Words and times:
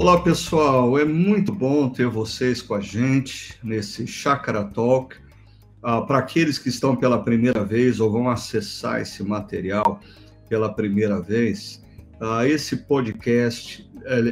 Olá, 0.00 0.18
pessoal. 0.18 0.98
É 0.98 1.04
muito 1.04 1.52
bom 1.52 1.86
ter 1.90 2.06
vocês 2.06 2.62
com 2.62 2.72
a 2.72 2.80
gente 2.80 3.54
nesse 3.62 4.06
Chakra 4.06 4.64
Talk. 4.64 5.14
Ah, 5.82 6.00
Para 6.00 6.20
aqueles 6.20 6.58
que 6.58 6.70
estão 6.70 6.96
pela 6.96 7.22
primeira 7.22 7.62
vez 7.66 8.00
ou 8.00 8.10
vão 8.10 8.30
acessar 8.30 9.02
esse 9.02 9.22
material 9.22 10.00
pela 10.48 10.72
primeira 10.72 11.20
vez, 11.20 11.84
ah, 12.18 12.48
esse 12.48 12.78
podcast 12.78 13.86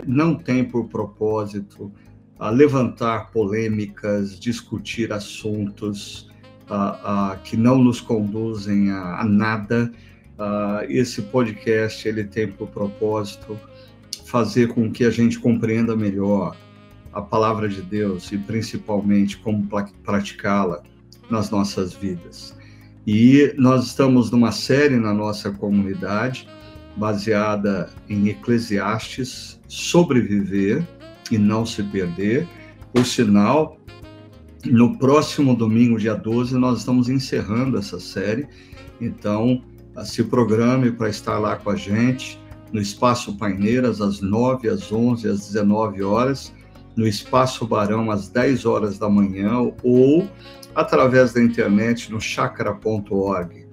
não 0.07 0.35
tem 0.37 0.65
por 0.65 0.89
propósito 0.89 1.93
ah, 2.39 2.49
levantar 2.49 3.31
polêmicas, 3.31 4.41
discutir 4.41 5.13
assuntos 5.13 6.31
ah, 6.71 7.01
ah, 7.05 7.37
que 7.45 7.59
não 7.59 7.77
nos 7.77 8.01
conduzem 8.01 8.91
a, 8.91 9.21
a 9.21 9.25
nada. 9.27 9.93
Ah, 10.39 10.87
esse 10.89 11.21
podcast 11.21 12.09
ele 12.09 12.25
tem 12.25 12.49
por 12.51 12.69
propósito 12.69 13.61
fazer 14.29 14.69
com 14.69 14.93
que 14.93 15.05
a 15.05 15.11
gente 15.11 15.39
compreenda 15.39 15.97
melhor 15.97 16.55
a 17.15 17.23
palavra 17.23 17.67
de 17.67 17.81
Deus 17.81 18.31
e 18.31 18.37
principalmente 18.37 19.39
como 19.39 19.67
praticá-la 20.05 20.83
nas 21.31 21.51
nossas 21.51 21.95
vidas. 21.95 22.55
E 23.07 23.55
nós 23.57 23.87
estamos 23.87 24.31
numa 24.31 24.53
série 24.53 24.97
na 24.97 25.15
nossa 25.15 25.51
comunidade 25.51 26.47
baseada 26.95 27.89
em 28.07 28.29
Eclesiastes, 28.29 29.59
sobreviver 29.67 30.87
e 31.31 31.39
não 31.39 31.65
se 31.65 31.83
perder. 31.85 32.47
Por 32.93 33.07
sinal, 33.07 33.79
no 34.63 34.99
próximo 34.99 35.57
domingo, 35.57 35.99
dia 35.99 36.15
12, 36.15 36.55
nós 36.59 36.81
estamos 36.81 37.09
encerrando 37.09 37.79
essa 37.79 37.99
série. 37.99 38.47
Então, 39.01 39.63
se 40.05 40.23
programe 40.23 40.93
para 40.93 41.09
estar 41.09 41.39
lá 41.39 41.57
com 41.57 41.71
a 41.71 41.77
gente 41.77 42.39
no 42.73 42.81
Espaço 42.81 43.37
Paineiras, 43.37 44.01
às 44.01 44.21
9, 44.21 44.69
às 44.69 44.93
11, 44.93 45.29
às 45.29 45.47
19 45.49 46.03
horas, 46.03 46.53
no 46.97 47.07
Espaço 47.07 47.67
Barão, 47.67 48.11
às 48.11 48.29
10 48.29 48.67
horas 48.67 48.99
da 48.99 49.09
manhã, 49.09 49.73
ou 49.83 50.29
através 50.75 51.33
da 51.33 51.43
internet 51.43 52.11
no 52.11 52.21
chakra.org. 52.21 53.67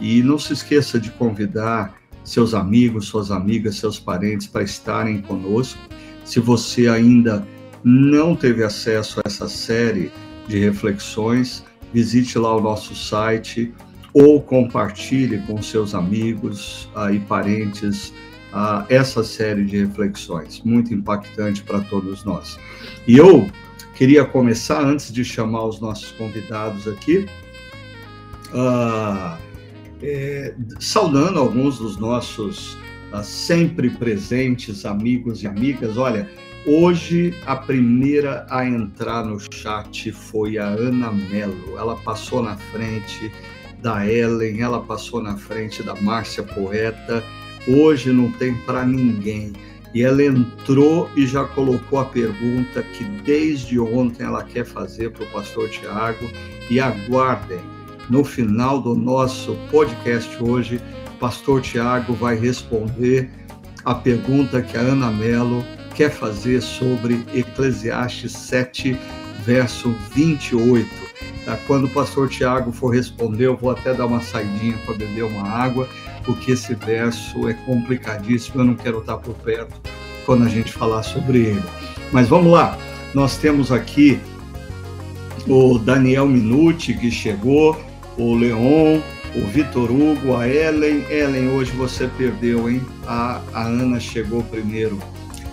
E 0.00 0.22
não 0.22 0.38
se 0.38 0.52
esqueça 0.52 0.98
de 0.98 1.10
convidar 1.10 1.94
seus 2.24 2.54
amigos, 2.54 3.06
suas 3.06 3.30
amigas, 3.30 3.76
seus 3.76 3.98
parentes 3.98 4.46
para 4.46 4.62
estarem 4.62 5.20
conosco. 5.20 5.80
Se 6.24 6.40
você 6.40 6.88
ainda 6.88 7.46
não 7.82 8.36
teve 8.36 8.62
acesso 8.62 9.20
a 9.20 9.22
essa 9.26 9.48
série 9.48 10.10
de 10.46 10.58
reflexões, 10.58 11.64
visite 11.92 12.38
lá 12.38 12.54
o 12.54 12.60
nosso 12.60 12.94
site 12.94 13.72
ou 14.12 14.40
compartilhe 14.42 15.38
com 15.46 15.62
seus 15.62 15.94
amigos 15.94 16.88
uh, 16.96 17.12
e 17.12 17.20
parentes 17.20 18.12
uh, 18.52 18.84
essa 18.88 19.22
série 19.24 19.64
de 19.64 19.84
reflexões, 19.84 20.60
muito 20.62 20.92
impactante 20.92 21.62
para 21.62 21.80
todos 21.80 22.24
nós. 22.24 22.58
E 23.06 23.16
eu 23.16 23.50
queria 23.94 24.24
começar, 24.24 24.82
antes 24.82 25.12
de 25.12 25.24
chamar 25.24 25.64
os 25.66 25.80
nossos 25.80 26.10
convidados 26.12 26.86
aqui, 26.86 27.26
uh, 28.52 29.38
é, 30.02 30.54
saudando 30.78 31.38
alguns 31.38 31.78
dos 31.78 31.96
nossos 31.96 32.74
uh, 33.12 33.22
sempre 33.22 33.90
presentes 33.90 34.84
amigos 34.84 35.42
e 35.42 35.46
amigas. 35.46 35.96
Olha, 35.96 36.28
hoje 36.66 37.34
a 37.46 37.56
primeira 37.56 38.46
a 38.48 38.66
entrar 38.66 39.24
no 39.24 39.38
chat 39.52 40.10
foi 40.12 40.58
a 40.58 40.66
Ana 40.66 41.10
Mello. 41.12 41.78
Ela 41.78 41.96
passou 41.96 42.42
na 42.42 42.56
frente 42.56 43.30
da 43.82 44.06
Ellen, 44.06 44.60
ela 44.60 44.80
passou 44.82 45.22
na 45.22 45.36
frente 45.36 45.82
da 45.82 45.94
Márcia 45.96 46.42
Poeta 46.42 47.24
hoje 47.68 48.12
não 48.12 48.30
tem 48.32 48.54
para 48.54 48.84
ninguém. 48.84 49.52
E 49.92 50.02
ela 50.02 50.22
entrou 50.22 51.10
e 51.16 51.26
já 51.26 51.44
colocou 51.44 51.98
a 51.98 52.04
pergunta 52.04 52.82
que 52.82 53.02
desde 53.24 53.78
ontem 53.80 54.22
ela 54.22 54.44
quer 54.44 54.64
fazer 54.64 55.10
para 55.10 55.24
o 55.24 55.30
pastor 55.30 55.68
Tiago. 55.68 56.30
E 56.70 56.78
aguardem, 56.78 57.58
no 58.08 58.22
final 58.22 58.80
do 58.80 58.94
nosso 58.94 59.56
podcast 59.70 60.40
hoje, 60.40 60.80
pastor 61.18 61.60
Tiago 61.60 62.14
vai 62.14 62.36
responder 62.36 63.28
a 63.84 63.94
pergunta 63.94 64.62
que 64.62 64.76
a 64.76 64.80
Ana 64.80 65.10
Mello 65.10 65.64
quer 65.94 66.10
fazer 66.10 66.60
sobre 66.60 67.24
Eclesiastes 67.34 68.32
7, 68.32 68.96
verso 69.44 69.94
28. 70.14 70.88
Tá? 71.44 71.58
Quando 71.66 71.86
o 71.86 71.90
pastor 71.90 72.28
Tiago 72.28 72.70
for 72.70 72.94
responder, 72.94 73.46
eu 73.46 73.56
vou 73.56 73.70
até 73.70 73.92
dar 73.92 74.06
uma 74.06 74.20
saidinha 74.20 74.76
para 74.84 74.94
beber 74.94 75.24
uma 75.24 75.48
água 75.48 75.88
porque 76.30 76.52
esse 76.52 76.76
verso 76.76 77.48
é 77.48 77.54
complicadíssimo, 77.54 78.60
eu 78.60 78.64
não 78.64 78.74
quero 78.74 79.00
estar 79.00 79.16
por 79.16 79.34
perto 79.34 79.74
quando 80.24 80.44
a 80.44 80.48
gente 80.48 80.72
falar 80.72 81.02
sobre 81.02 81.38
ele. 81.38 81.62
Mas 82.12 82.28
vamos 82.28 82.52
lá, 82.52 82.78
nós 83.12 83.36
temos 83.36 83.72
aqui 83.72 84.20
o 85.48 85.76
Daniel 85.76 86.28
Minuti, 86.28 86.94
que 86.94 87.10
chegou, 87.10 87.76
o 88.16 88.32
Leon, 88.36 89.00
o 89.34 89.44
Vitor 89.48 89.90
Hugo, 89.90 90.36
a 90.36 90.46
Ellen. 90.46 91.04
Ellen, 91.10 91.48
hoje 91.48 91.72
você 91.72 92.06
perdeu, 92.16 92.70
hein? 92.70 92.80
A, 93.08 93.40
a 93.52 93.64
Ana 93.64 93.98
chegou 93.98 94.44
primeiro. 94.44 95.00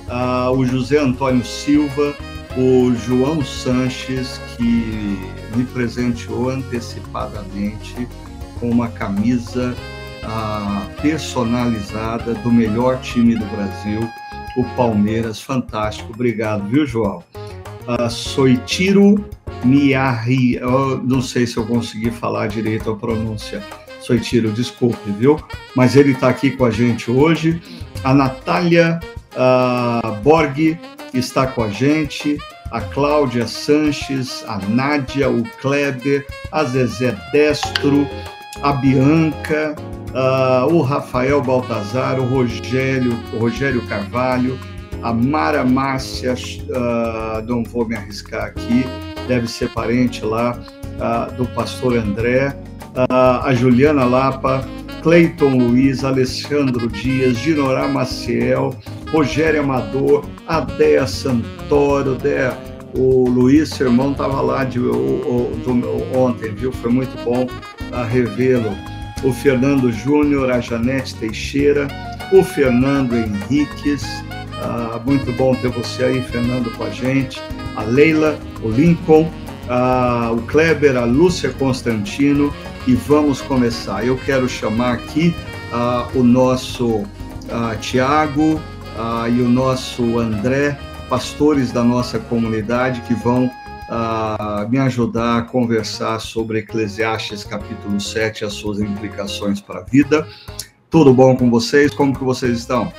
Ah, 0.08 0.52
o 0.52 0.64
José 0.64 1.00
Antônio 1.00 1.44
Silva, 1.44 2.16
o 2.56 2.94
João 2.94 3.44
Sanches, 3.44 4.40
que 4.56 5.18
me 5.56 5.66
presenteou 5.74 6.52
antecipadamente 6.52 8.08
com 8.60 8.70
uma 8.70 8.90
camisa 8.90 9.76
personalizada 11.02 12.34
do 12.36 12.52
melhor 12.52 13.00
time 13.02 13.36
do 13.36 13.46
Brasil, 13.46 14.02
o 14.58 14.64
Palmeiras. 14.76 15.42
Fantástico. 15.42 16.12
Obrigado, 16.14 16.68
viu, 16.68 16.86
João? 16.86 17.24
Uh, 17.88 18.10
Soitiro 18.10 19.26
eu 20.26 21.04
não 21.04 21.22
sei 21.22 21.48
se 21.48 21.58
eu 21.58 21.66
consegui 21.66 22.12
falar 22.12 22.48
direito 22.48 22.92
a 22.92 22.96
pronúncia. 22.96 23.64
Soitiro, 24.00 24.52
desculpe, 24.52 25.12
viu? 25.12 25.40
Mas 25.76 25.96
ele 25.96 26.12
está 26.12 26.30
aqui 26.30 26.52
com 26.52 26.66
a 26.66 26.72
gente 26.72 27.10
hoje. 27.10 27.62
A 28.04 28.14
Natália 28.14 29.00
uh, 29.34 30.12
Borg 30.22 30.78
está 31.14 31.48
com 31.48 31.64
a 31.64 31.70
gente 31.70 32.38
a 32.72 32.82
Cláudia 32.82 33.48
Sanches, 33.48 34.44
a 34.48 34.58
Nádia, 34.70 35.30
o 35.30 35.44
Kleber, 35.62 36.26
a 36.52 36.64
Zezé 36.64 37.18
Destro, 37.32 38.08
a 38.62 38.74
Bianca, 38.74 39.76
uh, 40.10 40.74
o 40.74 40.82
Rafael 40.82 41.42
Baltazar, 41.42 42.20
o 42.20 42.26
Rogério, 42.26 43.18
o 43.34 43.40
Rogério 43.40 43.86
Carvalho, 43.88 44.58
a 45.02 45.14
Mara 45.14 45.64
Márcia, 45.64 46.34
uh, 46.34 47.42
não 47.48 47.64
vou 47.64 47.88
me 47.88 47.96
arriscar 47.96 48.46
aqui, 48.46 48.86
deve 49.28 49.48
ser 49.48 49.70
parente 49.70 50.24
lá 50.26 50.58
uh, 50.98 51.34
do 51.36 51.46
pastor 51.48 51.98
André, 51.98 52.56
a 53.10 53.54
Juliana 53.54 54.06
Lapa, 54.06 54.68
Cleiton 55.04 55.56
Luiz, 55.56 56.04
Alessandro 56.04 56.88
Dias, 56.88 57.38
Ginorá 57.38 57.88
Maciel, 57.88 58.76
Rogério 59.12 59.62
Amador, 59.62 60.26
Adéa 60.48 61.06
Santoro, 61.06 62.16
Dea, 62.16 62.58
o 62.98 63.30
Luiz, 63.30 63.70
seu 63.70 63.88
irmão, 63.88 64.12
estava 64.12 64.42
lá 64.42 64.64
de, 64.64 64.80
o, 64.80 64.92
o, 64.92 66.18
ontem, 66.18 66.52
viu? 66.54 66.72
Foi 66.72 66.92
muito 66.92 67.16
bom 67.24 67.48
a 67.92 68.04
revê-lo 68.04 68.76
o 69.24 69.34
Fernando 69.34 69.92
Júnior, 69.92 70.52
a 70.52 70.60
Janete 70.60 71.16
Teixeira, 71.16 71.88
o 72.32 72.44
Fernando 72.44 73.16
Henriques, 73.16 74.04
ah, 74.62 75.00
muito 75.06 75.32
bom 75.34 75.56
ter 75.56 75.70
você 75.70 76.04
aí, 76.04 76.22
Fernando, 76.22 76.72
com 76.72 76.84
a 76.84 76.90
gente, 76.90 77.42
a 77.76 77.84
Leila, 77.84 78.38
o 78.62 78.70
Lincoln, 78.70 79.32
ah, 79.70 80.32
o 80.34 80.42
Kleber, 80.44 80.98
a 80.98 81.06
Lúcia 81.06 81.50
Constantino, 81.52 82.54
e 82.86 82.94
vamos 82.94 83.42
começar. 83.42 84.06
Eu 84.06 84.18
quero 84.18 84.48
chamar 84.48 84.94
aqui 84.94 85.36
ah, 85.72 86.08
o 86.14 86.24
nosso 86.24 87.04
ah, 87.50 87.76
Tiago 87.80 88.62
ah, 88.98 89.28
e 89.30 89.42
o 89.42 89.50
nosso 89.50 90.20
André, 90.20 90.78
pastores 91.10 91.72
da 91.72 91.84
nossa 91.84 92.20
comunidade, 92.20 93.02
que 93.02 93.14
vão 93.14 93.46
uh, 93.46 94.70
me 94.70 94.78
ajudar 94.80 95.40
a 95.40 95.42
conversar 95.42 96.20
sobre 96.20 96.60
Eclesiastes 96.60 97.44
capítulo 97.44 98.00
7 98.00 98.42
e 98.42 98.46
as 98.46 98.54
suas 98.54 98.80
implicações 98.80 99.62
para 99.62 99.80
a 99.80 99.84
vida. 99.84 100.28
Tudo 100.90 101.14
bom 101.14 101.36
com 101.36 101.50
vocês? 101.50 101.94
Como 101.94 102.18
que 102.18 102.24
vocês 102.24 102.58
estão? 102.60 102.92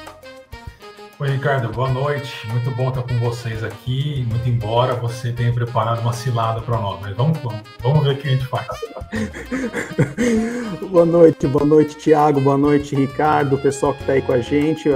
Oi, 1.20 1.30
Ricardo, 1.30 1.68
boa 1.72 1.90
noite. 1.90 2.46
Muito 2.48 2.70
bom 2.70 2.90
estar 2.90 3.02
com 3.02 3.18
vocês 3.18 3.64
aqui. 3.64 4.24
Muito 4.28 4.48
embora 4.48 4.94
você 4.94 5.32
tenha 5.32 5.52
preparado 5.52 6.00
uma 6.00 6.12
cilada 6.12 6.60
para 6.60 6.78
nós, 6.78 7.00
mas 7.00 7.16
vamos, 7.16 7.38
vamos, 7.38 7.60
vamos 7.82 8.04
ver 8.04 8.14
o 8.14 8.16
que 8.16 8.28
a 8.28 8.30
gente 8.30 8.46
faz. 8.46 8.68
boa 10.88 11.04
noite, 11.04 11.46
boa 11.48 11.64
noite, 11.64 11.96
Tiago, 11.96 12.40
boa 12.40 12.56
noite, 12.56 12.94
Ricardo, 12.94 13.56
o 13.56 13.58
pessoal 13.58 13.94
que 13.94 14.02
está 14.02 14.12
aí 14.12 14.22
com 14.22 14.32
a 14.32 14.40
gente 14.40 14.88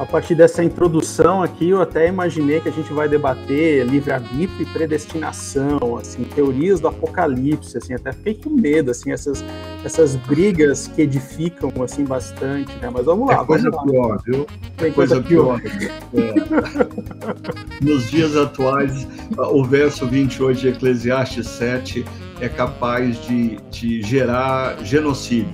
a 0.00 0.06
partir 0.06 0.34
dessa 0.34 0.64
introdução 0.64 1.42
aqui, 1.42 1.68
eu 1.68 1.82
até 1.82 2.08
imaginei 2.08 2.58
que 2.58 2.70
a 2.70 2.72
gente 2.72 2.90
vai 2.90 3.06
debater 3.06 3.86
livre-arbítrio 3.86 4.62
e 4.62 4.64
predestinação, 4.64 5.98
assim, 6.00 6.24
teorias 6.24 6.80
do 6.80 6.88
apocalipse, 6.88 7.76
assim, 7.76 7.92
até 7.92 8.10
fiquei 8.10 8.32
com 8.32 8.48
medo, 8.48 8.90
assim, 8.90 9.12
essas, 9.12 9.44
essas 9.84 10.16
brigas 10.16 10.86
que 10.86 11.02
edificam 11.02 11.70
assim 11.84 12.02
bastante, 12.04 12.74
né? 12.78 12.88
Mas 12.90 13.04
vamos 13.04 13.28
lá. 13.28 13.42
É 13.42 13.44
coisa 13.44 13.70
vamos 13.70 13.92
pior, 13.92 14.22
viu? 14.24 14.46
Tem 14.78 14.90
coisa, 14.90 15.16
coisa 15.16 15.28
pior. 15.28 15.60
pior. 15.60 15.90
É. 16.14 17.84
Nos 17.84 18.10
dias 18.10 18.34
atuais, 18.38 19.06
o 19.36 19.62
verso 19.62 20.06
28 20.06 20.60
de 20.60 20.68
Eclesiastes 20.68 21.46
7 21.46 22.06
é 22.40 22.48
capaz 22.48 23.22
de, 23.26 23.58
de 23.70 24.00
gerar 24.00 24.82
genocídio. 24.82 25.52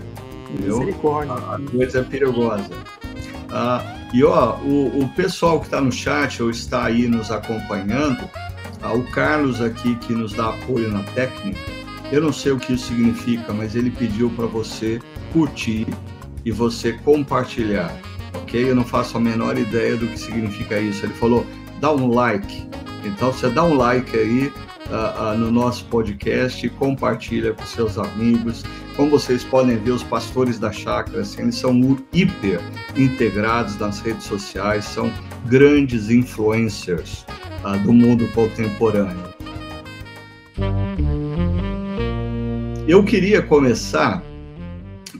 Misericórdia. 0.50 1.32
A, 1.32 1.56
a 1.56 1.60
coisa 1.60 1.99
é 1.99 2.02
perigosa. 2.04 2.70
Ah, 3.50 3.95
e 4.12 4.24
ó, 4.24 4.56
o, 4.56 5.02
o 5.02 5.08
pessoal 5.10 5.60
que 5.60 5.66
está 5.66 5.80
no 5.80 5.92
chat 5.92 6.42
ou 6.42 6.50
está 6.50 6.84
aí 6.84 7.08
nos 7.08 7.30
acompanhando, 7.30 8.28
ah, 8.82 8.92
o 8.92 9.02
Carlos 9.10 9.60
aqui 9.60 9.96
que 9.96 10.12
nos 10.12 10.32
dá 10.32 10.50
apoio 10.50 10.90
na 10.90 11.02
técnica, 11.02 11.60
eu 12.12 12.20
não 12.20 12.32
sei 12.32 12.52
o 12.52 12.58
que 12.58 12.74
isso 12.74 12.86
significa, 12.86 13.52
mas 13.52 13.74
ele 13.74 13.90
pediu 13.90 14.30
para 14.30 14.46
você 14.46 15.00
curtir 15.32 15.86
e 16.44 16.52
você 16.52 16.92
compartilhar, 16.92 17.92
ok? 18.34 18.70
Eu 18.70 18.76
não 18.76 18.84
faço 18.84 19.16
a 19.16 19.20
menor 19.20 19.58
ideia 19.58 19.96
do 19.96 20.06
que 20.06 20.18
significa 20.18 20.78
isso. 20.78 21.04
Ele 21.04 21.14
falou, 21.14 21.44
dá 21.80 21.92
um 21.92 22.08
like. 22.08 22.68
Então 23.04 23.32
você 23.32 23.48
dá 23.48 23.64
um 23.64 23.74
like 23.74 24.16
aí 24.16 24.52
uh, 24.88 25.34
uh, 25.34 25.36
no 25.36 25.50
nosso 25.50 25.84
podcast 25.86 26.68
compartilha 26.70 27.52
com 27.52 27.64
seus 27.66 27.98
amigos. 27.98 28.64
Como 28.96 29.10
vocês 29.10 29.44
podem 29.44 29.76
ver, 29.76 29.90
os 29.90 30.02
pastores 30.02 30.58
da 30.58 30.72
chácara, 30.72 31.20
assim, 31.20 31.43
eles 31.43 31.56
são 31.56 31.98
hiper 32.14 32.60
integrados 32.96 33.76
nas 33.76 34.00
redes 34.00 34.25
sociais, 34.25 34.87
são 34.87 35.12
grandes 35.44 36.08
influencers 36.08 37.26
uh, 37.62 37.78
do 37.84 37.93
mundo 37.93 38.26
contemporâneo. 38.32 39.22
Eu 42.88 43.04
queria 43.04 43.43
começar 43.43 44.22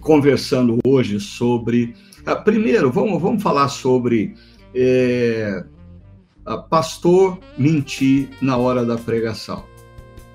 conversando 0.01 0.79
hoje 0.83 1.21
sobre. 1.21 1.95
Uh, 2.27 2.43
primeiro, 2.43 2.91
vamos, 2.91 3.21
vamos 3.21 3.43
falar 3.43 3.69
sobre 3.69 4.35
é, 4.75 5.65
pastor 6.71 7.39
mentir 7.59 8.31
na 8.41 8.57
hora 8.57 8.87
da 8.87 8.97
pregação. 8.97 9.65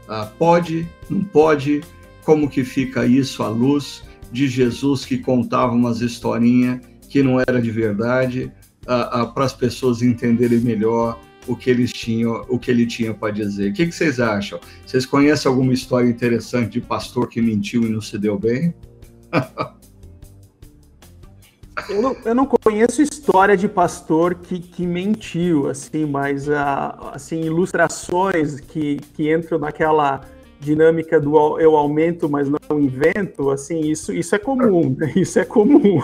Uh, 0.07 0.29
pode, 0.37 0.87
não 1.09 1.23
pode? 1.23 1.81
Como 2.23 2.49
que 2.49 2.63
fica 2.63 3.05
isso 3.05 3.43
à 3.43 3.49
luz 3.49 4.03
de 4.31 4.47
Jesus 4.47 5.05
que 5.05 5.17
contava 5.17 5.73
umas 5.73 6.01
historinhas 6.01 6.79
que 7.09 7.21
não 7.21 7.39
era 7.39 7.61
de 7.61 7.69
verdade, 7.69 8.51
uh, 8.83 9.31
para 9.33 9.43
as 9.43 9.53
pessoas 9.53 10.01
entenderem 10.01 10.59
melhor 10.59 11.19
o 11.47 11.55
que 11.55 11.69
eles 11.69 11.91
tinham, 11.91 12.45
o 12.47 12.57
que 12.57 12.71
ele 12.71 12.85
tinha 12.85 13.13
para 13.13 13.33
dizer. 13.33 13.71
O 13.71 13.73
que, 13.73 13.85
que, 13.85 13.91
vocês 13.91 14.19
acham? 14.19 14.59
Vocês 14.85 15.05
conhecem 15.05 15.49
alguma 15.49 15.73
história 15.73 16.07
interessante 16.07 16.71
de 16.71 16.81
pastor 16.81 17.27
que 17.27 17.41
mentiu 17.41 17.83
e 17.83 17.89
não 17.89 17.99
se 17.99 18.17
deu 18.17 18.39
bem? 18.39 18.73
eu, 21.89 22.01
não, 22.01 22.15
eu 22.23 22.35
não 22.35 22.45
conheço 22.45 23.01
história 23.01 23.57
de 23.57 23.67
pastor 23.67 24.35
que, 24.35 24.59
que 24.59 24.85
mentiu, 24.87 25.67
assim, 25.67 26.05
mas 26.05 26.47
uh, 26.47 26.53
assim 27.13 27.41
ilustrações 27.41 28.61
que, 28.61 28.97
que 29.13 29.33
entram 29.33 29.59
naquela 29.59 30.21
dinâmica 30.61 31.19
do 31.19 31.59
eu 31.59 31.75
aumento, 31.75 32.29
mas 32.29 32.47
não 32.47 32.79
invento, 32.79 33.49
assim, 33.49 33.79
isso, 33.79 34.13
isso 34.13 34.35
é 34.35 34.39
comum, 34.39 34.95
né? 34.97 35.11
isso 35.17 35.39
é 35.39 35.43
comum. 35.43 36.01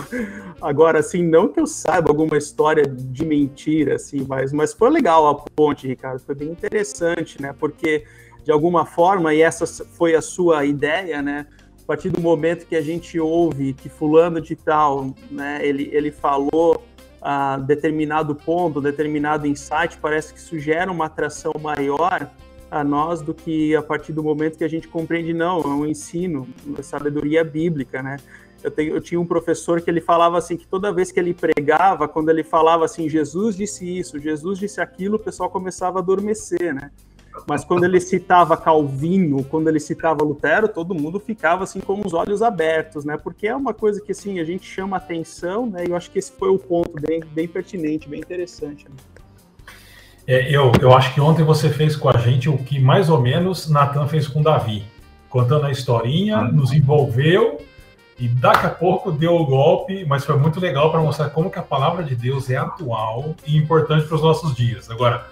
Agora, 0.59 0.99
assim, 0.99 1.23
não 1.23 1.47
que 1.47 1.59
eu 1.59 1.67
saiba 1.67 2.09
alguma 2.09 2.37
história 2.37 2.83
de 2.83 3.23
mentira, 3.23 3.95
assim, 3.95 4.25
mas, 4.27 4.51
mas 4.51 4.73
foi 4.73 4.89
legal 4.89 5.27
a 5.27 5.35
ponte, 5.35 5.87
Ricardo, 5.87 6.19
foi 6.19 6.33
bem 6.33 6.49
interessante, 6.49 7.39
né? 7.39 7.53
Porque, 7.57 8.03
de 8.43 8.51
alguma 8.51 8.83
forma, 8.83 9.31
e 9.33 9.41
essa 9.41 9.67
foi 9.93 10.15
a 10.15 10.21
sua 10.21 10.65
ideia, 10.65 11.21
né? 11.21 11.45
A 11.83 11.85
partir 11.85 12.09
do 12.09 12.19
momento 12.19 12.65
que 12.65 12.75
a 12.75 12.81
gente 12.81 13.19
ouve 13.19 13.73
que 13.73 13.87
fulano 13.87 14.41
de 14.41 14.55
tal, 14.55 15.13
né, 15.31 15.59
ele, 15.61 15.89
ele 15.93 16.11
falou 16.11 16.83
a 17.21 17.57
determinado 17.59 18.35
ponto, 18.35 18.81
determinado 18.81 19.47
insight, 19.47 19.97
parece 20.01 20.33
que 20.33 20.39
isso 20.39 20.59
gera 20.59 20.91
uma 20.91 21.05
atração 21.05 21.53
maior 21.61 22.29
a 22.69 22.83
nós 22.83 23.21
do 23.21 23.33
que 23.33 23.75
a 23.75 23.81
partir 23.81 24.13
do 24.13 24.23
momento 24.23 24.57
que 24.57 24.63
a 24.63 24.67
gente 24.67 24.87
compreende, 24.87 25.33
não, 25.33 25.61
é 25.61 25.67
um 25.67 25.85
ensino, 25.85 26.47
uma 26.65 26.83
sabedoria 26.83 27.43
bíblica, 27.43 28.01
né? 28.01 28.17
Eu, 28.63 28.71
tenho, 28.71 28.95
eu 28.95 29.01
tinha 29.01 29.19
um 29.19 29.25
professor 29.25 29.81
que 29.81 29.89
ele 29.89 30.01
falava 30.01 30.37
assim, 30.37 30.57
que 30.57 30.67
toda 30.67 30.91
vez 30.91 31.11
que 31.11 31.19
ele 31.19 31.33
pregava, 31.33 32.07
quando 32.07 32.29
ele 32.29 32.43
falava 32.43 32.85
assim, 32.85 33.07
Jesus 33.07 33.55
disse 33.55 33.99
isso, 33.99 34.19
Jesus 34.19 34.59
disse 34.59 34.81
aquilo, 34.81 35.15
o 35.15 35.19
pessoal 35.19 35.49
começava 35.49 35.99
a 35.99 36.01
adormecer, 36.01 36.73
né? 36.73 36.91
Mas 37.47 37.63
quando 37.63 37.83
ele 37.83 37.99
citava 37.99 38.57
Calvino, 38.57 39.43
quando 39.43 39.67
ele 39.67 39.79
citava 39.79 40.23
Lutero, 40.23 40.67
todo 40.67 40.95
mundo 40.95 41.19
ficava 41.19 41.65
assim 41.65 41.79
com 41.79 42.01
os 42.03 42.13
olhos 42.13 42.41
abertos, 42.41 43.05
né? 43.05 43.15
Porque 43.15 43.47
é 43.47 43.55
uma 43.55 43.73
coisa 43.73 44.01
que 44.01 44.11
assim 44.11 44.39
a 44.39 44.43
gente 44.43 44.65
chama 44.65 44.97
atenção, 44.97 45.67
né? 45.67 45.83
E 45.85 45.89
eu 45.91 45.95
acho 45.95 46.09
que 46.09 46.17
esse 46.17 46.31
foi 46.31 46.49
o 46.49 46.57
ponto 46.57 46.99
bem, 46.99 47.19
bem 47.19 47.47
pertinente, 47.47 48.09
bem 48.09 48.21
interessante. 48.21 48.85
Né? 48.85 48.95
É, 50.27 50.53
eu, 50.53 50.73
eu 50.81 50.93
acho 50.93 51.13
que 51.13 51.21
ontem 51.21 51.41
você 51.41 51.69
fez 51.69 51.95
com 51.95 52.09
a 52.09 52.17
gente 52.17 52.49
o 52.49 52.57
que 52.57 52.77
mais 52.79 53.09
ou 53.09 53.21
menos 53.21 53.69
Natan 53.69 54.07
fez 54.07 54.27
com 54.27 54.41
Davi, 54.41 54.83
contando 55.29 55.65
a 55.65 55.71
historinha, 55.71 56.39
ah, 56.39 56.51
nos 56.51 56.73
envolveu 56.73 57.61
e 58.19 58.27
daqui 58.27 58.65
a 58.65 58.69
pouco 58.69 59.09
deu 59.09 59.35
o 59.35 59.45
golpe, 59.45 60.03
mas 60.03 60.25
foi 60.25 60.37
muito 60.37 60.59
legal 60.59 60.91
para 60.91 60.99
mostrar 60.99 61.29
como 61.29 61.49
que 61.49 61.57
a 61.57 61.63
palavra 61.63 62.03
de 62.03 62.13
Deus 62.13 62.49
é 62.49 62.57
atual 62.57 63.35
e 63.45 63.55
importante 63.55 64.05
para 64.05 64.15
os 64.15 64.21
nossos 64.21 64.53
dias. 64.53 64.91
Agora, 64.91 65.25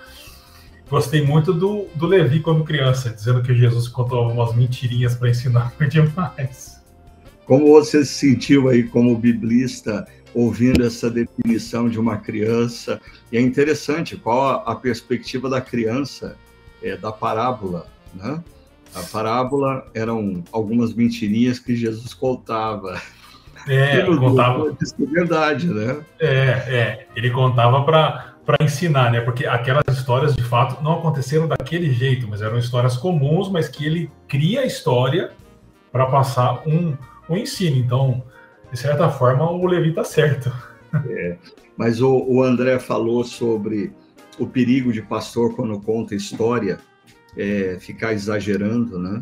gostei 0.90 1.22
muito 1.22 1.54
do, 1.54 1.88
do 1.96 2.08
Levi 2.08 2.40
quando 2.40 2.64
criança, 2.64 3.10
dizendo 3.10 3.42
que 3.42 3.54
Jesus 3.54 3.90
contou 3.90 4.32
umas 4.32 4.56
mentirinhas 4.56 5.14
para 5.14 5.30
ensinar, 5.30 5.74
foi 5.78 5.88
demais. 5.90 6.82
Como 7.46 7.68
você 7.68 8.06
se 8.06 8.14
sentiu 8.14 8.70
aí 8.70 8.84
como 8.84 9.18
biblista 9.18 10.08
ouvindo 10.36 10.86
essa 10.86 11.10
definição 11.10 11.88
de 11.88 11.98
uma 11.98 12.18
criança. 12.18 13.02
E 13.32 13.38
é 13.38 13.42
interessante 13.42 14.18
qual 14.18 14.62
a, 14.68 14.76
perspectiva 14.76 15.50
da 15.50 15.62
criança 15.62 16.38
é, 16.84 16.98
da 16.98 17.12
parábola, 17.12 17.88
né? 18.14 18.44
A 18.94 19.02
parábola 19.04 19.88
eram 19.94 20.44
algumas 20.52 20.94
mentirinhas 20.94 21.58
que 21.58 21.76
Jesus 21.76 22.14
contava. 22.14 23.02
É, 23.68 24.02
contava. 24.18 24.76
Isso 24.82 24.96
é 25.02 25.06
verdade, 25.06 25.68
né? 25.68 26.02
É, 26.20 26.28
é. 26.28 27.08
Ele 27.16 27.32
contava 27.32 27.84
para 27.84 28.36
para 28.46 28.64
ensinar, 28.64 29.12
né? 29.12 29.22
Porque 29.22 29.48
aquelas 29.48 29.84
histórias 29.90 30.36
de 30.36 30.44
fato 30.44 30.84
não 30.84 31.00
aconteceram 31.00 31.48
daquele 31.48 31.92
jeito, 31.92 32.28
mas 32.28 32.44
eram 32.44 32.60
histórias 32.60 32.96
comuns, 32.96 33.50
mas 33.50 33.68
que 33.68 33.84
ele 33.84 34.12
cria 34.28 34.62
a 34.62 34.66
história 34.66 35.32
para 35.92 36.06
passar 36.06 36.62
um, 36.68 36.96
um 37.28 37.36
ensino. 37.36 37.78
Então, 37.78 38.24
de 38.76 38.82
certa 38.82 39.10
forma, 39.10 39.50
o 39.50 39.66
Levi 39.66 39.90
está 39.90 40.04
certo. 40.04 40.52
É, 41.10 41.38
mas 41.78 42.02
o, 42.02 42.26
o, 42.28 42.44
André 42.44 42.78
falou 42.78 43.24
sobre 43.24 43.94
o 44.38 44.46
perigo 44.46 44.92
de 44.92 45.02
pastor 45.02 45.56
quando 45.56 45.80
conta 45.80 46.14
história, 46.14 46.78
é, 47.38 47.78
ficar 47.80 48.12
exagerando, 48.12 49.00
né? 49.00 49.22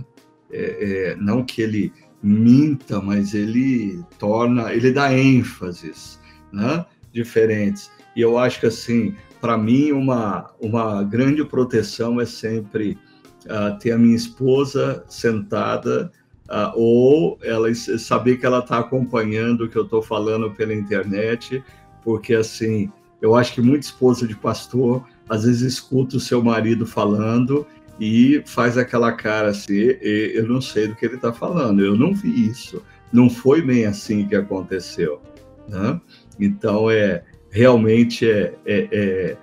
É, 0.51 1.12
é 1.12 1.15
não 1.17 1.43
que 1.43 1.62
ele 1.62 1.93
minta, 2.22 3.00
mas 3.00 3.36
ele 3.36 4.03
torna, 4.17 4.74
ele 4.74 4.91
dá 4.91 5.13
ênfases, 5.13 6.19
né? 6.51 6.83
Diferentes. 7.12 7.91
E 8.15 8.22
eu 8.22 8.39
acho 8.39 8.60
que 8.60 8.65
assim, 8.65 9.15
para 9.39 9.55
mim 9.55 9.91
uma 9.91 10.51
uma 10.60 11.03
grande 11.03 11.45
proteção 11.45 12.19
é 12.19 12.25
sempre 12.25 12.98
uh, 13.45 13.77
ter 13.77 13.91
a 13.91 14.00
minha 14.00 14.15
esposa 14.15 15.03
sentada 15.07 16.12
uh, 16.50 16.71
ou 16.75 17.38
ela 17.43 17.73
saber 17.75 18.38
que 18.38 18.45
ela 18.45 18.59
está 18.59 18.79
acompanhando 18.79 19.65
o 19.65 19.69
que 19.69 19.77
eu 19.77 19.83
estou 19.83 20.01
falando 20.01 20.51
pela 20.51 20.73
internet, 20.73 21.63
porque 22.03 22.33
assim, 22.33 22.91
eu 23.21 23.35
acho 23.35 23.53
que 23.53 23.62
muita 23.62 23.85
esposa 23.85 24.27
de 24.27 24.35
pastor 24.35 25.03
às 25.29 25.43
vezes 25.43 25.62
escuta 25.62 26.17
o 26.17 26.19
seu 26.19 26.43
marido 26.43 26.85
falando 26.85 27.65
e 28.00 28.43
faz 28.45 28.77
aquela 28.77 29.13
cara 29.13 29.50
assim, 29.50 29.75
eu 30.01 30.47
não 30.47 30.59
sei 30.59 30.88
do 30.88 30.95
que 30.95 31.05
ele 31.05 31.15
está 31.15 31.31
falando, 31.31 31.83
eu 31.83 31.95
não 31.95 32.13
vi 32.13 32.50
isso, 32.50 32.83
não 33.12 33.29
foi 33.29 33.62
bem 33.62 33.85
assim 33.85 34.27
que 34.27 34.35
aconteceu, 34.35 35.21
né? 35.67 36.00
Então 36.39 36.89
é 36.89 37.23
realmente 37.51 38.29
é, 38.29 38.53
é, 38.65 38.88
é, 38.91 39.38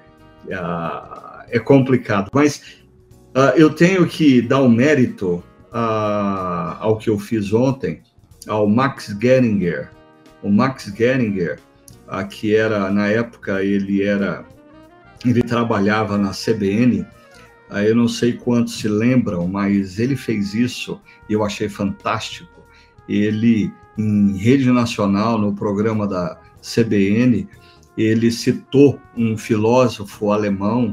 é, 0.49 1.57
é 1.57 1.59
complicado, 1.61 2.29
mas 2.35 2.81
uh, 3.35 3.57
eu 3.57 3.71
tenho 3.71 4.07
que 4.07 4.43
dar 4.43 4.63
um 4.63 4.69
mérito 4.69 5.43
a, 5.73 6.79
ao 6.81 6.97
que 6.97 7.11
eu 7.11 7.19
fiz 7.19 7.53
ontem, 7.53 8.03
ao 8.47 8.69
Max 8.69 9.17
Geringer. 9.21 9.91
O 10.43 10.51
Max 10.51 10.93
Geringer, 10.97 11.59
a, 12.09 12.25
que 12.25 12.55
era, 12.55 12.91
na 12.91 13.09
época, 13.09 13.63
ele 13.63 14.03
era, 14.03 14.45
ele 15.25 15.43
trabalhava 15.43 16.17
na 16.17 16.31
CBN, 16.31 17.07
eu 17.85 17.95
não 17.95 18.09
sei 18.09 18.33
quantos 18.33 18.81
se 18.81 18.89
lembram, 18.89 19.47
mas 19.47 20.01
ele 20.01 20.17
fez 20.17 20.55
isso 20.55 21.01
e 21.29 21.35
eu 21.35 21.45
achei 21.45 21.69
fantástico. 21.69 22.65
Ele, 23.09 23.73
em 23.97 24.37
rede 24.37 24.71
nacional, 24.73 25.39
no 25.39 25.55
programa 25.55 26.07
da 26.07 26.41
CBN, 26.61 27.49
ele 27.97 28.33
citou 28.33 28.99
um 29.17 29.37
filósofo 29.37 30.33
alemão 30.33 30.93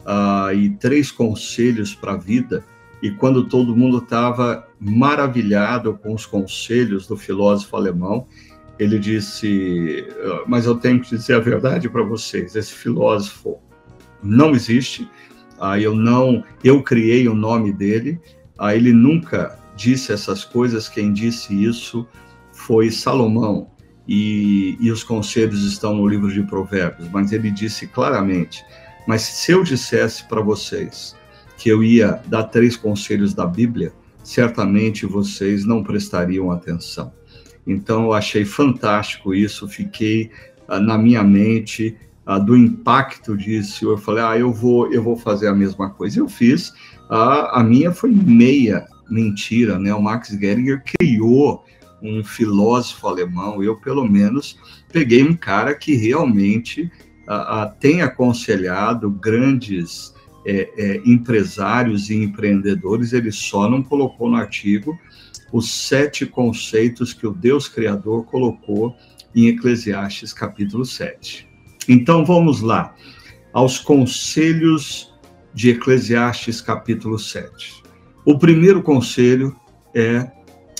uh, 0.00 0.54
e 0.54 0.70
três 0.70 1.10
conselhos 1.10 1.94
para 1.94 2.12
a 2.12 2.16
vida 2.16 2.64
e 3.04 3.10
quando 3.10 3.44
todo 3.44 3.76
mundo 3.76 3.98
estava 3.98 4.66
maravilhado 4.80 5.92
com 5.92 6.14
os 6.14 6.24
conselhos 6.24 7.06
do 7.06 7.18
filósofo 7.18 7.76
alemão, 7.76 8.26
ele 8.78 8.98
disse: 8.98 10.06
ah, 10.22 10.44
Mas 10.46 10.64
eu 10.64 10.74
tenho 10.76 10.98
que 10.98 11.10
dizer 11.10 11.34
a 11.34 11.38
verdade 11.38 11.86
para 11.86 12.02
vocês, 12.02 12.56
esse 12.56 12.72
filósofo 12.72 13.58
não 14.22 14.52
existe, 14.52 15.06
ah, 15.60 15.78
eu 15.78 15.94
não, 15.94 16.42
eu 16.64 16.82
criei 16.82 17.28
o 17.28 17.34
nome 17.34 17.74
dele, 17.74 18.18
ah, 18.58 18.74
ele 18.74 18.90
nunca 18.90 19.58
disse 19.76 20.10
essas 20.10 20.42
coisas, 20.42 20.88
quem 20.88 21.12
disse 21.12 21.62
isso 21.62 22.08
foi 22.54 22.90
Salomão, 22.90 23.70
e, 24.08 24.78
e 24.80 24.90
os 24.90 25.04
conselhos 25.04 25.62
estão 25.64 25.94
no 25.94 26.08
livro 26.08 26.32
de 26.32 26.42
Provérbios, 26.42 27.06
mas 27.10 27.32
ele 27.32 27.50
disse 27.50 27.86
claramente: 27.86 28.64
Mas 29.06 29.20
se 29.20 29.52
eu 29.52 29.62
dissesse 29.62 30.26
para 30.26 30.40
vocês 30.40 31.14
que 31.64 31.70
eu 31.70 31.82
ia 31.82 32.20
dar 32.26 32.42
três 32.42 32.76
conselhos 32.76 33.32
da 33.32 33.46
Bíblia, 33.46 33.90
certamente 34.22 35.06
vocês 35.06 35.64
não 35.64 35.82
prestariam 35.82 36.50
atenção. 36.50 37.10
Então, 37.66 38.04
eu 38.04 38.12
achei 38.12 38.44
fantástico 38.44 39.32
isso, 39.32 39.66
fiquei 39.66 40.30
uh, 40.68 40.78
na 40.78 40.98
minha 40.98 41.24
mente 41.24 41.96
uh, 42.28 42.38
do 42.38 42.54
impacto 42.54 43.34
disso. 43.34 43.88
Eu 43.88 43.96
falei, 43.96 44.22
ah, 44.22 44.38
eu 44.38 44.52
vou, 44.52 44.92
eu 44.92 45.02
vou 45.02 45.16
fazer 45.16 45.48
a 45.48 45.54
mesma 45.54 45.88
coisa. 45.88 46.18
Eu 46.18 46.28
fiz. 46.28 46.68
Uh, 47.08 47.48
a 47.52 47.64
minha 47.64 47.90
foi 47.92 48.10
meia 48.10 48.86
mentira, 49.08 49.78
né? 49.78 49.94
O 49.94 50.02
Max 50.02 50.28
Geringer 50.38 50.84
criou 50.84 51.64
um 52.02 52.22
filósofo 52.22 53.08
alemão. 53.08 53.62
Eu, 53.62 53.76
pelo 53.80 54.06
menos, 54.06 54.58
peguei 54.92 55.22
um 55.22 55.34
cara 55.34 55.74
que 55.74 55.94
realmente 55.94 56.92
tem 57.80 58.02
aconselhado 58.02 59.10
grandes 59.10 60.13
é, 60.44 60.70
é, 60.76 61.02
empresários 61.04 62.10
e 62.10 62.14
empreendedores. 62.14 63.12
Ele 63.12 63.32
só 63.32 63.68
não 63.68 63.82
colocou 63.82 64.28
no 64.28 64.36
artigo 64.36 64.98
os 65.52 65.70
sete 65.70 66.26
conceitos 66.26 67.12
que 67.12 67.26
o 67.26 67.32
Deus 67.32 67.68
Criador 67.68 68.24
colocou 68.24 68.96
em 69.34 69.46
Eclesiastes 69.48 70.32
capítulo 70.32 70.84
7. 70.84 71.48
Então 71.88 72.24
vamos 72.24 72.60
lá, 72.60 72.94
aos 73.52 73.78
conselhos 73.78 75.12
de 75.52 75.70
Eclesiastes 75.70 76.60
capítulo 76.60 77.18
7. 77.18 77.82
O 78.24 78.38
primeiro 78.38 78.82
conselho 78.82 79.54
é 79.94 80.30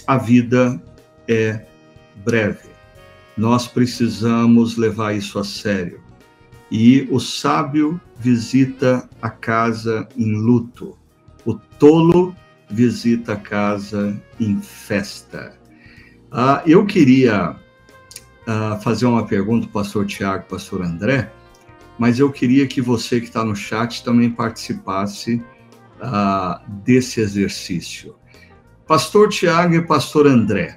a 0.06 0.18
vida 0.18 0.83
é 1.28 1.64
breve. 2.25 2.68
Nós 3.37 3.66
precisamos 3.66 4.76
levar 4.76 5.14
isso 5.14 5.38
a 5.38 5.44
sério. 5.44 6.04
E 6.76 7.07
o 7.09 7.21
sábio 7.21 8.00
visita 8.19 9.09
a 9.23 9.31
casa 9.31 10.09
em 10.16 10.33
luto. 10.33 10.99
O 11.47 11.54
tolo 11.54 12.35
visita 12.69 13.35
a 13.35 13.37
casa 13.37 14.21
em 14.40 14.61
festa. 14.61 15.57
Ah, 16.33 16.64
eu 16.66 16.85
queria 16.85 17.54
ah, 18.45 18.81
fazer 18.83 19.07
uma 19.07 19.25
pergunta 19.25 19.69
pastor 19.69 20.04
Tiago, 20.04 20.49
pastor 20.49 20.83
André, 20.83 21.31
mas 21.97 22.19
eu 22.19 22.33
queria 22.33 22.66
que 22.66 22.83
você 22.83 23.21
que 23.21 23.26
está 23.26 23.45
no 23.45 23.54
chat 23.54 24.02
também 24.02 24.28
participasse 24.28 25.40
ah, 26.00 26.61
desse 26.85 27.21
exercício. 27.21 28.16
Pastor 28.85 29.28
Tiago 29.28 29.76
e 29.76 29.81
pastor 29.81 30.26
André, 30.26 30.76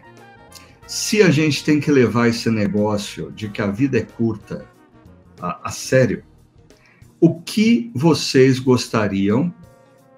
se 0.86 1.24
a 1.24 1.32
gente 1.32 1.63
tem 1.63 1.80
que 1.80 1.89
levar 1.89 2.27
esse 2.27 2.51
negócio 2.51 3.32
de 3.32 3.50
que 3.50 3.63
a 3.63 3.72
vida 3.72 3.98
é 3.98 4.04
curta 4.04 4.77
a, 5.41 5.67
a 5.67 5.72
sério, 5.72 6.24
o 7.20 7.41
que 7.41 7.91
vocês 7.96 8.60
gostariam 8.60 9.53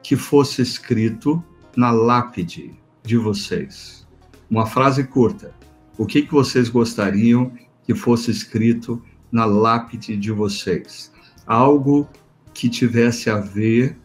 que 0.03 0.15
fosse 0.15 0.61
escrito 0.61 1.43
na 1.75 1.91
lápide 1.91 2.73
de 3.03 3.17
vocês? 3.17 4.07
Uma 4.49 4.65
frase 4.65 5.03
curta. 5.03 5.53
O 5.97 6.05
que, 6.05 6.21
que 6.21 6.31
vocês 6.31 6.69
gostariam 6.69 7.51
que 7.83 7.93
fosse 7.93 8.31
escrito 8.31 9.01
na 9.31 9.45
lápide 9.45 10.17
de 10.17 10.31
vocês? 10.31 11.11
Algo 11.45 12.07
que 12.53 12.69
tivesse 12.69 13.29
a 13.29 13.38
ver 13.38 13.97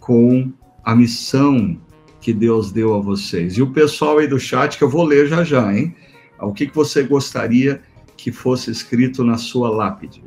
com 0.00 0.52
a 0.84 0.94
missão 0.94 1.80
que 2.20 2.32
Deus 2.32 2.70
deu 2.70 2.94
a 2.94 3.00
vocês. 3.00 3.56
E 3.56 3.62
o 3.62 3.72
pessoal 3.72 4.18
aí 4.18 4.26
do 4.26 4.38
chat, 4.38 4.76
que 4.76 4.84
eu 4.84 4.90
vou 4.90 5.04
ler 5.04 5.28
já 5.28 5.42
já, 5.42 5.74
hein? 5.74 5.94
O 6.40 6.52
que, 6.52 6.66
que 6.66 6.74
você 6.74 7.02
gostaria 7.02 7.82
que 8.16 8.30
fosse 8.32 8.70
escrito 8.70 9.24
na 9.24 9.38
sua 9.38 9.70
lápide? 9.70 10.24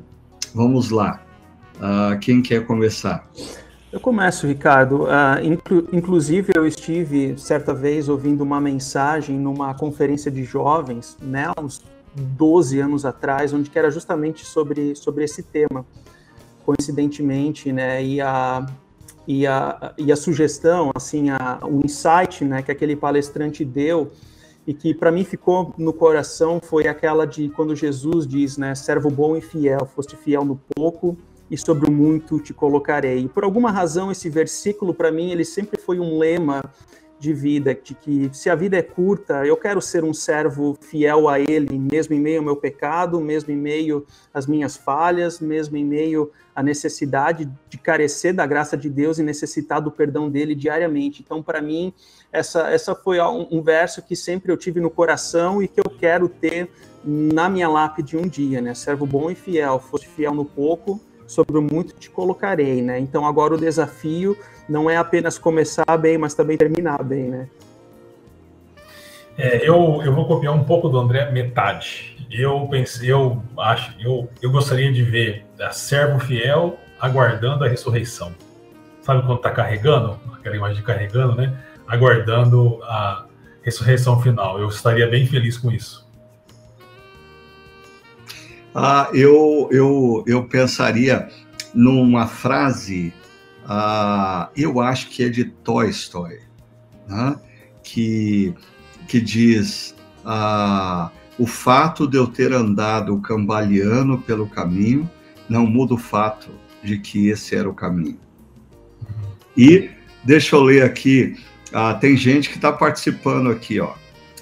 Vamos 0.56 0.90
lá. 0.90 1.22
Uh, 1.76 2.18
quem 2.20 2.42
quer 2.42 2.66
começar? 2.66 3.30
Eu 3.92 4.00
começo, 4.00 4.48
Ricardo. 4.48 5.04
Uh, 5.04 5.44
inclu 5.44 5.86
inclusive, 5.92 6.54
eu 6.56 6.66
estive 6.66 7.38
certa 7.38 7.74
vez 7.74 8.08
ouvindo 8.08 8.42
uma 8.42 8.62
mensagem 8.62 9.38
numa 9.38 9.74
conferência 9.74 10.32
de 10.32 10.46
jovens, 10.46 11.18
né, 11.22 11.52
uns 11.62 11.84
12 12.16 12.80
anos 12.80 13.06
atrás, 13.06 13.52
onde 13.52 13.70
era 13.76 13.92
justamente 13.92 14.46
sobre, 14.46 14.96
sobre 14.96 15.26
esse 15.26 15.44
tema. 15.44 15.86
Coincidentemente, 16.66 17.74
né, 17.74 18.02
e 18.02 18.22
a, 18.22 18.66
e 19.28 19.46
a, 19.46 19.94
e 19.98 20.10
a 20.10 20.16
sugestão, 20.16 20.90
assim, 20.96 21.32
a, 21.32 21.60
o 21.64 21.82
insight, 21.84 22.46
né, 22.46 22.62
que 22.62 22.72
aquele 22.72 22.96
palestrante 22.96 23.66
deu 23.66 24.10
e 24.68 24.74
que 24.74 24.94
para 24.94 25.12
mim 25.12 25.24
ficou 25.24 25.74
no 25.78 25.94
coração 25.94 26.60
foi 26.62 26.88
aquela 26.88 27.26
de 27.26 27.50
quando 27.50 27.76
Jesus 27.76 28.28
diz, 28.28 28.58
né, 28.58 28.74
servo 28.74 29.10
bom 29.10 29.36
e 29.36 29.42
fiel, 29.42 29.86
foste 29.86 30.16
fiel 30.16 30.44
no 30.44 30.60
pouco, 30.76 31.18
e 31.50 31.58
sobre 31.58 31.88
o 31.88 31.92
muito 31.92 32.40
te 32.40 32.54
colocarei. 32.54 33.20
E 33.20 33.30
por 33.30 33.44
alguma 33.44 33.72
razão 33.72 34.12
esse 34.12 34.30
versículo 34.30 34.94
para 34.94 35.12
mim 35.12 35.32
ele 35.32 35.46
sempre 35.46 35.80
foi 35.80 36.00
um 36.00 36.18
lema 36.18 36.64
de 37.18 37.34
vida, 37.34 37.74
de 37.74 37.94
que 37.96 38.30
se 38.34 38.50
a 38.50 38.56
vida 38.56 38.78
é 38.78 38.82
curta, 38.82 39.46
eu 39.46 39.56
quero 39.56 39.82
ser 39.82 40.04
um 40.04 40.14
servo 40.14 40.78
fiel 40.80 41.30
a 41.30 41.40
Ele, 41.40 41.80
mesmo 41.80 42.14
em 42.14 42.20
meio 42.20 42.40
ao 42.40 42.46
meu 42.46 42.56
pecado, 42.56 43.22
mesmo 43.22 43.52
em 43.52 43.58
meio 43.58 44.06
às 44.34 44.46
minhas 44.46 44.76
falhas, 44.76 45.40
mesmo 45.40 45.78
em 45.78 45.86
meio 45.86 46.32
à 46.54 46.62
necessidade 46.62 47.50
de 47.70 47.78
carecer 47.78 48.34
da 48.34 48.46
graça 48.46 48.76
de 48.76 48.90
Deus 48.90 49.18
e 49.18 49.24
necessitar 49.24 49.82
do 49.82 49.92
perdão 49.92 50.30
dele 50.30 50.54
diariamente. 50.54 51.22
Então, 51.22 51.42
para 51.42 51.62
mim, 51.62 51.94
essa, 52.36 52.70
essa 52.70 52.94
foi 52.94 53.20
um, 53.20 53.48
um 53.52 53.62
verso 53.62 54.02
que 54.02 54.16
sempre 54.16 54.52
eu 54.52 54.58
tive 54.58 54.80
no 54.80 54.90
coração 54.90 55.62
e 55.62 55.68
que 55.68 55.80
eu 55.80 55.90
quero 55.90 56.28
ter 56.28 56.70
na 57.04 57.50
minha 57.50 57.70
lápide 57.70 58.18
um 58.18 58.28
dia, 58.28 58.62
né? 58.62 58.74
Servo 58.74 59.06
bom 59.06 59.30
e 59.30 59.36
fiel, 59.36 59.80
fosse 59.80 60.08
fiel 60.08 60.34
no 60.34 60.44
pouco, 60.44 61.00
sobre 61.28 61.58
o 61.58 61.62
muito 61.62 61.94
te 61.94 62.10
colocarei, 62.10 62.82
né? 62.82 63.00
Então 63.00 63.26
agora 63.26 63.54
o 63.54 63.58
desafio 63.58 64.38
não 64.68 64.90
é 64.90 64.98
apenas 64.98 65.38
começar 65.38 65.98
bem, 65.98 66.18
mas 66.18 66.34
também 66.34 66.58
terminar 66.58 67.04
bem, 67.04 67.30
né? 67.30 67.48
É, 69.38 69.68
eu, 69.68 70.02
eu 70.04 70.14
vou 70.14 70.28
copiar 70.28 70.54
um 70.54 70.64
pouco 70.64 70.90
do 70.90 70.98
André, 70.98 71.30
metade. 71.32 72.16
Eu 72.32 72.68
pensei, 72.70 73.12
eu 73.12 73.42
acho, 73.58 73.94
eu, 74.00 74.30
eu 74.42 74.50
gostaria 74.50 74.92
de 74.92 75.04
ver 75.04 75.46
a 75.60 75.72
servo 75.72 76.20
fiel 76.20 76.78
aguardando 77.00 77.64
a 77.64 77.68
ressurreição. 77.68 78.34
Sabe 79.02 79.22
quando 79.22 79.38
está 79.38 79.52
carregando? 79.52 80.18
Aquela 80.34 80.56
imagem 80.56 80.78
de 80.78 80.84
carregando, 80.84 81.36
né? 81.36 81.54
Aguardando 81.88 82.82
a 82.84 83.26
ressurreição 83.62 84.22
final. 84.22 84.60
Eu 84.60 84.70
estaria 84.70 85.08
bem 85.08 85.26
feliz 85.26 85.58
com 85.58 85.72
isso. 85.72 86.06
Ah, 88.74 89.10
eu, 89.14 89.70
eu, 89.72 90.24
eu 90.28 90.44
pensaria 90.44 91.30
numa 91.74 92.28
frase, 92.28 93.14
ah, 93.66 94.50
eu 94.56 94.82
acho 94.82 95.10
que 95.10 95.24
é 95.24 95.30
de 95.30 95.46
Tolstói, 95.46 96.40
né? 97.08 97.40
que, 97.82 98.54
que 99.08 99.22
diz: 99.22 99.96
ah, 100.26 101.10
o 101.38 101.46
fato 101.46 102.08
de 102.08 102.18
eu 102.18 102.28
ter 102.28 102.52
andado 102.52 103.18
cambaleando 103.22 104.18
pelo 104.18 104.48
caminho 104.48 105.10
não 105.48 105.66
muda 105.66 105.94
o 105.94 105.98
fato 105.98 106.50
de 106.84 107.00
que 107.00 107.30
esse 107.30 107.56
era 107.56 107.70
o 107.70 107.74
caminho. 107.74 108.20
E 109.56 109.90
deixa 110.24 110.56
eu 110.56 110.64
ler 110.64 110.84
aqui, 110.84 111.38
ah, 111.74 111.94
tem 111.94 112.16
gente 112.16 112.50
que 112.50 112.56
está 112.56 112.72
participando 112.72 113.50
aqui, 113.50 113.80
ó. 113.80 113.94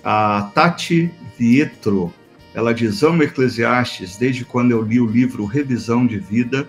A 0.03 0.51
Tati 0.53 1.11
Vietro 1.37 2.13
ela 2.53 2.73
diz: 2.73 3.01
Amo 3.03 3.23
Eclesiastes 3.23 4.17
desde 4.17 4.45
quando 4.45 4.71
eu 4.71 4.81
li 4.81 4.99
o 4.99 5.07
livro 5.07 5.45
Revisão 5.45 6.05
de 6.05 6.19
Vida. 6.19 6.67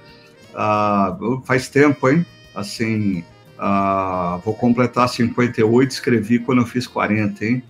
Ah, 0.55 1.17
faz 1.45 1.69
tempo, 1.69 2.09
hein? 2.09 2.25
Assim, 2.55 3.25
ah, 3.59 4.41
vou 4.45 4.55
completar 4.55 5.09
58, 5.09 5.91
escrevi 5.91 6.39
quando 6.39 6.63
eu 6.63 6.67
fiz 6.67 6.87
40, 6.87 7.45
hein? 7.45 7.63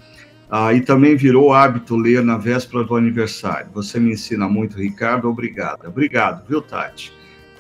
Ah, 0.51 0.73
e 0.73 0.81
também 0.81 1.17
virou 1.17 1.53
hábito 1.53 1.97
ler 1.97 2.23
na 2.23 2.37
véspera 2.37 2.85
do 2.85 2.95
aniversário. 2.95 3.69
Você 3.73 3.99
me 3.99 4.13
ensina 4.13 4.49
muito, 4.49 4.77
Ricardo. 4.77 5.29
Obrigado. 5.29 5.87
Obrigado, 5.87 6.47
viu, 6.47 6.63
Tati? 6.63 7.13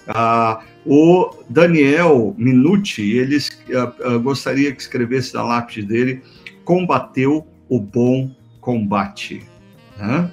Ah, 0.06 0.62
o 0.84 1.30
Daniel 1.48 2.34
Minuti, 2.36 3.16
ele 3.16 3.38
ah, 3.74 3.92
ah, 4.04 4.18
gostaria 4.18 4.72
que 4.72 4.82
escrevesse 4.82 5.34
na 5.34 5.42
lápide 5.42 5.82
dele: 5.82 6.22
combateu 6.64 7.46
o 7.68 7.80
bom 7.80 8.30
combate. 8.60 9.42
Né? 9.96 10.30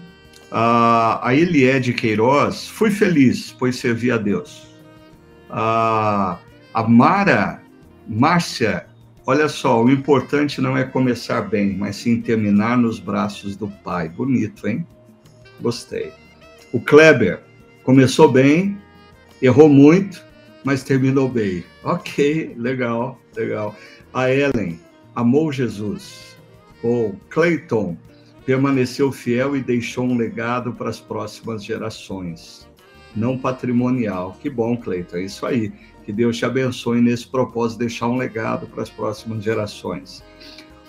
a 0.53 1.33
Eliede 1.33 1.93
Queiroz, 1.93 2.67
fui 2.67 2.91
feliz, 2.91 3.55
pois 3.57 3.77
servi 3.77 4.11
a 4.11 4.17
Deus. 4.17 4.67
a 5.49 6.37
Mara 6.89 7.61
Márcia 8.05 8.85
olha 9.25 9.47
só, 9.47 9.83
o 9.83 9.89
importante 9.89 10.61
não 10.61 10.77
é 10.77 10.83
começar 10.83 11.41
bem, 11.41 11.75
mas 11.77 11.97
sim 11.97 12.21
terminar 12.21 12.77
nos 12.77 12.99
braços 12.99 13.55
do 13.55 13.67
Pai. 13.67 14.09
Bonito, 14.09 14.67
hein? 14.67 14.85
Gostei. 15.59 16.11
O 16.73 16.79
Kleber 16.79 17.41
começou 17.83 18.31
bem, 18.31 18.80
errou 19.41 19.67
muito, 19.67 20.23
mas 20.63 20.83
terminou 20.83 21.27
bem. 21.27 21.63
Ok, 21.83 22.53
legal, 22.57 23.19
legal. 23.35 23.75
A 24.13 24.29
Ellen 24.29 24.79
amou 25.15 25.51
Jesus. 25.51 26.37
O 26.83 27.13
Clayton 27.29 27.97
permaneceu 28.45 29.11
fiel 29.11 29.55
e 29.55 29.61
deixou 29.61 30.05
um 30.05 30.17
legado 30.17 30.73
para 30.73 30.89
as 30.89 30.99
próximas 30.99 31.63
gerações, 31.63 32.67
não 33.15 33.37
patrimonial. 33.37 34.37
Que 34.41 34.49
bom, 34.49 34.75
Clayton, 34.75 35.17
é 35.17 35.23
isso 35.23 35.45
aí. 35.45 35.71
Que 36.03 36.11
Deus 36.11 36.37
te 36.37 36.45
abençoe 36.45 36.99
nesse 36.99 37.27
propósito, 37.27 37.79
deixar 37.79 38.07
um 38.07 38.17
legado 38.17 38.67
para 38.67 38.81
as 38.81 38.89
próximas 38.89 39.43
gerações. 39.43 40.23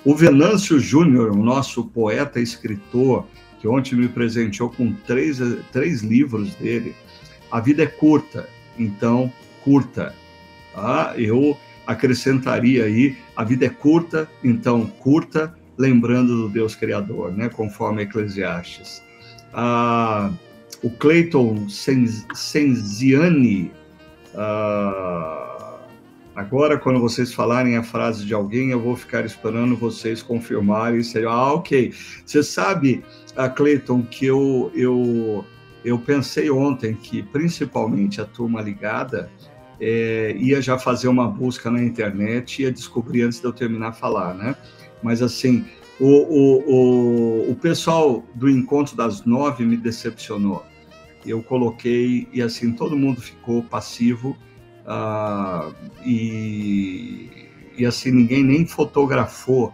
O 0.04 0.14
Venâncio 0.16 0.80
Júnior, 0.80 1.30
o 1.30 1.42
nosso 1.42 1.84
poeta 1.84 2.40
e 2.40 2.42
escritor, 2.42 3.26
que 3.60 3.68
ontem 3.68 3.94
me 3.94 4.08
presenteou 4.08 4.70
com 4.70 4.92
três, 5.06 5.38
três 5.70 6.02
livros 6.02 6.54
dele. 6.56 6.96
A 7.52 7.60
vida 7.60 7.82
é 7.82 7.86
curta, 7.86 8.48
então 8.78 9.30
curta. 9.62 10.14
Ah, 10.74 11.12
eu 11.18 11.54
acrescentaria 11.86 12.84
aí, 12.84 13.18
a 13.36 13.44
vida 13.44 13.66
é 13.66 13.68
curta, 13.68 14.26
então 14.42 14.86
curta, 14.86 15.54
lembrando 15.76 16.34
do 16.34 16.48
Deus 16.48 16.74
Criador, 16.74 17.30
né, 17.32 17.50
conforme 17.50 18.04
Eclesiastes. 18.04 19.02
Ah, 19.52 20.32
o 20.82 20.88
Clayton 20.88 21.68
Senziani, 22.34 23.70
ah, 24.34 25.78
agora 26.34 26.78
quando 26.78 27.00
vocês 27.00 27.34
falarem 27.34 27.76
a 27.76 27.82
frase 27.82 28.24
de 28.24 28.32
alguém, 28.32 28.70
eu 28.70 28.80
vou 28.80 28.96
ficar 28.96 29.26
esperando 29.26 29.76
vocês 29.76 30.22
confirmarem. 30.22 31.02
Ah, 31.28 31.52
ok. 31.52 31.92
Você 32.24 32.42
sabe 32.42 33.04
a 33.36 33.46
Cleiton, 33.48 34.02
que 34.02 34.24
eu, 34.24 34.72
eu, 34.74 35.44
eu 35.84 35.98
pensei 35.98 36.50
ontem 36.50 36.94
que 36.94 37.22
principalmente 37.22 38.20
a 38.20 38.24
turma 38.24 38.60
ligada 38.60 39.30
é, 39.80 40.34
ia 40.38 40.62
já 40.62 40.78
fazer 40.78 41.08
uma 41.08 41.26
busca 41.26 41.70
na 41.70 41.82
internet 41.82 42.60
e 42.60 42.62
ia 42.62 42.72
descobrir 42.72 43.22
antes 43.22 43.40
de 43.40 43.46
eu 43.46 43.52
terminar 43.52 43.88
a 43.88 43.92
falar, 43.92 44.34
né? 44.34 44.54
Mas 45.02 45.20
assim, 45.20 45.66
o, 45.98 46.06
o, 46.06 47.48
o, 47.48 47.50
o 47.50 47.56
pessoal 47.56 48.24
do 48.34 48.48
encontro 48.48 48.96
das 48.96 49.24
nove 49.24 49.64
me 49.64 49.76
decepcionou. 49.76 50.64
Eu 51.26 51.42
coloquei 51.42 52.28
e 52.32 52.40
assim 52.40 52.72
todo 52.72 52.96
mundo 52.96 53.20
ficou 53.20 53.62
passivo 53.62 54.36
uh, 54.86 55.74
e, 56.04 57.48
e 57.76 57.86
assim 57.86 58.10
ninguém 58.10 58.44
nem 58.44 58.66
fotografou 58.66 59.72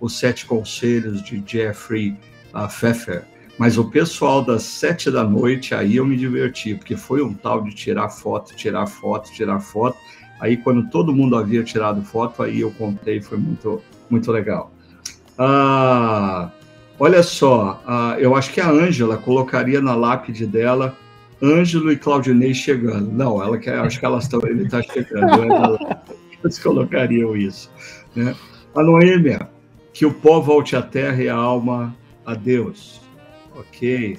os 0.00 0.18
sete 0.18 0.46
conselhos 0.46 1.22
de 1.22 1.42
Jeffrey 1.46 2.16
a 2.52 2.66
Pfeffer. 2.66 3.24
Mas 3.60 3.76
o 3.76 3.84
pessoal 3.84 4.42
das 4.42 4.62
sete 4.62 5.10
da 5.10 5.22
noite, 5.22 5.74
aí 5.74 5.96
eu 5.96 6.06
me 6.06 6.16
diverti, 6.16 6.74
porque 6.74 6.96
foi 6.96 7.20
um 7.20 7.34
tal 7.34 7.62
de 7.62 7.74
tirar 7.74 8.08
foto, 8.08 8.56
tirar 8.56 8.86
foto, 8.86 9.30
tirar 9.30 9.60
foto. 9.60 9.98
Aí, 10.40 10.56
quando 10.56 10.88
todo 10.88 11.12
mundo 11.12 11.36
havia 11.36 11.62
tirado 11.62 12.02
foto, 12.02 12.42
aí 12.42 12.62
eu 12.62 12.70
contei, 12.70 13.20
foi 13.20 13.36
muito, 13.36 13.82
muito 14.08 14.32
legal. 14.32 14.72
Ah, 15.36 16.50
olha 16.98 17.22
só, 17.22 17.82
ah, 17.86 18.16
eu 18.18 18.34
acho 18.34 18.50
que 18.50 18.62
a 18.62 18.70
Ângela 18.70 19.18
colocaria 19.18 19.82
na 19.82 19.94
lápide 19.94 20.46
dela 20.46 20.96
Ângelo 21.42 21.92
e 21.92 21.98
Claudinei 21.98 22.54
chegando. 22.54 23.12
Não, 23.12 23.42
ela 23.42 23.58
quer, 23.58 23.78
acho 23.80 24.00
que 24.00 24.06
elas 24.06 24.24
estão, 24.24 24.40
ele 24.46 24.64
está 24.64 24.80
chegando. 24.80 25.78
Né? 25.78 26.00
Eles 26.42 26.58
colocariam 26.58 27.36
isso. 27.36 27.70
Né? 28.16 28.34
A 28.74 28.82
Noêmia, 28.82 29.50
que 29.92 30.06
o 30.06 30.14
pó 30.14 30.40
volte 30.40 30.74
à 30.74 30.80
terra 30.80 31.22
e 31.22 31.28
a 31.28 31.36
alma 31.36 31.94
a 32.24 32.32
Deus. 32.32 32.99
Ok. 33.60 34.18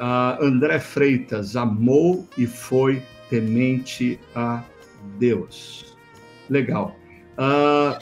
Uh, 0.00 0.44
André 0.44 0.78
Freitas 0.78 1.56
amou 1.56 2.26
e 2.38 2.46
foi 2.46 3.02
temente 3.28 4.18
a 4.34 4.62
Deus. 5.18 5.96
Legal. 6.48 6.96
Uh, 7.36 7.98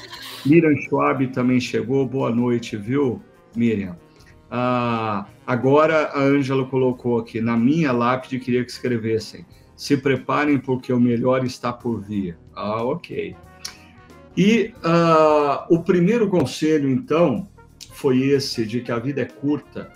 Miriam 0.48 0.76
Schwab 0.82 1.26
também 1.28 1.60
chegou. 1.60 2.06
Boa 2.06 2.30
noite, 2.30 2.76
viu, 2.76 3.20
Miriam? 3.54 3.96
Uh, 4.46 5.26
agora 5.46 6.06
a 6.14 6.20
Ângela 6.20 6.64
colocou 6.66 7.18
aqui, 7.18 7.40
na 7.40 7.56
minha 7.56 7.90
lápide 7.90 8.38
queria 8.38 8.64
que 8.64 8.70
escrevessem. 8.70 9.44
Se 9.76 9.96
preparem 9.96 10.58
porque 10.58 10.92
o 10.92 11.00
melhor 11.00 11.44
está 11.44 11.72
por 11.72 12.00
vir. 12.00 12.38
Ah, 12.54 12.82
ok. 12.82 13.36
E 14.36 14.72
uh, 14.84 15.75
o 15.75 15.82
primeiro 15.82 16.28
conselho, 16.28 16.88
então, 16.88 17.49
foi 17.92 18.20
esse 18.20 18.64
de 18.64 18.80
que 18.80 18.92
a 18.92 18.99
vida 18.99 19.22
é 19.22 19.25
curta, 19.25 19.90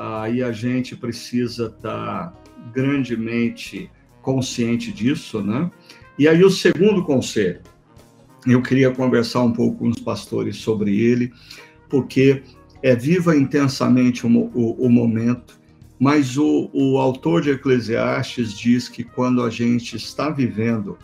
aí 0.00 0.42
a 0.42 0.50
gente 0.50 0.96
precisa 0.96 1.66
estar 1.66 2.34
grandemente 2.72 3.90
consciente 4.22 4.90
disso, 4.90 5.42
né? 5.42 5.70
E 6.18 6.26
aí 6.26 6.42
o 6.42 6.50
segundo 6.50 7.04
conselho, 7.04 7.60
eu 8.46 8.62
queria 8.62 8.90
conversar 8.90 9.42
um 9.42 9.52
pouco 9.52 9.78
com 9.78 9.88
os 9.88 9.98
pastores 9.98 10.56
sobre 10.56 10.98
ele, 10.98 11.30
porque 11.88 12.42
é 12.82 12.96
viva 12.96 13.36
intensamente 13.36 14.26
o, 14.26 14.30
o, 14.54 14.86
o 14.86 14.90
momento, 14.90 15.60
mas 15.98 16.38
o, 16.38 16.70
o 16.72 16.98
autor 16.98 17.42
de 17.42 17.50
Eclesiastes 17.50 18.58
diz 18.58 18.88
que 18.88 19.04
quando 19.04 19.42
a 19.42 19.50
gente 19.50 19.96
está 19.96 20.30
vivendo 20.30 20.96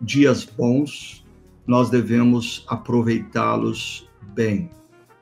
dias 0.00 0.44
bons, 0.44 1.22
nós 1.66 1.90
devemos 1.90 2.64
aproveitá-los 2.66 4.08
bem 4.34 4.70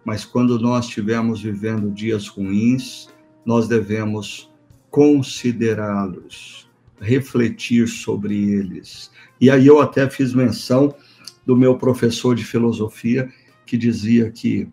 mas 0.07 0.25
quando 0.25 0.57
nós 0.61 0.87
estivermos 0.87 1.43
vivendo 1.43 1.91
dias 1.91 2.29
ruins, 2.29 3.09
nós 3.47 3.69
devemos 3.69 4.51
considerá-los, 4.91 6.69
refletir 7.01 7.87
sobre 7.87 8.51
eles. 8.51 9.11
E 9.41 9.49
aí 9.49 9.67
eu 9.67 9.81
até 9.81 10.11
fiz 10.11 10.35
menção 10.35 10.93
do 11.47 11.57
meu 11.57 11.77
professor 11.79 12.35
de 12.35 12.45
filosofia 12.45 13.33
que 13.65 13.77
dizia 13.77 14.31
que 14.31 14.69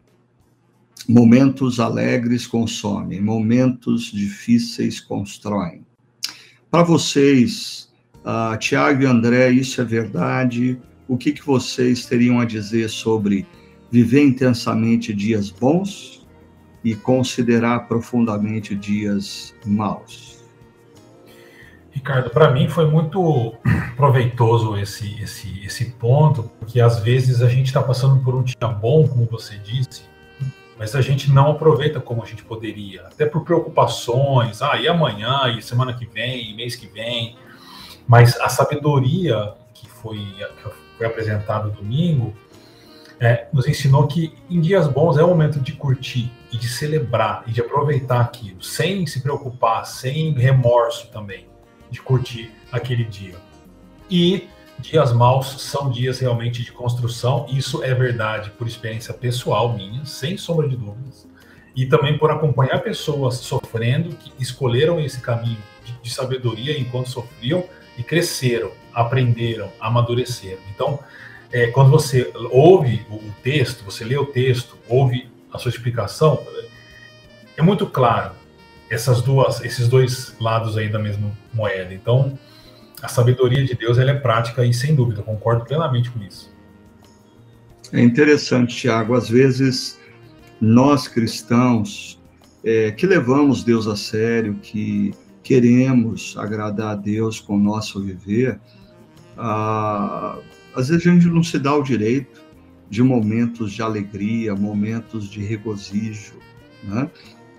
momentos 1.08 1.80
alegres 1.80 2.48
consomem, 2.48 3.22
momentos 3.22 4.06
difíceis 4.06 5.00
constroem. 5.00 5.86
Para 6.72 6.84
vocês, 6.84 7.92
uh, 8.20 8.58
Tiago 8.58 9.04
e 9.04 9.06
André, 9.06 9.52
isso 9.52 9.82
é 9.82 9.84
verdade? 9.84 10.80
O 11.08 11.18
que, 11.18 11.34
que 11.34 11.46
vocês 11.46 12.06
teriam 12.06 12.40
a 12.40 12.46
dizer 12.46 12.90
sobre 12.90 13.46
viver 13.92 14.24
intensamente 14.24 15.14
dias 15.14 15.52
bons 15.52 16.23
e 16.84 16.96
considerar 16.96 17.88
profundamente 17.88 18.76
dias 18.76 19.56
maus. 19.66 20.44
Ricardo, 21.92 22.32
para 22.32 22.52
mim 22.52 22.68
foi 22.68 22.90
muito 22.90 23.56
proveitoso 23.96 24.76
esse, 24.78 25.22
esse, 25.22 25.64
esse 25.64 25.92
ponto, 25.92 26.44
porque 26.60 26.82
às 26.82 27.00
vezes 27.00 27.42
a 27.42 27.48
gente 27.48 27.68
está 27.68 27.82
passando 27.82 28.22
por 28.24 28.36
um 28.36 28.44
dia 28.44 28.68
bom, 28.68 29.08
como 29.08 29.26
você 29.26 29.58
disse, 29.58 30.04
mas 30.78 30.96
a 30.96 31.02
gente 31.02 31.32
não 31.32 31.52
aproveita 31.52 32.02
como 32.02 32.24
a 32.24 32.26
gente 32.26 32.44
poderia, 32.44 33.04
até 33.04 33.26
por 33.26 33.44
preocupações, 33.44 34.62
ah, 34.62 34.76
e 34.76 34.88
amanhã, 34.88 35.56
e 35.56 35.62
semana 35.62 35.94
que 35.94 36.06
vem, 36.06 36.52
e 36.52 36.56
mês 36.56 36.76
que 36.76 36.88
vem, 36.88 37.38
mas 38.08 38.36
a 38.42 38.50
sabedoria 38.50 39.54
que 39.74 39.88
foi, 39.88 40.18
que 40.18 40.70
foi 40.98 41.06
apresentada 41.06 41.70
domingo 41.70 42.34
é, 43.24 43.48
nos 43.54 43.66
ensinou 43.68 44.06
que 44.06 44.34
em 44.50 44.60
dias 44.60 44.86
bons 44.86 45.18
é 45.18 45.24
o 45.24 45.28
momento 45.30 45.58
de 45.60 45.72
curtir 45.72 46.30
e 46.52 46.58
de 46.58 46.68
celebrar 46.68 47.44
e 47.48 47.52
de 47.52 47.62
aproveitar 47.62 48.20
aquilo, 48.20 48.62
sem 48.62 49.08
se 49.08 49.22
preocupar, 49.22 49.86
sem 49.86 50.34
remorso 50.34 51.08
também, 51.08 51.48
de 51.90 52.02
curtir 52.02 52.52
aquele 52.70 53.06
dia. 53.06 53.36
E 54.12 54.50
dias 54.78 55.14
maus 55.14 55.62
são 55.62 55.90
dias 55.90 56.20
realmente 56.20 56.62
de 56.64 56.72
construção, 56.74 57.46
isso 57.50 57.82
é 57.82 57.94
verdade 57.94 58.50
por 58.52 58.68
experiência 58.68 59.14
pessoal 59.14 59.72
minha, 59.74 60.04
sem 60.04 60.36
sombra 60.36 60.68
de 60.68 60.76
dúvidas, 60.76 61.26
e 61.74 61.86
também 61.86 62.18
por 62.18 62.30
acompanhar 62.30 62.80
pessoas 62.80 63.36
sofrendo 63.36 64.16
que 64.18 64.34
escolheram 64.38 65.00
esse 65.00 65.22
caminho 65.22 65.64
de, 65.86 65.94
de 66.02 66.10
sabedoria 66.14 66.78
enquanto 66.78 67.10
sofriam 67.10 67.64
e 67.98 68.04
cresceram, 68.04 68.72
aprenderam, 68.94 69.72
amadureceram. 69.80 70.60
Então, 70.76 71.00
é, 71.54 71.68
quando 71.68 71.92
você 71.92 72.34
ouve 72.50 73.06
o 73.12 73.22
texto, 73.44 73.86
você 73.86 74.04
lê 74.04 74.18
o 74.18 74.26
texto, 74.26 74.76
ouve 74.90 75.30
a 75.54 75.60
sua 75.60 75.70
explicação, 75.70 76.44
é 77.56 77.62
muito 77.62 77.86
claro 77.86 78.34
essas 78.90 79.22
duas, 79.22 79.64
esses 79.64 79.88
dois 79.88 80.36
lados 80.40 80.78
aí 80.78 80.90
da 80.90 80.98
mesma 80.98 81.32
moeda. 81.54 81.94
Então, 81.94 82.38
a 83.04 83.08
sabedoria 83.08 83.64
de 83.64 83.76
Deus 83.76 84.00
ela 84.00 84.12
é 84.12 84.16
prática 84.16 84.66
e 84.66 84.74
sem 84.74 84.96
dúvida, 84.96 85.22
concordo 85.22 85.64
plenamente 85.64 86.10
com 86.10 86.20
isso. 86.24 86.52
É 87.92 88.02
interessante, 88.02 88.76
Tiago. 88.76 89.14
Às 89.14 89.30
vezes 89.30 90.00
nós 90.60 91.08
cristãos 91.08 92.20
é, 92.64 92.92
que 92.92 93.06
levamos 93.06 93.64
Deus 93.64 93.88
a 93.88 93.96
sério, 93.96 94.56
que 94.56 95.14
queremos 95.44 96.36
agradar 96.36 96.94
a 96.94 96.96
Deus 96.96 97.40
com 97.40 97.58
o 97.58 97.60
nosso 97.60 98.02
viver, 98.02 98.60
ah, 99.38 100.40
às 100.76 100.90
vezes 100.90 101.06
a 101.06 101.12
gente 101.12 101.28
não 101.28 101.44
se 101.44 101.60
dá 101.60 101.76
o 101.76 101.84
direito 101.84 102.42
de 102.90 103.02
momentos 103.02 103.72
de 103.72 103.82
alegria, 103.82 104.56
momentos 104.56 105.30
de 105.30 105.42
regozijo, 105.42 106.34
né? 106.84 107.10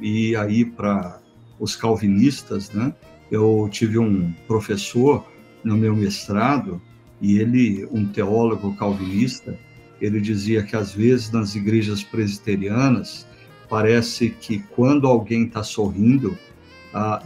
E 0.00 0.37
aí 0.37 0.64
para 0.64 1.20
os 1.59 1.77
calvinistas, 1.77 2.70
né? 2.70 2.94
Eu 3.31 3.68
tive 3.70 3.98
um 3.98 4.33
professor 4.46 5.24
no 5.62 5.77
meu 5.77 5.96
mestrado 5.96 6.81
e 7.20 7.38
ele, 7.38 7.88
um 7.90 8.07
teólogo 8.07 8.77
calvinista, 8.77 9.59
ele 10.00 10.20
dizia 10.20 10.62
que 10.62 10.77
às 10.77 10.92
vezes 10.92 11.31
nas 11.31 11.55
igrejas 11.55 12.03
presbiterianas 12.03 13.27
parece 13.68 14.31
que 14.31 14.59
quando 14.77 15.07
alguém 15.07 15.44
está 15.44 15.62
sorrindo, 15.62 16.37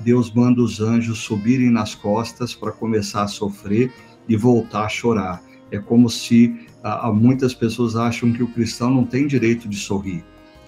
Deus 0.00 0.32
manda 0.32 0.62
os 0.62 0.80
anjos 0.80 1.18
subirem 1.18 1.70
nas 1.70 1.94
costas 1.94 2.54
para 2.54 2.72
começar 2.72 3.24
a 3.24 3.28
sofrer 3.28 3.92
e 4.28 4.36
voltar 4.36 4.84
a 4.84 4.88
chorar. 4.88 5.42
É 5.70 5.78
como 5.78 6.08
se 6.08 6.66
muitas 7.14 7.54
pessoas 7.54 7.96
acham 7.96 8.32
que 8.32 8.42
o 8.42 8.48
cristão 8.48 8.90
não 8.90 9.04
tem 9.04 9.26
direito 9.26 9.68
de 9.68 9.76
sorrir. 9.76 10.24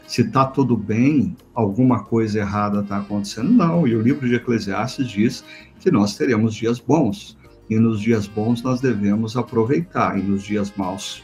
Se 0.07 0.23
está 0.23 0.45
tudo 0.45 0.77
bem, 0.77 1.37
alguma 1.55 2.03
coisa 2.03 2.41
errada 2.41 2.81
está 2.81 2.99
acontecendo. 2.99 3.51
Não, 3.51 3.87
e 3.87 3.95
o 3.95 4.03
livro 4.03 4.29
de 4.29 4.35
Eclesiastes 4.35 5.09
diz 5.09 5.45
que 5.79 5.91
nós 5.91 6.17
teremos 6.17 6.55
dias 6.55 6.81
bons. 6.81 7.39
E 7.69 7.79
nos 7.79 8.01
dias 8.01 8.27
bons 8.27 8.63
nós 8.63 8.81
devemos 8.81 9.37
aproveitar, 9.37 10.19
e 10.19 10.23
nos 10.23 10.43
dias 10.43 10.73
maus 10.77 11.23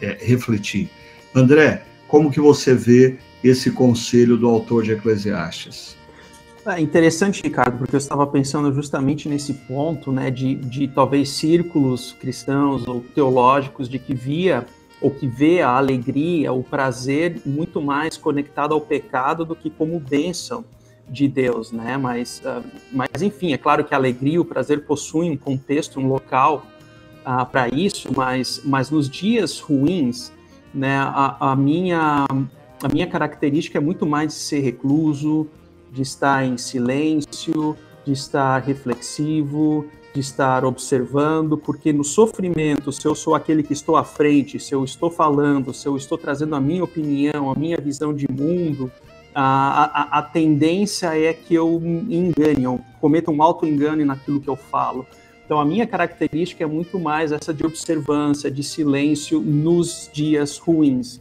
é, 0.00 0.16
refletir. 0.20 0.88
André, 1.34 1.84
como 2.08 2.30
que 2.30 2.40
você 2.40 2.72
vê 2.74 3.18
esse 3.44 3.70
conselho 3.70 4.38
do 4.38 4.48
autor 4.48 4.82
de 4.82 4.92
Eclesiastes? 4.92 5.94
É 6.66 6.80
interessante, 6.80 7.44
Ricardo, 7.44 7.78
porque 7.78 7.94
eu 7.94 7.98
estava 7.98 8.26
pensando 8.26 8.72
justamente 8.72 9.28
nesse 9.28 9.54
ponto, 9.54 10.10
né, 10.10 10.32
de, 10.32 10.56
de 10.56 10.88
talvez 10.88 11.28
círculos 11.28 12.12
cristãos 12.12 12.88
ou 12.88 13.00
teológicos 13.14 13.88
de 13.88 14.00
que 14.00 14.12
via 14.12 14.66
ou 15.00 15.10
que 15.10 15.28
vê 15.28 15.62
a 15.62 15.70
alegria, 15.70 16.52
o 16.52 16.64
prazer 16.64 17.40
muito 17.46 17.80
mais 17.80 18.16
conectado 18.16 18.74
ao 18.74 18.80
pecado 18.80 19.44
do 19.44 19.54
que 19.54 19.70
como 19.70 20.00
bênção 20.00 20.64
de 21.08 21.28
Deus, 21.28 21.70
né? 21.70 21.96
Mas, 21.96 22.42
uh, 22.44 22.64
mas 22.90 23.22
enfim, 23.22 23.52
é 23.52 23.58
claro 23.58 23.84
que 23.84 23.94
a 23.94 23.96
alegria 23.96 24.40
o 24.40 24.44
prazer 24.44 24.84
possuem 24.86 25.30
um 25.30 25.36
contexto, 25.36 26.00
um 26.00 26.08
local 26.08 26.66
uh, 27.20 27.46
para 27.46 27.68
isso, 27.68 28.08
mas, 28.16 28.62
mas 28.64 28.90
nos 28.90 29.08
dias 29.08 29.60
ruins, 29.60 30.32
né, 30.74 30.98
a, 30.98 31.52
a, 31.52 31.54
minha, 31.54 32.26
a 32.82 32.88
minha 32.92 33.06
característica 33.06 33.78
é 33.78 33.80
muito 33.80 34.04
mais 34.04 34.32
de 34.32 34.38
ser 34.40 34.60
recluso, 34.60 35.46
de 35.96 36.02
estar 36.02 36.44
em 36.44 36.58
silêncio, 36.58 37.74
de 38.04 38.12
estar 38.12 38.58
reflexivo, 38.58 39.86
de 40.12 40.20
estar 40.20 40.62
observando, 40.62 41.56
porque 41.56 41.90
no 41.90 42.04
sofrimento, 42.04 42.92
se 42.92 43.06
eu 43.06 43.14
sou 43.14 43.34
aquele 43.34 43.62
que 43.62 43.72
estou 43.72 43.96
à 43.96 44.04
frente, 44.04 44.60
se 44.60 44.74
eu 44.74 44.84
estou 44.84 45.10
falando, 45.10 45.72
se 45.72 45.88
eu 45.88 45.96
estou 45.96 46.18
trazendo 46.18 46.54
a 46.54 46.60
minha 46.60 46.84
opinião, 46.84 47.50
a 47.50 47.54
minha 47.54 47.78
visão 47.78 48.12
de 48.12 48.30
mundo, 48.30 48.92
a, 49.34 49.84
a, 49.84 50.18
a 50.18 50.22
tendência 50.22 51.18
é 51.18 51.32
que 51.32 51.54
eu 51.54 51.80
engane, 51.82 52.64
eu 52.64 52.78
cometa 53.00 53.30
um 53.30 53.42
auto-engano 53.42 54.04
naquilo 54.04 54.40
que 54.40 54.48
eu 54.48 54.56
falo. 54.56 55.06
Então, 55.46 55.58
a 55.58 55.64
minha 55.64 55.86
característica 55.86 56.62
é 56.62 56.66
muito 56.66 56.98
mais 56.98 57.32
essa 57.32 57.54
de 57.54 57.64
observância, 57.64 58.50
de 58.50 58.62
silêncio 58.62 59.40
nos 59.40 60.10
dias 60.12 60.58
ruins 60.58 61.20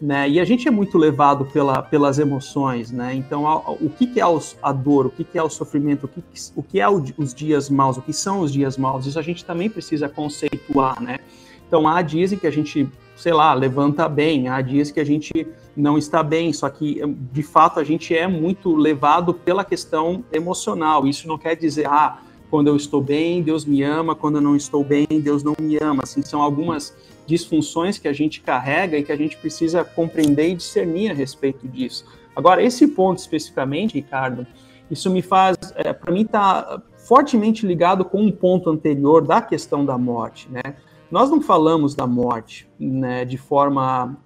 né? 0.00 0.28
E 0.28 0.40
a 0.40 0.44
gente 0.44 0.68
é 0.68 0.70
muito 0.70 0.98
levado 0.98 1.44
pela, 1.46 1.82
pelas 1.82 2.18
emoções, 2.18 2.90
né? 2.90 3.14
Então, 3.14 3.46
a, 3.46 3.70
o 3.70 3.90
que, 3.90 4.06
que 4.06 4.20
é 4.20 4.24
a 4.62 4.72
dor, 4.72 5.06
o 5.06 5.10
que, 5.10 5.24
que 5.24 5.38
é 5.38 5.42
o 5.42 5.48
sofrimento, 5.48 6.04
o 6.04 6.08
que, 6.08 6.22
o 6.54 6.62
que 6.62 6.80
é 6.80 6.88
o, 6.88 7.02
os 7.16 7.32
dias 7.34 7.70
maus, 7.70 7.96
o 7.96 8.02
que 8.02 8.12
são 8.12 8.40
os 8.40 8.52
dias 8.52 8.76
maus, 8.76 9.06
isso 9.06 9.18
a 9.18 9.22
gente 9.22 9.44
também 9.44 9.70
precisa 9.70 10.08
conceituar, 10.08 11.00
né? 11.02 11.18
Então, 11.66 11.88
há 11.88 12.02
dias 12.02 12.32
em 12.32 12.36
que 12.36 12.46
a 12.46 12.50
gente, 12.50 12.88
sei 13.16 13.32
lá, 13.32 13.54
levanta 13.54 14.08
bem, 14.08 14.48
há 14.48 14.60
dias 14.60 14.90
que 14.90 15.00
a 15.00 15.04
gente 15.04 15.46
não 15.76 15.98
está 15.98 16.22
bem, 16.22 16.52
só 16.52 16.68
que, 16.68 17.00
de 17.32 17.42
fato, 17.42 17.80
a 17.80 17.84
gente 17.84 18.14
é 18.14 18.28
muito 18.28 18.76
levado 18.76 19.34
pela 19.34 19.64
questão 19.64 20.24
emocional. 20.32 21.06
Isso 21.06 21.26
não 21.26 21.38
quer 21.38 21.56
dizer, 21.56 21.86
ah, 21.88 22.18
quando 22.50 22.68
eu 22.68 22.76
estou 22.76 23.00
bem, 23.00 23.42
Deus 23.42 23.64
me 23.64 23.82
ama, 23.82 24.14
quando 24.14 24.36
eu 24.36 24.40
não 24.40 24.54
estou 24.54 24.84
bem, 24.84 25.06
Deus 25.10 25.42
não 25.42 25.56
me 25.58 25.76
ama. 25.78 26.04
Assim, 26.04 26.22
são 26.22 26.40
algumas 26.40 26.94
disfunções 27.26 27.98
que 27.98 28.08
a 28.08 28.12
gente 28.12 28.40
carrega 28.40 28.98
e 28.98 29.02
que 29.02 29.12
a 29.12 29.16
gente 29.16 29.36
precisa 29.36 29.84
compreender 29.84 30.50
e 30.50 30.54
discernir 30.54 31.10
a 31.10 31.14
respeito 31.14 31.66
disso. 31.66 32.04
Agora, 32.34 32.62
esse 32.62 32.88
ponto 32.88 33.18
especificamente, 33.18 33.94
Ricardo, 33.94 34.46
isso 34.90 35.10
me 35.10 35.22
faz, 35.22 35.56
é, 35.76 35.92
para 35.92 36.12
mim, 36.12 36.22
está 36.22 36.82
fortemente 36.96 37.66
ligado 37.66 38.04
com 38.04 38.22
um 38.22 38.30
ponto 38.30 38.70
anterior 38.70 39.26
da 39.26 39.40
questão 39.40 39.84
da 39.84 39.96
morte, 39.96 40.50
né? 40.50 40.62
Nós 41.10 41.30
não 41.30 41.40
falamos 41.40 41.94
da 41.94 42.06
morte 42.06 42.68
né, 42.78 43.24
de 43.24 43.38
forma 43.38 44.16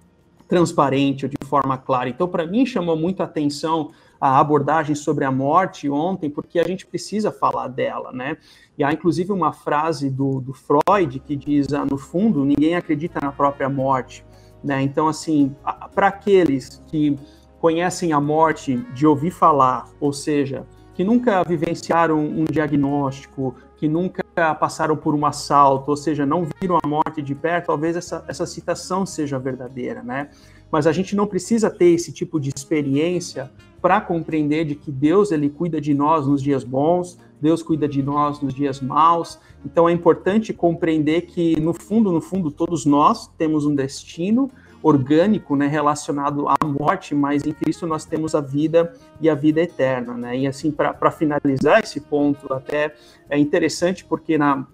transparente 0.47 1.25
ou 1.25 1.29
de 1.29 1.37
forma 1.45 1.77
clara. 1.77 2.09
Então, 2.09 2.27
para 2.27 2.47
mim, 2.47 2.65
chamou 2.65 2.97
muito 2.97 3.21
a 3.21 3.25
atenção 3.25 3.91
a 4.19 4.39
abordagem 4.39 4.95
sobre 4.95 5.23
a 5.23 5.31
morte 5.31 5.89
ontem, 5.89 6.29
porque 6.29 6.59
a 6.59 6.63
gente 6.63 6.85
precisa 6.85 7.31
falar 7.31 7.67
dela, 7.67 8.11
né? 8.11 8.37
E 8.77 8.83
há 8.83 8.91
inclusive 8.91 9.31
uma 9.31 9.53
frase 9.53 10.09
do, 10.09 10.41
do 10.41 10.53
Freud 10.53 11.19
que 11.19 11.35
diz: 11.35 11.71
ah, 11.73 11.85
no 11.85 11.97
fundo, 11.97 12.43
ninguém 12.43 12.75
acredita 12.75 13.19
na 13.21 13.31
própria 13.31 13.69
morte, 13.69 14.25
né? 14.63 14.81
Então, 14.81 15.07
assim, 15.07 15.55
para 15.93 16.07
aqueles 16.07 16.81
que 16.87 17.17
conhecem 17.59 18.13
a 18.13 18.19
morte 18.19 18.77
de 18.93 19.05
ouvir 19.05 19.31
falar, 19.31 19.85
ou 19.99 20.13
seja, 20.13 20.65
que 20.93 21.03
nunca 21.03 21.43
vivenciaram 21.43 22.19
um 22.19 22.43
diagnóstico, 22.43 23.55
que 23.77 23.87
nunca 23.87 24.23
passaram 24.55 24.97
por 24.97 25.15
um 25.15 25.25
assalto, 25.25 25.91
ou 25.91 25.97
seja, 25.97 26.25
não 26.25 26.45
viram 26.59 26.77
a 26.81 26.87
morte 26.87 27.21
de 27.21 27.33
perto, 27.33 27.67
talvez 27.67 27.95
essa, 27.95 28.23
essa 28.27 28.45
citação 28.45 29.05
seja 29.05 29.39
verdadeira, 29.39 30.03
né? 30.03 30.29
Mas 30.71 30.85
a 30.85 30.91
gente 30.91 31.15
não 31.15 31.25
precisa 31.25 31.69
ter 31.69 31.91
esse 31.91 32.11
tipo 32.11 32.39
de 32.39 32.51
experiência 32.55 33.51
para 33.81 34.01
compreender 34.01 34.65
de 34.65 34.75
que 34.75 34.91
Deus 34.91 35.31
ele 35.31 35.49
cuida 35.49 35.79
de 35.79 35.93
nós 35.93 36.27
nos 36.27 36.41
dias 36.41 36.63
bons, 36.63 37.17
Deus 37.41 37.63
cuida 37.63 37.87
de 37.87 38.03
nós 38.03 38.41
nos 38.41 38.53
dias 38.53 38.81
maus. 38.81 39.39
Então 39.65 39.87
é 39.87 39.91
importante 39.91 40.53
compreender 40.53 41.21
que 41.21 41.59
no 41.59 41.73
fundo, 41.73 42.11
no 42.11 42.21
fundo, 42.21 42.51
todos 42.51 42.85
nós 42.85 43.27
temos 43.37 43.65
um 43.65 43.73
destino 43.73 44.49
orgânico, 44.81 45.55
né, 45.57 45.67
relacionado 45.67 46.47
à 46.47 46.55
morte, 46.65 47.13
mas 47.13 47.45
em 47.45 47.51
Cristo 47.51 47.85
nós 47.85 48.05
temos 48.05 48.33
a 48.33 48.39
vida 48.39 48.93
e 49.19 49.29
a 49.29 49.35
vida 49.35 49.61
eterna, 49.61 50.13
né? 50.13 50.37
E 50.37 50.47
assim 50.47 50.71
para 50.71 51.11
finalizar 51.11 51.83
esse 51.83 51.99
ponto, 51.99 52.51
até 52.53 52.95
é 53.29 53.37
interessante 53.37 54.05
porque 54.05 54.37
na 54.37 54.65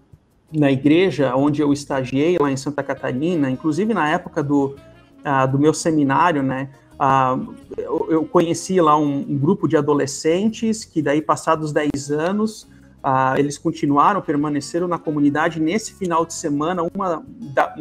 na 0.53 0.71
igreja 0.71 1.35
onde 1.35 1.61
eu 1.61 1.73
estagiei 1.73 2.37
lá 2.39 2.51
em 2.51 2.57
Santa 2.57 2.83
Catarina, 2.83 3.49
inclusive 3.49 3.93
na 3.93 4.09
época 4.09 4.43
do, 4.43 4.75
uh, 5.25 5.51
do 5.51 5.59
meu 5.59 5.73
seminário, 5.73 6.43
né, 6.43 6.69
Uh, 6.95 7.53
eu, 7.77 8.25
conheci 8.25 8.79
lá 8.79 8.97
um, 8.97 9.19
um, 9.19 9.37
grupo 9.37 9.67
de 9.67 9.75
adolescentes 9.75 10.85
que 10.85 11.01
daí, 11.01 11.21
passados 11.21 11.73
10 11.73 12.09
anos, 12.11 12.63
uh, 13.03 13.37
eles 13.37 13.57
continuaram, 13.57 14.21
permaneceram 14.21 14.87
na 14.87 14.97
comunidade. 14.97 15.59
Nesse 15.59 15.93
final 15.93 16.25
de 16.25 16.33
semana, 16.33 16.83
uma, 16.95 17.25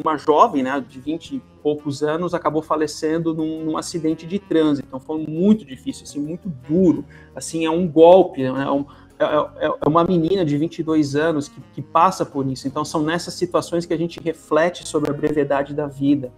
uma 0.02 0.16
jovem, 0.16 0.64
né, 0.64 0.84
de 0.86 0.98
20 1.00 1.36
e 1.36 1.42
poucos 1.62 2.02
anos, 2.02 2.34
acabou 2.34 2.60
falecendo 2.60 3.32
num, 3.32 3.64
num 3.64 3.76
acidente 3.76 4.26
de 4.26 4.40
trânsito. 4.40 4.86
Então, 4.88 4.98
foi 4.98 5.24
muito 5.24 5.64
difícil, 5.64 6.02
assim, 6.02 6.20
muito 6.20 6.52
duro. 6.68 7.04
Assim, 7.36 7.64
é 7.64 7.70
um 7.70 7.86
golpe, 7.86 8.42
né, 8.42 8.64
é, 8.64 8.70
um, 8.70 8.84
é, 9.16 9.24
é, 9.66 9.72
é 9.80 9.88
uma 9.88 10.02
menina 10.02 10.44
de 10.44 10.58
22 10.58 11.14
anos 11.14 11.46
que, 11.46 11.60
que 11.72 11.82
passa 11.82 12.26
por 12.26 12.44
isso. 12.48 12.66
Então, 12.66 12.84
são 12.84 13.04
nessas 13.04 13.34
situações 13.34 13.86
que 13.86 13.94
a 13.94 13.98
gente 13.98 14.18
reflete 14.18 14.88
sobre 14.88 15.08
a 15.08 15.14
brevidade 15.14 15.72
da 15.72 15.86
vida 15.86 16.32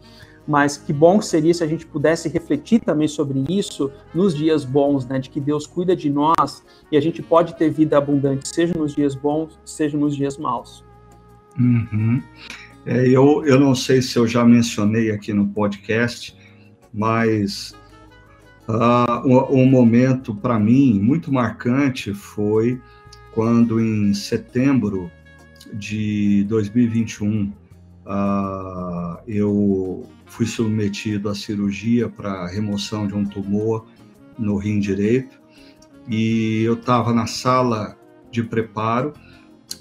mas 0.46 0.76
que 0.76 0.92
bom 0.92 1.20
seria 1.20 1.52
se 1.52 1.64
a 1.64 1.66
gente 1.66 1.84
pudesse 1.84 2.28
refletir 2.28 2.80
também 2.80 3.08
sobre 3.08 3.44
isso 3.48 3.90
nos 4.14 4.34
dias 4.34 4.64
bons, 4.64 5.06
né, 5.06 5.18
de 5.18 5.28
que 5.28 5.40
Deus 5.40 5.66
cuida 5.66 5.96
de 5.96 6.08
nós 6.08 6.62
e 6.90 6.96
a 6.96 7.00
gente 7.00 7.22
pode 7.22 7.56
ter 7.56 7.70
vida 7.70 7.98
abundante, 7.98 8.48
seja 8.48 8.74
nos 8.74 8.94
dias 8.94 9.14
bons, 9.14 9.58
seja 9.64 9.98
nos 9.98 10.14
dias 10.14 10.38
maus. 10.38 10.84
Uhum. 11.58 12.22
É, 12.84 13.08
eu, 13.08 13.44
eu 13.44 13.58
não 13.58 13.74
sei 13.74 14.00
se 14.00 14.16
eu 14.16 14.28
já 14.28 14.44
mencionei 14.44 15.10
aqui 15.10 15.32
no 15.32 15.48
podcast, 15.48 16.36
mas 16.94 17.74
uh, 18.68 19.26
um, 19.26 19.62
um 19.62 19.66
momento 19.66 20.34
para 20.34 20.58
mim 20.58 21.00
muito 21.00 21.32
marcante 21.32 22.14
foi 22.14 22.80
quando 23.32 23.80
em 23.80 24.14
setembro 24.14 25.10
de 25.74 26.44
2021 26.44 27.52
uh, 28.06 29.18
eu 29.26 30.06
fui 30.36 30.44
submetido 30.44 31.30
à 31.30 31.34
cirurgia 31.34 32.10
para 32.10 32.46
remoção 32.46 33.06
de 33.06 33.14
um 33.14 33.24
tumor 33.24 33.86
no 34.38 34.58
rim 34.58 34.78
direito. 34.78 35.40
E 36.06 36.62
eu 36.62 36.74
estava 36.74 37.10
na 37.10 37.26
sala 37.26 37.98
de 38.30 38.42
preparo. 38.42 39.14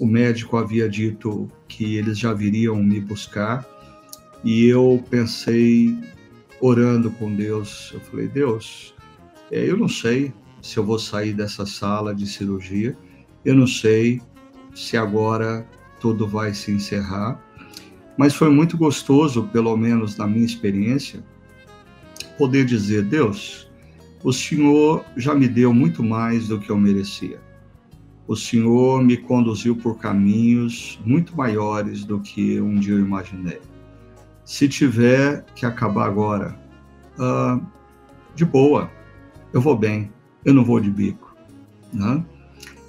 O 0.00 0.06
médico 0.06 0.56
havia 0.56 0.88
dito 0.88 1.46
que 1.68 1.96
eles 1.96 2.18
já 2.18 2.32
viriam 2.32 2.82
me 2.82 2.98
buscar. 2.98 3.66
E 4.42 4.64
eu 4.64 5.04
pensei, 5.10 5.94
orando 6.58 7.10
com 7.10 7.34
Deus, 7.34 7.90
eu 7.92 8.00
falei: 8.00 8.26
Deus, 8.26 8.94
é, 9.50 9.68
eu 9.68 9.76
não 9.76 9.88
sei 9.88 10.32
se 10.62 10.78
eu 10.78 10.84
vou 10.84 10.98
sair 10.98 11.34
dessa 11.34 11.66
sala 11.66 12.14
de 12.14 12.26
cirurgia, 12.26 12.96
eu 13.44 13.54
não 13.54 13.66
sei 13.66 14.22
se 14.74 14.96
agora 14.96 15.68
tudo 16.00 16.26
vai 16.26 16.54
se 16.54 16.72
encerrar, 16.72 17.38
mas 18.16 18.34
foi 18.34 18.50
muito 18.50 18.76
gostoso, 18.76 19.48
pelo 19.52 19.76
menos 19.76 20.16
na 20.16 20.26
minha 20.26 20.44
experiência, 20.44 21.22
poder 22.38 22.64
dizer: 22.64 23.02
Deus, 23.02 23.70
o 24.22 24.32
Senhor 24.32 25.04
já 25.16 25.34
me 25.34 25.48
deu 25.48 25.72
muito 25.72 26.02
mais 26.02 26.48
do 26.48 26.58
que 26.58 26.70
eu 26.70 26.76
merecia. 26.76 27.40
O 28.26 28.34
Senhor 28.34 29.04
me 29.04 29.16
conduziu 29.16 29.76
por 29.76 29.98
caminhos 29.98 30.98
muito 31.04 31.36
maiores 31.36 32.04
do 32.04 32.18
que 32.18 32.60
um 32.60 32.74
dia 32.74 32.94
eu 32.94 32.98
imaginei. 32.98 33.60
Se 34.44 34.68
tiver 34.68 35.44
que 35.54 35.64
acabar 35.64 36.06
agora, 36.06 36.58
uh, 37.18 37.64
de 38.34 38.44
boa, 38.44 38.90
eu 39.52 39.60
vou 39.60 39.76
bem, 39.76 40.10
eu 40.44 40.52
não 40.52 40.64
vou 40.64 40.80
de 40.80 40.90
bico. 40.90 41.36
Né? 41.92 42.24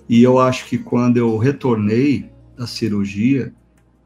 E 0.10 0.24
eu 0.24 0.40
acho 0.40 0.66
que 0.66 0.78
quando 0.78 1.18
eu 1.18 1.38
retornei 1.38 2.30
da 2.58 2.66
cirurgia 2.66 3.54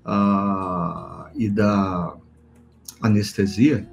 uh, 0.05 1.29
e 1.35 1.49
da 1.49 2.15
anestesia, 3.01 3.87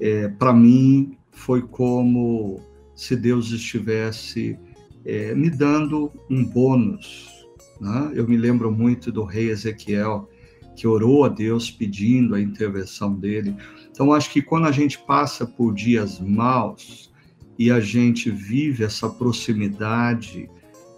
é, 0.00 0.28
para 0.28 0.52
mim 0.52 1.16
foi 1.32 1.62
como 1.62 2.60
se 2.94 3.16
Deus 3.16 3.50
estivesse 3.50 4.58
é, 5.04 5.34
me 5.34 5.50
dando 5.50 6.12
um 6.30 6.44
bônus. 6.44 7.46
Né? 7.80 8.12
Eu 8.14 8.26
me 8.28 8.36
lembro 8.36 8.70
muito 8.70 9.10
do 9.10 9.24
rei 9.24 9.50
Ezequiel, 9.50 10.28
que 10.76 10.86
orou 10.86 11.24
a 11.24 11.28
Deus 11.28 11.70
pedindo 11.70 12.34
a 12.34 12.40
intervenção 12.40 13.14
dele. 13.14 13.56
Então, 13.90 14.12
acho 14.12 14.30
que 14.30 14.40
quando 14.40 14.66
a 14.66 14.72
gente 14.72 14.98
passa 14.98 15.44
por 15.44 15.74
dias 15.74 16.20
maus 16.20 17.12
e 17.58 17.70
a 17.70 17.80
gente 17.80 18.30
vive 18.30 18.84
essa 18.84 19.08
proximidade 19.08 20.48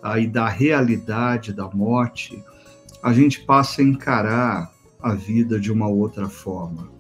aí 0.03 0.27
da 0.27 0.49
realidade 0.49 1.53
da 1.53 1.69
morte, 1.71 2.43
a 3.03 3.13
gente 3.13 3.41
passa 3.41 3.81
a 3.81 3.85
encarar 3.85 4.73
a 5.03 5.15
vida 5.15 5.59
de 5.59 5.73
uma 5.73 5.89
outra 5.89 6.29
forma. 6.29 6.91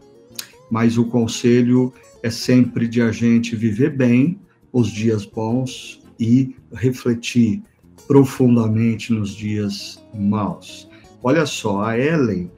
Mas 0.70 0.96
o 0.96 1.04
conselho 1.06 1.92
é 2.22 2.30
sempre 2.30 2.86
de 2.88 3.02
a 3.02 3.10
gente 3.12 3.56
viver 3.56 3.96
bem 3.96 4.40
os 4.72 4.88
dias 4.88 5.24
bons 5.24 6.00
e 6.18 6.54
refletir 6.72 7.62
profundamente 8.06 9.12
nos 9.12 9.30
dias 9.30 10.02
maus. 10.14 10.88
Olha 11.22 11.44
só, 11.44 11.82
a 11.82 11.98
Ellen, 11.98 12.50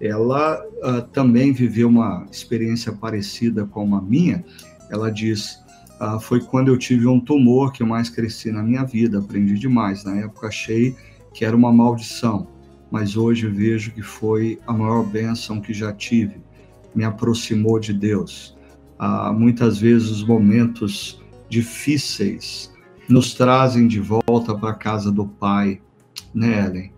ela 0.00 0.62
uh, 0.82 1.02
também 1.12 1.52
viveu 1.52 1.88
uma 1.88 2.26
experiência 2.30 2.92
parecida 2.92 3.64
com 3.64 3.94
a 3.94 4.00
minha. 4.00 4.44
Ela 4.90 5.10
diz: 5.10 5.58
uh, 6.00 6.20
foi 6.20 6.40
quando 6.40 6.68
eu 6.68 6.78
tive 6.78 7.06
um 7.06 7.18
tumor 7.18 7.72
que 7.72 7.82
eu 7.82 7.86
mais 7.86 8.08
cresci 8.08 8.52
na 8.52 8.62
minha 8.62 8.84
vida, 8.84 9.18
aprendi 9.18 9.58
demais. 9.58 10.04
Na 10.04 10.16
época 10.16 10.48
achei 10.48 10.94
que 11.32 11.44
era 11.44 11.56
uma 11.56 11.72
maldição, 11.72 12.46
mas 12.94 13.16
hoje 13.16 13.48
vejo 13.48 13.90
que 13.90 14.02
foi 14.02 14.60
a 14.68 14.72
maior 14.72 15.02
bênção 15.02 15.60
que 15.60 15.74
já 15.74 15.92
tive. 15.92 16.36
Me 16.94 17.02
aproximou 17.02 17.80
de 17.80 17.92
Deus. 17.92 18.56
Uh, 19.00 19.34
muitas 19.34 19.78
vezes 19.78 20.10
os 20.10 20.22
momentos 20.22 21.20
difíceis 21.48 22.72
nos 23.08 23.34
trazem 23.34 23.88
de 23.88 23.98
volta 23.98 24.56
para 24.56 24.70
a 24.70 24.74
casa 24.74 25.10
do 25.10 25.26
Pai, 25.26 25.82
né, 26.32 26.66
Ellen? 26.66 26.92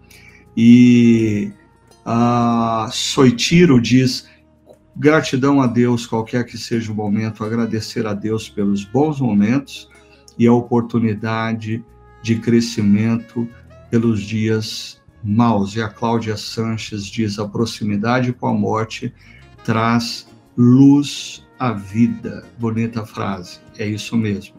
E 0.55 1.51
a 2.05 2.91
Soitiro 2.93 3.81
diz: 3.81 4.29
gratidão 4.95 5.63
a 5.63 5.67
Deus, 5.67 6.07
qualquer 6.07 6.45
que 6.45 6.59
seja 6.59 6.93
o 6.93 6.95
momento, 6.95 7.43
agradecer 7.43 8.07
a 8.07 8.13
Deus 8.13 8.51
pelos 8.51 8.85
bons 8.85 9.19
momentos 9.19 9.89
e 10.39 10.47
a 10.47 10.53
oportunidade 10.53 11.83
de 12.23 12.39
crescimento 12.39 13.49
pelos 13.91 14.21
dias 14.21 15.01
maus. 15.27 15.75
E 15.75 15.83
a 15.83 15.89
Cláudia 15.89 16.37
Sanches 16.37 17.07
diz: 17.07 17.39
a 17.39 17.49
proximidade 17.49 18.33
com 18.33 18.47
a 18.47 18.55
morte 18.55 19.13
traz 19.65 20.29
luz 20.57 21.45
à 21.59 21.73
vida. 21.73 22.45
Bonita 22.59 23.05
frase, 23.05 23.59
é 23.79 23.87
isso 23.87 24.17
mesmo. 24.17 24.57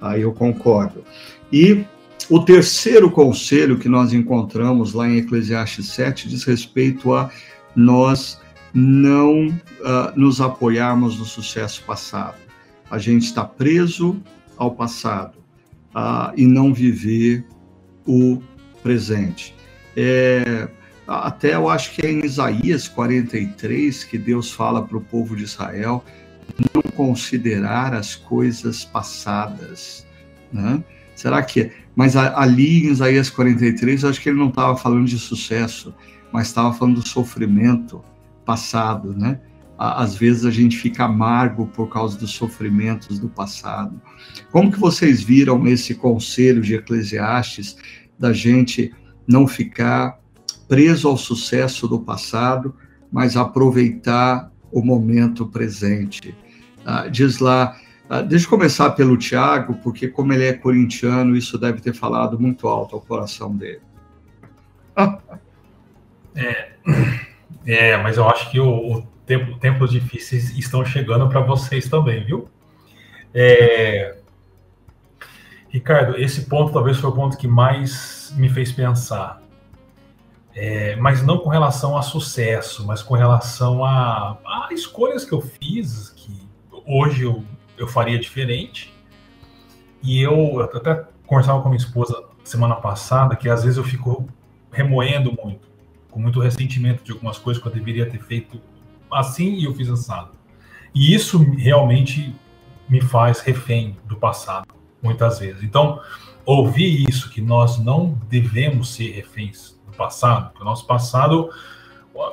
Aí 0.00 0.22
eu 0.22 0.32
concordo. 0.32 1.04
E 1.52 1.84
o 2.28 2.40
terceiro 2.40 3.10
conselho 3.10 3.78
que 3.78 3.88
nós 3.88 4.12
encontramos 4.12 4.92
lá 4.92 5.08
em 5.08 5.18
Eclesiastes 5.18 5.88
7 5.88 6.28
diz 6.28 6.44
respeito 6.44 7.14
a 7.14 7.30
nós 7.74 8.40
não 8.74 9.48
uh, 9.48 10.12
nos 10.16 10.40
apoiarmos 10.40 11.18
no 11.18 11.24
sucesso 11.24 11.82
passado. 11.84 12.36
A 12.90 12.98
gente 12.98 13.24
está 13.24 13.44
preso 13.44 14.20
ao 14.56 14.74
passado 14.74 15.38
uh, 15.94 16.32
e 16.36 16.46
não 16.46 16.74
viver 16.74 17.44
o 18.06 18.40
presente. 18.82 19.55
É, 19.96 20.68
até 21.06 21.54
eu 21.54 21.68
acho 21.68 21.92
que 21.92 22.04
é 22.04 22.10
em 22.10 22.24
Isaías 22.24 22.88
43 22.88 24.04
que 24.04 24.18
Deus 24.18 24.52
fala 24.52 24.84
para 24.84 24.98
o 24.98 25.00
povo 25.00 25.34
de 25.34 25.44
Israel 25.44 26.04
não 26.74 26.82
considerar 26.82 27.94
as 27.94 28.14
coisas 28.14 28.84
passadas, 28.84 30.06
né? 30.52 30.82
Será 31.14 31.42
que 31.42 31.62
é? 31.62 31.72
Mas 31.94 32.14
ali 32.14 32.86
em 32.86 32.90
Isaías 32.90 33.30
43, 33.30 34.02
eu 34.02 34.10
acho 34.10 34.20
que 34.20 34.28
ele 34.28 34.38
não 34.38 34.50
estava 34.50 34.76
falando 34.76 35.06
de 35.06 35.18
sucesso, 35.18 35.94
mas 36.30 36.48
estava 36.48 36.72
falando 36.74 37.00
do 37.00 37.08
sofrimento 37.08 38.04
passado, 38.44 39.14
né? 39.14 39.40
Às 39.78 40.14
vezes 40.14 40.44
a 40.44 40.50
gente 40.50 40.76
fica 40.76 41.04
amargo 41.04 41.66
por 41.66 41.88
causa 41.88 42.18
dos 42.18 42.30
sofrimentos 42.30 43.18
do 43.18 43.28
passado. 43.28 44.00
Como 44.50 44.70
que 44.70 44.78
vocês 44.78 45.22
viram 45.22 45.66
esse 45.66 45.94
conselho 45.94 46.62
de 46.62 46.74
Eclesiastes 46.74 47.76
da 48.18 48.32
gente 48.32 48.92
não 49.26 49.46
ficar 49.46 50.18
preso 50.68 51.08
ao 51.08 51.16
sucesso 51.16 51.86
do 51.86 52.00
passado, 52.00 52.74
mas 53.10 53.36
aproveitar 53.36 54.50
o 54.70 54.82
momento 54.82 55.46
presente. 55.46 56.34
Ah, 56.84 57.08
diz 57.08 57.38
lá, 57.38 57.76
ah, 58.08 58.22
deixa 58.22 58.46
eu 58.46 58.50
começar 58.50 58.90
pelo 58.90 59.16
Tiago, 59.16 59.74
porque 59.82 60.08
como 60.08 60.32
ele 60.32 60.44
é 60.44 60.52
corintiano, 60.52 61.36
isso 61.36 61.58
deve 61.58 61.80
ter 61.80 61.92
falado 61.92 62.38
muito 62.38 62.68
alto 62.68 62.94
ao 62.94 63.00
coração 63.00 63.54
dele. 63.54 63.80
É, 66.38 66.72
é 67.66 67.96
mas 67.96 68.18
eu 68.18 68.28
acho 68.28 68.50
que 68.50 68.60
o, 68.60 68.68
o 68.68 69.02
tempo, 69.24 69.58
tempos 69.58 69.90
difíceis 69.90 70.50
estão 70.50 70.84
chegando 70.84 71.26
para 71.30 71.40
vocês 71.40 71.88
também, 71.88 72.22
viu? 72.26 72.46
É, 73.32 74.15
Ricardo, 75.76 76.16
esse 76.16 76.42
ponto 76.46 76.72
talvez 76.72 76.96
foi 76.98 77.10
o 77.10 77.12
ponto 77.12 77.36
que 77.36 77.46
mais 77.46 78.32
me 78.36 78.48
fez 78.48 78.72
pensar 78.72 79.42
é, 80.56 80.96
mas 80.96 81.22
não 81.22 81.36
com 81.36 81.50
relação 81.50 81.98
a 81.98 82.02
sucesso, 82.02 82.86
mas 82.86 83.02
com 83.02 83.14
relação 83.14 83.84
a, 83.84 84.38
a, 84.42 84.68
escolhas 84.72 85.22
que 85.22 85.34
eu 85.34 85.42
fiz, 85.42 86.08
que 86.16 86.48
hoje 86.86 87.24
eu, 87.24 87.44
eu 87.76 87.86
faria 87.86 88.18
diferente. 88.18 88.90
E 90.02 90.22
eu, 90.22 90.32
eu 90.32 90.62
até 90.62 91.04
conversava 91.26 91.60
com 91.60 91.68
minha 91.68 91.76
esposa 91.76 92.24
semana 92.42 92.76
passada 92.76 93.36
que 93.36 93.50
às 93.50 93.64
vezes 93.64 93.76
eu 93.76 93.84
fico 93.84 94.26
remoendo 94.72 95.36
muito, 95.44 95.68
com 96.10 96.18
muito 96.18 96.40
ressentimento 96.40 97.04
de 97.04 97.12
algumas 97.12 97.36
coisas 97.36 97.62
que 97.62 97.68
eu 97.68 97.72
deveria 97.72 98.08
ter 98.08 98.22
feito 98.22 98.58
assim 99.12 99.56
e 99.56 99.64
eu 99.64 99.74
fiz 99.74 99.90
assado. 99.90 100.30
E 100.94 101.14
isso 101.14 101.38
realmente 101.58 102.34
me 102.88 103.02
faz 103.02 103.40
refém 103.40 103.94
do 104.06 104.16
passado, 104.16 104.68
muitas 105.06 105.38
vezes. 105.38 105.62
Então, 105.62 106.00
ouvir 106.44 107.08
isso, 107.08 107.30
que 107.30 107.40
nós 107.40 107.78
não 107.78 108.18
devemos 108.28 108.94
ser 108.94 109.10
reféns 109.12 109.76
passado. 109.96 110.52
O 110.60 110.64
nosso 110.64 110.86
passado 110.86 111.50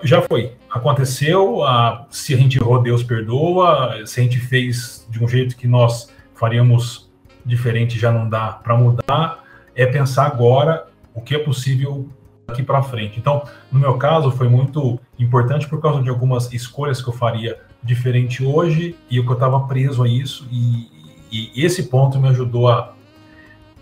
já 0.03 0.21
foi, 0.21 0.53
aconteceu. 0.69 1.63
A, 1.63 2.05
se 2.09 2.33
a 2.33 2.37
gente 2.37 2.57
errou, 2.57 2.81
Deus 2.81 3.03
perdoa. 3.03 4.05
Se 4.05 4.19
a 4.19 4.23
gente 4.23 4.39
fez 4.39 5.07
de 5.09 5.23
um 5.23 5.27
jeito 5.27 5.55
que 5.55 5.67
nós 5.67 6.11
faríamos 6.35 7.11
diferente, 7.45 7.97
já 7.97 8.11
não 8.11 8.29
dá 8.29 8.51
para 8.51 8.77
mudar. 8.77 9.43
É 9.75 9.85
pensar 9.85 10.27
agora 10.27 10.87
o 11.13 11.21
que 11.21 11.35
é 11.35 11.39
possível 11.39 12.09
daqui 12.47 12.61
para 12.61 12.83
frente. 12.83 13.19
Então, 13.19 13.43
no 13.71 13.79
meu 13.79 13.97
caso, 13.97 14.31
foi 14.31 14.47
muito 14.47 14.99
importante 15.17 15.67
por 15.67 15.81
causa 15.81 16.01
de 16.01 16.09
algumas 16.09 16.51
escolhas 16.53 17.01
que 17.01 17.09
eu 17.09 17.13
faria 17.13 17.59
diferente 17.81 18.43
hoje 18.43 18.95
e 19.09 19.17
eu 19.17 19.31
estava 19.31 19.59
preso 19.67 20.03
a 20.03 20.07
isso. 20.07 20.47
E, 20.51 20.87
e 21.33 21.65
esse 21.65 21.83
ponto 21.83 22.19
me 22.19 22.29
ajudou 22.29 22.69
a 22.69 22.93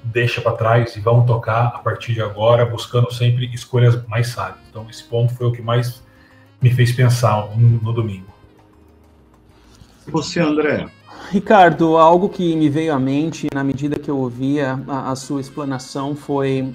deixa 0.04 0.42
para 0.42 0.54
trás 0.54 0.96
e 0.96 1.00
vamos 1.00 1.26
tocar 1.26 1.68
a 1.68 1.80
partir 1.80 2.14
de 2.14 2.22
agora, 2.22 2.66
buscando 2.66 3.12
sempre 3.14 3.46
escolhas 3.54 4.06
mais 4.08 4.28
sábias. 4.28 4.64
Então, 4.70 4.88
esse 4.90 5.04
ponto 5.04 5.34
foi 5.34 5.48
o 5.48 5.52
que 5.52 5.62
mais 5.62 6.02
me 6.62 6.72
fez 6.72 6.92
pensar 6.92 7.50
no, 7.56 7.82
no 7.82 7.94
domingo. 7.94 8.32
E 10.08 10.12
você, 10.12 10.40
André? 10.40 10.88
Ricardo, 11.30 11.98
algo 11.98 12.30
que 12.30 12.56
me 12.56 12.70
veio 12.70 12.94
à 12.94 13.00
mente 13.00 13.48
na 13.54 13.64
medida 13.64 14.00
que 14.00 14.10
eu 14.10 14.18
ouvia 14.18 14.80
a, 14.88 15.12
a 15.12 15.16
sua 15.16 15.40
explanação 15.40 16.16
foi 16.16 16.74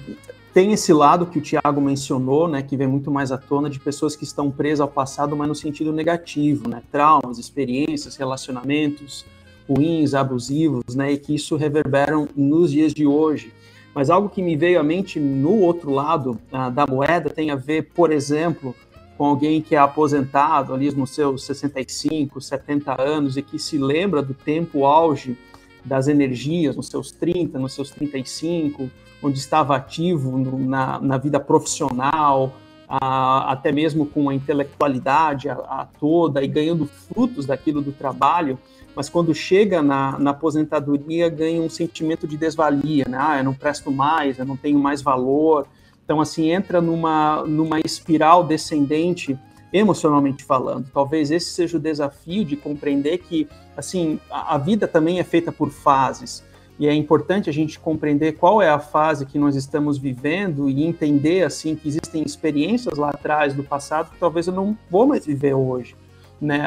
tem 0.53 0.73
esse 0.73 0.91
lado 0.91 1.27
que 1.27 1.37
o 1.37 1.41
Tiago 1.41 1.79
mencionou, 1.79 2.47
né, 2.47 2.63
que 2.63 2.75
vem 2.75 2.87
muito 2.87 3.11
mais 3.11 3.31
à 3.31 3.37
tona 3.37 3.69
de 3.69 3.79
pessoas 3.79 4.15
que 4.15 4.23
estão 4.23 4.49
presas 4.49 4.79
ao 4.79 4.87
passado, 4.87 5.37
mas 5.37 5.47
no 5.47 5.53
sentido 5.53 5.93
negativo, 5.93 6.67
né, 6.67 6.81
traumas, 6.91 7.37
experiências, 7.37 8.15
relacionamentos, 8.15 9.23
ruins, 9.69 10.13
abusivos, 10.13 10.95
né, 10.95 11.13
e 11.13 11.17
que 11.17 11.35
isso 11.35 11.55
reverberam 11.55 12.27
nos 12.35 12.71
dias 12.71 12.93
de 12.93 13.05
hoje. 13.05 13.51
Mas 13.93 14.09
algo 14.09 14.29
que 14.29 14.41
me 14.41 14.55
veio 14.55 14.79
à 14.79 14.83
mente 14.83 15.19
no 15.19 15.59
outro 15.59 15.91
lado 15.91 16.39
uh, 16.51 16.69
da 16.71 16.85
moeda 16.85 17.29
tem 17.29 17.49
a 17.49 17.55
ver, 17.55 17.89
por 17.95 18.11
exemplo, 18.11 18.75
com 19.17 19.25
alguém 19.25 19.61
que 19.61 19.75
é 19.75 19.79
aposentado 19.79 20.73
ali 20.73 20.91
nos 20.91 21.09
seus 21.09 21.43
65, 21.43 22.39
70 22.39 23.01
anos 23.01 23.35
e 23.35 23.41
que 23.41 23.57
se 23.57 23.77
lembra 23.77 24.21
do 24.21 24.33
tempo 24.33 24.85
auge 24.85 25.35
das 25.83 26.07
energias, 26.07 26.75
nos 26.75 26.87
seus 26.89 27.11
30, 27.11 27.57
nos 27.57 27.73
seus 27.73 27.89
35, 27.89 28.89
onde 29.23 29.39
estava 29.39 29.75
ativo 29.75 30.37
no, 30.37 30.59
na, 30.59 30.99
na 30.99 31.17
vida 31.17 31.39
profissional, 31.39 32.53
a, 32.87 33.51
até 33.51 33.71
mesmo 33.71 34.05
com 34.05 34.29
a 34.29 34.35
intelectualidade 34.35 35.49
a, 35.49 35.53
a, 35.53 35.87
toda 35.99 36.43
e 36.43 36.47
ganhando 36.47 36.85
frutos 36.85 37.45
daquilo 37.45 37.81
do 37.81 37.91
trabalho, 37.91 38.59
mas 38.97 39.09
quando 39.09 39.31
chega 39.31 39.79
na, 39.79 40.17
na, 40.17 40.31
aposentadoria 40.31 41.29
ganha 41.29 41.61
um 41.61 41.69
sentimento 41.69 42.27
de 42.27 42.35
desvalia, 42.35 43.05
né? 43.07 43.15
Ah, 43.21 43.37
eu 43.37 43.43
não 43.43 43.53
presto 43.53 43.91
mais, 43.91 44.39
eu 44.39 44.45
não 44.45 44.57
tenho 44.57 44.79
mais 44.79 45.03
valor. 45.03 45.67
Então, 46.03 46.19
assim, 46.19 46.49
entra 46.49 46.81
numa, 46.81 47.43
numa 47.43 47.79
espiral 47.79 48.43
descendente 48.43 49.37
emocionalmente 49.71 50.43
falando. 50.43 50.89
Talvez 50.91 51.29
esse 51.29 51.51
seja 51.51 51.77
o 51.77 51.79
desafio 51.79 52.43
de 52.43 52.55
compreender 52.55 53.19
que, 53.19 53.47
assim, 53.75 54.19
a, 54.31 54.55
a 54.55 54.57
vida 54.57 54.87
também 54.87 55.19
é 55.19 55.23
feita 55.23 55.51
por 55.51 55.69
fases 55.69 56.43
e 56.79 56.87
é 56.87 56.93
importante 56.95 57.51
a 57.51 57.53
gente 57.53 57.79
compreender 57.79 58.31
qual 58.33 58.63
é 58.63 58.69
a 58.69 58.79
fase 58.79 59.27
que 59.27 59.37
nós 59.37 59.55
estamos 59.55 59.99
vivendo 59.99 60.67
e 60.67 60.83
entender 60.83 61.43
assim 61.43 61.75
que 61.75 61.87
existem 61.87 62.23
experiências 62.23 62.97
lá 62.97 63.09
atrás 63.09 63.53
do 63.53 63.63
passado 63.63 64.09
que 64.09 64.17
talvez 64.19 64.47
eu 64.47 64.53
não 64.53 64.75
vou 64.89 65.05
mais 65.05 65.23
viver 65.23 65.53
hoje. 65.53 65.95
Né? 66.39 66.61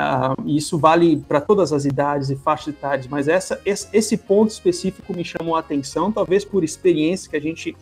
Isso 0.46 0.76
vale 0.78 1.18
para 1.28 1.40
todas 1.40 1.72
as 1.72 1.84
idades 1.84 2.28
e 2.28 2.36
faixas 2.36 2.74
etárias, 2.74 3.06
mas 3.06 3.28
essa, 3.28 3.60
esse 3.64 4.16
ponto 4.16 4.50
específico 4.50 5.14
me 5.14 5.24
chamou 5.24 5.54
a 5.54 5.60
atenção, 5.60 6.10
talvez 6.10 6.44
por 6.44 6.64
experiência 6.64 7.30
que 7.30 7.36
a 7.36 7.40
gente 7.40 7.76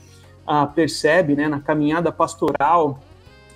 ah, 0.46 0.66
percebe 0.66 1.35
né, 1.35 1.48
na 1.48 1.61
caminhada 1.61 2.12
pastoral 2.12 3.01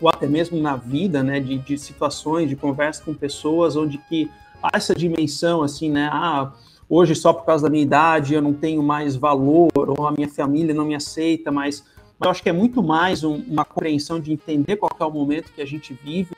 ou 0.01 0.09
até 0.09 0.27
mesmo 0.27 0.59
na 0.61 0.77
vida, 0.77 1.23
né, 1.23 1.41
de, 1.41 1.59
de 1.59 1.79
situações, 1.79 2.49
de 2.49 2.57
conversa 2.57 3.03
com 3.05 3.15
pessoas 3.15 3.77
onde 3.77 3.99
que 3.99 4.31
há 4.63 4.71
essa 4.75 4.95
dimensão 4.95 5.63
assim, 5.63 5.91
né, 5.91 6.09
ah, 6.11 6.53
hoje 6.89 7.15
só 7.15 7.33
por 7.33 7.45
causa 7.45 7.65
da 7.65 7.71
minha 7.71 7.83
idade 7.83 8.35
eu 8.35 8.43
não 8.43 8.53
tenho 8.53 8.83
mais 8.83 9.15
valor, 9.15 9.71
ou 9.75 10.07
a 10.07 10.13
minha 10.13 10.29
família 10.29 10.75
não 10.75 10.85
me 10.85 10.95
aceita, 10.95 11.53
mas, 11.53 11.85
eu 12.21 12.31
acho 12.31 12.43
que 12.43 12.49
é 12.49 12.53
muito 12.53 12.83
mais 12.83 13.25
um, 13.25 13.37
uma 13.49 13.65
compreensão 13.65 14.21
de 14.21 14.33
entender 14.33 14.77
qual 14.77 14.91
é 14.99 15.05
o 15.05 15.11
momento 15.11 15.53
que 15.53 15.61
a 15.61 15.67
gente 15.67 15.93
vive, 15.93 16.31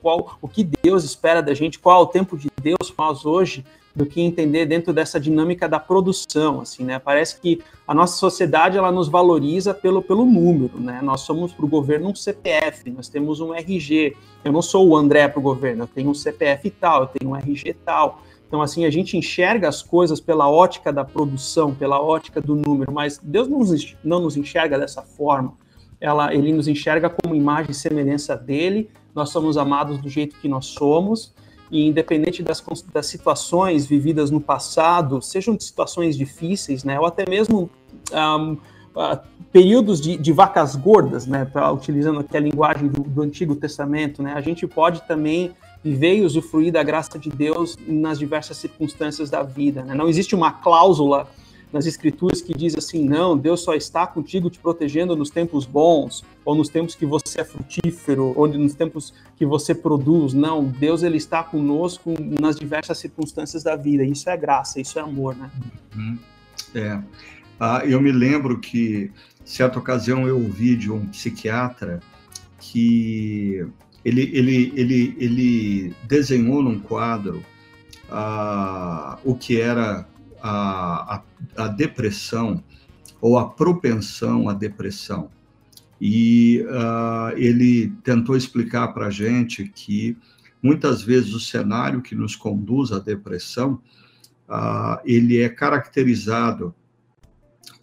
qual, 0.00 0.38
o 0.40 0.48
que 0.48 0.64
Deus 0.82 1.04
espera 1.04 1.42
da 1.42 1.54
gente, 1.54 1.78
qual 1.78 2.00
é 2.00 2.04
o 2.04 2.06
tempo 2.06 2.36
de 2.36 2.48
Deus 2.60 2.90
para 2.90 3.06
nós 3.06 3.24
hoje, 3.24 3.64
do 3.94 4.06
que 4.06 4.20
entender 4.20 4.66
dentro 4.66 4.92
dessa 4.92 5.18
dinâmica 5.18 5.68
da 5.68 5.80
produção, 5.80 6.60
assim, 6.60 6.84
né? 6.84 6.98
Parece 6.98 7.40
que 7.40 7.60
a 7.86 7.92
nossa 7.92 8.16
sociedade 8.16 8.78
ela 8.78 8.92
nos 8.92 9.08
valoriza 9.08 9.74
pelo, 9.74 10.00
pelo 10.00 10.24
número, 10.24 10.78
né? 10.78 11.00
Nós 11.02 11.22
somos 11.22 11.52
para 11.52 11.64
o 11.64 11.68
governo 11.68 12.08
um 12.08 12.14
CPF, 12.14 12.88
nós 12.90 13.08
temos 13.08 13.40
um 13.40 13.52
RG. 13.52 14.16
Eu 14.44 14.52
não 14.52 14.62
sou 14.62 14.88
o 14.88 14.96
André 14.96 15.26
para 15.28 15.40
o 15.40 15.42
governo, 15.42 15.82
eu 15.84 15.88
tenho 15.88 16.10
um 16.10 16.14
CPF 16.14 16.70
tal, 16.70 17.02
eu 17.02 17.06
tenho 17.08 17.32
um 17.32 17.36
RG 17.36 17.74
tal. 17.84 18.22
Então, 18.46 18.62
assim, 18.62 18.84
a 18.84 18.90
gente 18.90 19.16
enxerga 19.16 19.68
as 19.68 19.82
coisas 19.82 20.20
pela 20.20 20.48
ótica 20.48 20.92
da 20.92 21.04
produção, 21.04 21.74
pela 21.74 22.00
ótica 22.00 22.40
do 22.40 22.56
número, 22.56 22.92
mas 22.92 23.18
Deus 23.18 23.48
não 23.48 23.58
nos, 23.58 23.96
não 24.02 24.20
nos 24.20 24.36
enxerga 24.36 24.78
dessa 24.78 25.02
forma. 25.02 25.54
Ela, 26.00 26.34
ele 26.34 26.52
nos 26.52 26.66
enxerga 26.66 27.10
como 27.10 27.34
imagem 27.34 27.70
e 27.72 27.74
semelhança 27.74 28.36
dele, 28.36 28.90
nós 29.14 29.30
somos 29.30 29.56
amados 29.56 29.98
do 29.98 30.08
jeito 30.08 30.36
que 30.40 30.48
nós 30.48 30.66
somos, 30.66 31.32
e 31.70 31.86
independente 31.86 32.42
das, 32.42 32.62
das 32.92 33.06
situações 33.06 33.86
vividas 33.86 34.30
no 34.30 34.40
passado, 34.40 35.22
sejam 35.22 35.58
situações 35.58 36.16
difíceis, 36.16 36.82
né, 36.82 36.98
ou 36.98 37.06
até 37.06 37.28
mesmo 37.28 37.70
um, 38.12 38.52
uh, 38.52 39.20
períodos 39.52 40.00
de, 40.00 40.16
de, 40.16 40.32
vacas 40.32 40.74
gordas, 40.74 41.26
né, 41.26 41.44
pra, 41.44 41.70
utilizando 41.72 42.20
aqui 42.20 42.36
a 42.36 42.40
linguagem 42.40 42.88
do, 42.88 43.02
do 43.02 43.22
Antigo 43.22 43.54
Testamento, 43.54 44.22
né, 44.22 44.32
a 44.34 44.40
gente 44.40 44.66
pode 44.66 45.02
também 45.02 45.52
viver 45.82 46.16
e 46.16 46.24
usufruir 46.24 46.72
da 46.72 46.82
graça 46.82 47.18
de 47.18 47.30
Deus 47.30 47.76
nas 47.86 48.18
diversas 48.18 48.56
circunstâncias 48.56 49.30
da 49.30 49.42
vida. 49.42 49.82
Né? 49.82 49.94
Não 49.94 50.08
existe 50.08 50.34
uma 50.34 50.52
cláusula 50.52 51.26
nas 51.72 51.86
escrituras 51.86 52.40
que 52.40 52.52
diz 52.52 52.74
assim, 52.74 53.04
não, 53.04 53.36
Deus 53.36 53.60
só 53.62 53.74
está 53.74 54.06
contigo 54.06 54.50
te 54.50 54.58
protegendo 54.58 55.14
nos 55.14 55.30
tempos 55.30 55.64
bons, 55.64 56.24
ou 56.44 56.54
nos 56.54 56.68
tempos 56.68 56.94
que 56.94 57.06
você 57.06 57.40
é 57.40 57.44
frutífero, 57.44 58.32
ou 58.36 58.48
nos 58.48 58.74
tempos 58.74 59.14
que 59.36 59.46
você 59.46 59.74
produz. 59.74 60.34
Não, 60.34 60.64
Deus 60.64 61.02
ele 61.02 61.16
está 61.16 61.42
conosco 61.42 62.14
nas 62.40 62.56
diversas 62.56 62.98
circunstâncias 62.98 63.62
da 63.62 63.76
vida. 63.76 64.04
Isso 64.04 64.28
é 64.28 64.36
graça, 64.36 64.80
isso 64.80 64.98
é 64.98 65.02
amor, 65.02 65.36
né? 65.36 65.50
Uhum. 65.94 66.18
É. 66.74 67.00
Ah, 67.58 67.82
eu 67.84 68.00
me 68.00 68.10
lembro 68.10 68.58
que 68.58 69.10
certa 69.44 69.78
ocasião 69.78 70.26
eu 70.26 70.36
ouvi 70.36 70.76
de 70.76 70.90
um 70.90 71.06
psiquiatra 71.06 72.00
que 72.58 73.66
ele, 74.04 74.30
ele, 74.32 74.72
ele, 74.76 75.16
ele 75.18 75.94
desenhou 76.04 76.62
num 76.62 76.78
quadro 76.80 77.44
uh, 78.08 79.18
o 79.24 79.34
que 79.34 79.60
era 79.60 80.08
a, 80.42 81.22
a, 81.56 81.64
a, 81.64 81.68
depressão 81.68 82.62
ou 83.20 83.38
a 83.38 83.48
propensão 83.48 84.48
à 84.48 84.54
depressão. 84.54 85.30
E 86.00 86.64
uh, 86.66 87.36
ele 87.36 87.90
tentou 88.02 88.36
explicar 88.36 88.88
para 88.88 89.06
a 89.06 89.10
gente 89.10 89.68
que 89.68 90.16
muitas 90.62 91.02
vezes 91.02 91.34
o 91.34 91.40
cenário 91.40 92.00
que 92.00 92.14
nos 92.14 92.34
conduz 92.34 92.90
à 92.92 92.98
depressão 92.98 93.80
uh, 94.48 94.98
ele 95.04 95.40
é 95.40 95.48
caracterizado 95.48 96.74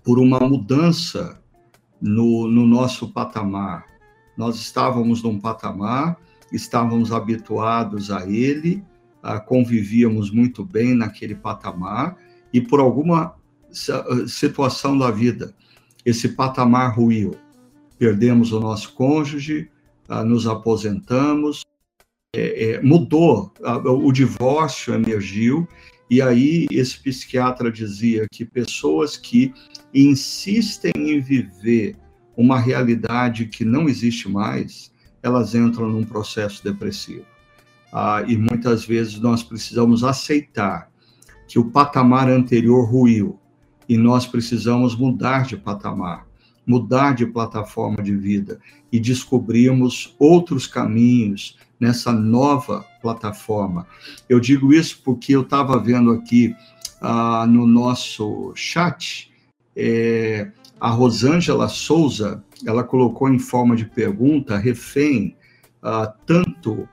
por 0.03 0.19
uma 0.19 0.39
mudança 0.39 1.41
no, 2.01 2.47
no 2.47 2.65
nosso 2.65 3.11
patamar, 3.11 3.85
nós 4.37 4.55
estávamos 4.57 5.23
num 5.23 5.39
patamar, 5.39 6.17
estávamos 6.51 7.11
habituados 7.11 8.11
a 8.11 8.29
ele, 8.29 8.83
convivíamos 9.47 10.29
muito 10.31 10.63
bem 10.63 10.93
naquele 10.93 11.35
patamar, 11.35 12.15
e 12.57 12.61
por 12.61 12.79
alguma 12.79 13.35
situação 14.27 14.97
da 14.97 15.11
vida, 15.11 15.53
esse 16.03 16.29
patamar 16.29 16.95
ruiu. 16.97 17.35
Perdemos 17.99 18.51
o 18.51 18.59
nosso 18.59 18.93
cônjuge, 18.93 19.69
nos 20.25 20.47
aposentamos, 20.47 21.63
é, 22.35 22.71
é, 22.71 22.81
mudou, 22.81 23.53
o 23.85 24.11
divórcio 24.11 24.91
emergiu, 24.95 25.67
e 26.09 26.19
aí 26.19 26.65
esse 26.71 26.97
psiquiatra 26.97 27.71
dizia 27.71 28.25
que 28.31 28.43
pessoas 28.43 29.15
que 29.15 29.53
insistem 29.93 30.93
em 30.95 31.19
viver 31.19 31.95
uma 32.35 32.59
realidade 32.59 33.45
que 33.45 33.63
não 33.63 33.87
existe 33.87 34.27
mais, 34.27 34.91
elas 35.21 35.53
entram 35.53 35.89
num 35.89 36.03
processo 36.03 36.63
depressivo. 36.63 37.25
Ah, 37.93 38.23
e 38.27 38.35
muitas 38.35 38.83
vezes 38.83 39.19
nós 39.19 39.43
precisamos 39.43 40.03
aceitar 40.03 40.89
que 41.47 41.57
o 41.57 41.65
patamar 41.65 42.29
anterior 42.29 42.89
ruiu 42.89 43.39
e 43.87 43.97
nós 43.97 44.25
precisamos 44.25 44.95
mudar 44.95 45.45
de 45.45 45.55
patamar, 45.55 46.27
mudar 46.65 47.15
de 47.15 47.25
plataforma 47.25 48.03
de 48.03 48.15
vida 48.15 48.59
e 48.91 48.99
descobrirmos 48.99 50.15
outros 50.19 50.67
caminhos 50.67 51.57
nessa 51.79 52.11
nova 52.11 52.85
plataforma. 53.01 53.87
Eu 54.27 54.39
digo 54.39 54.73
isso 54.73 55.01
porque 55.03 55.35
eu 55.35 55.41
estava 55.41 55.79
vendo 55.79 56.11
aqui 56.11 56.55
ah, 56.99 57.45
no 57.47 57.65
nosso 57.65 58.51
chat 58.55 59.31
é, 59.75 60.51
a 60.79 60.89
Rosângela 60.89 61.67
Souza, 61.67 62.43
ela 62.65 62.83
colocou 62.83 63.29
em 63.29 63.39
forma 63.39 63.75
de 63.75 63.85
pergunta, 63.85 64.57
refém, 64.57 65.35
uh, 65.83 66.11
tanto 66.25 66.87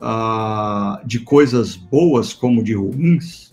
uh, 0.00 1.06
de 1.06 1.20
coisas 1.20 1.76
boas 1.76 2.32
como 2.32 2.62
de 2.62 2.74
ruins. 2.74 3.47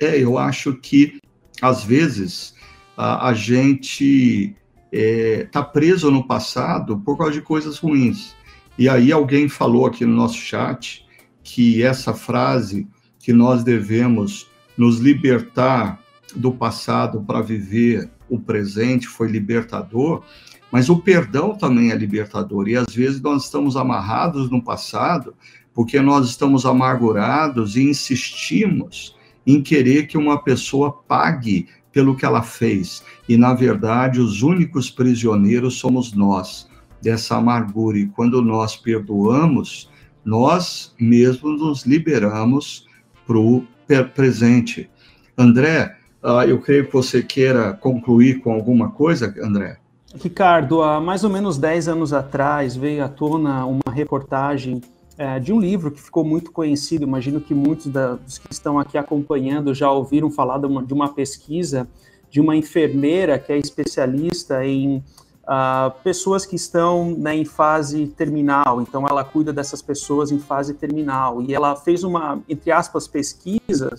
É, 0.00 0.22
eu 0.22 0.38
acho 0.38 0.74
que, 0.74 1.18
às 1.60 1.82
vezes, 1.82 2.54
uh, 2.96 3.18
a 3.20 3.32
gente 3.34 4.54
está 4.92 5.60
é, 5.60 5.72
preso 5.72 6.10
no 6.10 6.26
passado 6.26 6.98
por 6.98 7.18
causa 7.18 7.32
de 7.32 7.42
coisas 7.42 7.78
ruins. 7.78 8.34
E 8.78 8.88
aí 8.88 9.10
alguém 9.10 9.48
falou 9.48 9.86
aqui 9.86 10.04
no 10.04 10.14
nosso 10.14 10.36
chat 10.38 11.04
que 11.42 11.82
essa 11.82 12.14
frase 12.14 12.86
que 13.18 13.32
nós 13.32 13.64
devemos 13.64 14.48
nos 14.76 14.98
libertar 14.98 16.00
do 16.36 16.52
passado 16.52 17.20
para 17.22 17.40
viver 17.40 18.08
o 18.30 18.38
presente 18.38 19.08
foi 19.08 19.28
libertador, 19.28 20.22
mas 20.70 20.88
o 20.88 20.98
perdão 20.98 21.56
também 21.56 21.90
é 21.90 21.96
libertador. 21.96 22.68
E 22.68 22.76
às 22.76 22.94
vezes 22.94 23.20
nós 23.20 23.44
estamos 23.44 23.76
amarrados 23.76 24.50
no 24.50 24.62
passado 24.62 25.34
porque 25.74 26.00
nós 26.00 26.28
estamos 26.28 26.64
amargurados 26.66 27.76
e 27.76 27.82
insistimos 27.82 29.16
em 29.48 29.60
querer 29.60 30.06
que 30.06 30.16
uma 30.16 30.40
pessoa 30.40 30.92
pague 30.92 31.66
pelo 31.90 32.14
que 32.14 32.24
ela 32.24 32.42
fez. 32.42 33.02
E 33.28 33.36
na 33.36 33.54
verdade, 33.54 34.20
os 34.20 34.42
únicos 34.42 34.90
prisioneiros 34.90 35.78
somos 35.78 36.12
nós 36.12 36.68
dessa 37.02 37.36
amargura. 37.36 37.98
E 37.98 38.06
quando 38.06 38.40
nós 38.40 38.76
perdoamos, 38.76 39.90
nós 40.24 40.94
mesmos 41.00 41.60
nos 41.60 41.86
liberamos 41.86 42.86
para 43.26 43.38
o 43.38 43.66
presente. 44.14 44.88
André, 45.36 45.98
Uh, 46.22 46.42
eu 46.42 46.60
creio 46.60 46.86
que 46.86 46.92
você 46.92 47.22
queira 47.22 47.72
concluir 47.74 48.40
com 48.40 48.52
alguma 48.52 48.90
coisa, 48.90 49.32
André. 49.40 49.78
Ricardo, 50.20 50.82
há 50.82 51.00
mais 51.00 51.22
ou 51.22 51.30
menos 51.30 51.58
10 51.58 51.88
anos 51.88 52.12
atrás 52.12 52.74
veio 52.74 53.04
à 53.04 53.08
tona 53.08 53.64
uma 53.64 53.92
reportagem 53.92 54.80
é, 55.18 55.38
de 55.38 55.52
um 55.52 55.60
livro 55.60 55.90
que 55.90 56.00
ficou 56.00 56.24
muito 56.24 56.50
conhecido. 56.52 57.02
Imagino 57.02 57.40
que 57.40 57.52
muitos 57.52 57.88
da, 57.88 58.14
dos 58.14 58.38
que 58.38 58.52
estão 58.52 58.78
aqui 58.78 58.96
acompanhando 58.96 59.74
já 59.74 59.90
ouviram 59.90 60.30
falar 60.30 60.58
de 60.58 60.66
uma, 60.66 60.82
de 60.82 60.94
uma 60.94 61.12
pesquisa 61.12 61.88
de 62.30 62.40
uma 62.40 62.54
enfermeira 62.54 63.38
que 63.38 63.52
é 63.52 63.58
especialista 63.58 64.64
em 64.64 64.98
uh, 65.44 65.90
pessoas 66.02 66.44
que 66.44 66.56
estão 66.56 67.16
né, 67.16 67.34
em 67.34 67.44
fase 67.44 68.06
terminal. 68.08 68.80
Então, 68.80 69.06
ela 69.08 69.24
cuida 69.24 69.52
dessas 69.52 69.80
pessoas 69.80 70.30
em 70.30 70.38
fase 70.38 70.74
terminal. 70.74 71.42
E 71.42 71.54
ela 71.54 71.74
fez 71.74 72.04
uma, 72.04 72.40
entre 72.48 72.70
aspas, 72.70 73.08
pesquisa 73.08 73.96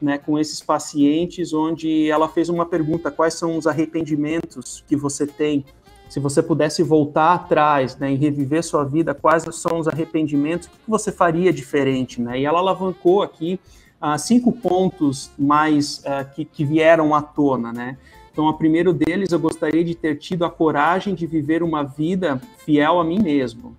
né, 0.00 0.18
com 0.18 0.38
esses 0.38 0.60
pacientes, 0.60 1.52
onde 1.52 2.10
ela 2.10 2.28
fez 2.28 2.48
uma 2.48 2.66
pergunta: 2.66 3.10
quais 3.10 3.34
são 3.34 3.56
os 3.56 3.66
arrependimentos 3.66 4.84
que 4.86 4.96
você 4.96 5.26
tem? 5.26 5.64
Se 6.10 6.18
você 6.18 6.42
pudesse 6.42 6.82
voltar 6.82 7.34
atrás 7.34 7.96
né, 7.96 8.12
e 8.12 8.16
reviver 8.16 8.64
sua 8.64 8.82
vida, 8.82 9.14
quais 9.14 9.44
são 9.54 9.78
os 9.78 9.86
arrependimentos? 9.86 10.66
O 10.66 10.70
que 10.70 10.78
você 10.88 11.12
faria 11.12 11.52
diferente? 11.52 12.20
Né? 12.20 12.40
E 12.40 12.44
ela 12.44 12.58
alavancou 12.58 13.22
aqui 13.22 13.60
uh, 14.02 14.18
cinco 14.18 14.50
pontos 14.50 15.30
mais 15.38 15.98
uh, 15.98 16.28
que, 16.34 16.44
que, 16.44 16.64
vieram 16.64 17.14
à 17.14 17.22
tona. 17.22 17.72
Né? 17.72 17.96
Então, 18.32 18.44
o 18.46 18.54
primeiro 18.54 18.92
deles, 18.92 19.30
eu 19.30 19.38
gostaria 19.38 19.84
de 19.84 19.94
ter 19.94 20.16
tido 20.16 20.44
a 20.44 20.50
coragem 20.50 21.14
de 21.14 21.28
viver 21.28 21.62
uma 21.62 21.84
vida 21.84 22.42
fiel 22.58 22.98
a 22.98 23.04
mim 23.04 23.20
mesmo. 23.22 23.76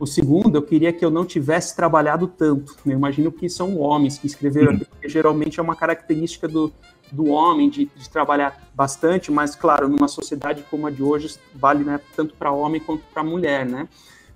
O 0.00 0.06
segundo, 0.06 0.56
eu 0.56 0.62
queria 0.62 0.92
que 0.92 1.04
eu 1.04 1.10
não 1.10 1.24
tivesse 1.24 1.76
trabalhado 1.76 2.26
tanto. 2.26 2.74
Eu 2.84 2.92
imagino 2.92 3.30
que 3.30 3.48
são 3.48 3.78
homens 3.78 4.18
que 4.18 4.26
escreveram 4.26 4.72
aqui, 4.72 4.84
porque 4.84 5.08
geralmente 5.08 5.60
é 5.60 5.62
uma 5.62 5.76
característica 5.76 6.48
do, 6.48 6.72
do 7.12 7.26
homem 7.26 7.68
de, 7.68 7.86
de 7.86 8.08
trabalhar 8.08 8.68
bastante, 8.74 9.30
mas, 9.30 9.54
claro, 9.54 9.88
numa 9.88 10.08
sociedade 10.08 10.64
como 10.70 10.86
a 10.86 10.90
de 10.90 11.02
hoje, 11.02 11.38
vale 11.54 11.84
né, 11.84 12.00
tanto 12.16 12.34
para 12.34 12.50
homem 12.52 12.80
quanto 12.80 13.02
para 13.12 13.22
mulher, 13.22 13.66
né? 13.66 13.88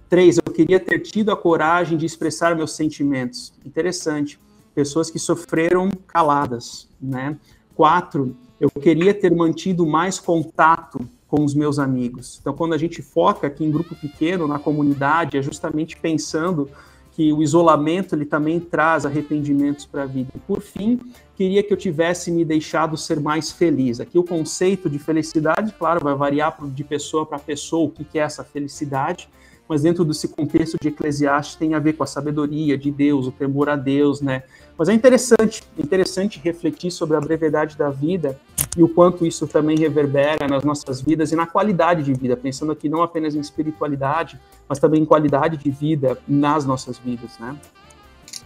Três, 0.08 0.36
eu 0.36 0.52
queria 0.52 0.78
ter 0.78 0.98
tido 0.98 1.32
a 1.32 1.36
coragem 1.36 1.96
de 1.96 2.04
expressar 2.04 2.54
meus 2.54 2.72
sentimentos. 2.72 3.52
Interessante. 3.64 4.38
Pessoas 4.74 5.10
que 5.10 5.18
sofreram 5.18 5.90
caladas, 6.06 6.88
né? 7.00 7.38
Quatro, 7.74 8.36
eu 8.60 8.70
queria 8.70 9.14
ter 9.14 9.34
mantido 9.34 9.86
mais 9.86 10.18
contato 10.18 11.00
com 11.26 11.42
os 11.42 11.54
meus 11.54 11.78
amigos. 11.78 12.38
Então, 12.40 12.52
quando 12.52 12.74
a 12.74 12.78
gente 12.78 13.00
foca 13.00 13.46
aqui 13.46 13.64
em 13.64 13.70
grupo 13.70 13.94
pequeno, 13.94 14.46
na 14.46 14.58
comunidade, 14.58 15.38
é 15.38 15.42
justamente 15.42 15.96
pensando 15.96 16.68
que 17.12 17.32
o 17.32 17.42
isolamento 17.42 18.14
ele 18.14 18.24
também 18.24 18.58
traz 18.58 19.04
arrependimentos 19.04 19.84
para 19.84 20.02
a 20.02 20.06
vida. 20.06 20.30
E, 20.34 20.38
por 20.38 20.60
fim, 20.60 20.98
queria 21.36 21.62
que 21.62 21.72
eu 21.72 21.76
tivesse 21.76 22.30
me 22.30 22.44
deixado 22.44 22.96
ser 22.96 23.20
mais 23.20 23.52
feliz. 23.52 24.00
Aqui 24.00 24.18
o 24.18 24.24
conceito 24.24 24.88
de 24.88 24.98
felicidade, 24.98 25.74
claro, 25.78 26.02
vai 26.02 26.14
variar 26.14 26.56
de 26.68 26.82
pessoa 26.82 27.26
para 27.26 27.38
pessoa 27.38 27.86
o 27.86 27.90
que 27.90 28.18
é 28.18 28.22
essa 28.22 28.42
felicidade, 28.42 29.28
mas 29.68 29.82
dentro 29.82 30.04
desse 30.04 30.28
contexto 30.28 30.76
de 30.80 30.88
Eclesiastes 30.88 31.56
tem 31.56 31.74
a 31.74 31.78
ver 31.78 31.92
com 31.94 32.02
a 32.02 32.06
sabedoria 32.06 32.76
de 32.76 32.90
Deus, 32.90 33.26
o 33.26 33.32
temor 33.32 33.68
a 33.68 33.76
Deus, 33.76 34.20
né? 34.20 34.42
Mas 34.76 34.88
é 34.88 34.94
interessante, 34.94 35.62
interessante 35.78 36.40
refletir 36.42 36.90
sobre 36.90 37.16
a 37.16 37.20
brevidade 37.20 37.76
da 37.76 37.90
vida 37.90 38.38
e 38.76 38.82
o 38.82 38.88
quanto 38.88 39.26
isso 39.26 39.46
também 39.46 39.78
reverbera 39.78 40.48
nas 40.48 40.64
nossas 40.64 41.00
vidas 41.00 41.30
e 41.32 41.36
na 41.36 41.46
qualidade 41.46 42.02
de 42.02 42.14
vida, 42.14 42.36
pensando 42.36 42.72
aqui 42.72 42.88
não 42.88 43.02
apenas 43.02 43.34
em 43.34 43.40
espiritualidade, 43.40 44.40
mas 44.68 44.78
também 44.78 45.02
em 45.02 45.04
qualidade 45.04 45.56
de 45.58 45.70
vida 45.70 46.18
nas 46.26 46.64
nossas 46.64 46.98
vidas, 46.98 47.38
né? 47.38 47.56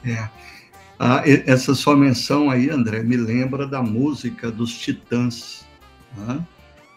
É. 0.05 0.29
Ah, 0.99 1.22
essa 1.24 1.74
sua 1.74 1.95
menção 1.95 2.51
aí, 2.51 2.70
André, 2.70 3.03
me 3.03 3.16
lembra 3.16 3.66
da 3.66 3.83
música 3.83 4.51
dos 4.51 4.77
Titãs, 4.77 5.66
né? 6.16 6.45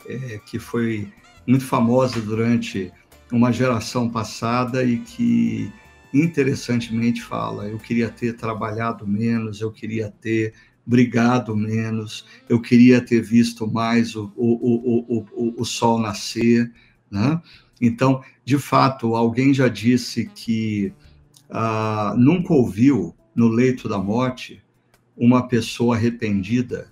é, 0.07 0.39
que 0.45 0.57
foi 0.57 1.11
muito 1.45 1.65
famosa 1.65 2.19
durante 2.21 2.91
uma 3.31 3.51
geração 3.51 4.09
passada 4.09 4.83
e 4.83 4.99
que 4.99 5.71
interessantemente 6.13 7.21
fala: 7.21 7.67
eu 7.67 7.77
queria 7.77 8.09
ter 8.09 8.33
trabalhado 8.33 9.07
menos, 9.07 9.61
eu 9.61 9.71
queria 9.71 10.11
ter 10.21 10.53
brigado 10.89 11.55
menos, 11.55 12.25
eu 12.49 12.59
queria 12.59 12.99
ter 12.99 13.21
visto 13.21 13.67
mais 13.71 14.15
o, 14.15 14.33
o, 14.35 15.05
o, 15.07 15.27
o, 15.35 15.61
o 15.61 15.63
sol 15.63 15.99
nascer. 15.99 16.71
Né? 17.11 17.39
Então, 17.79 18.23
de 18.43 18.57
fato, 18.57 19.15
alguém 19.15 19.53
já 19.53 19.67
disse 19.67 20.25
que 20.25 20.91
ah, 21.47 22.15
nunca 22.17 22.55
ouviu 22.55 23.15
no 23.35 23.49
leito 23.49 23.87
da 23.87 23.99
morte 23.99 24.63
uma 25.15 25.47
pessoa 25.47 25.95
arrependida 25.95 26.91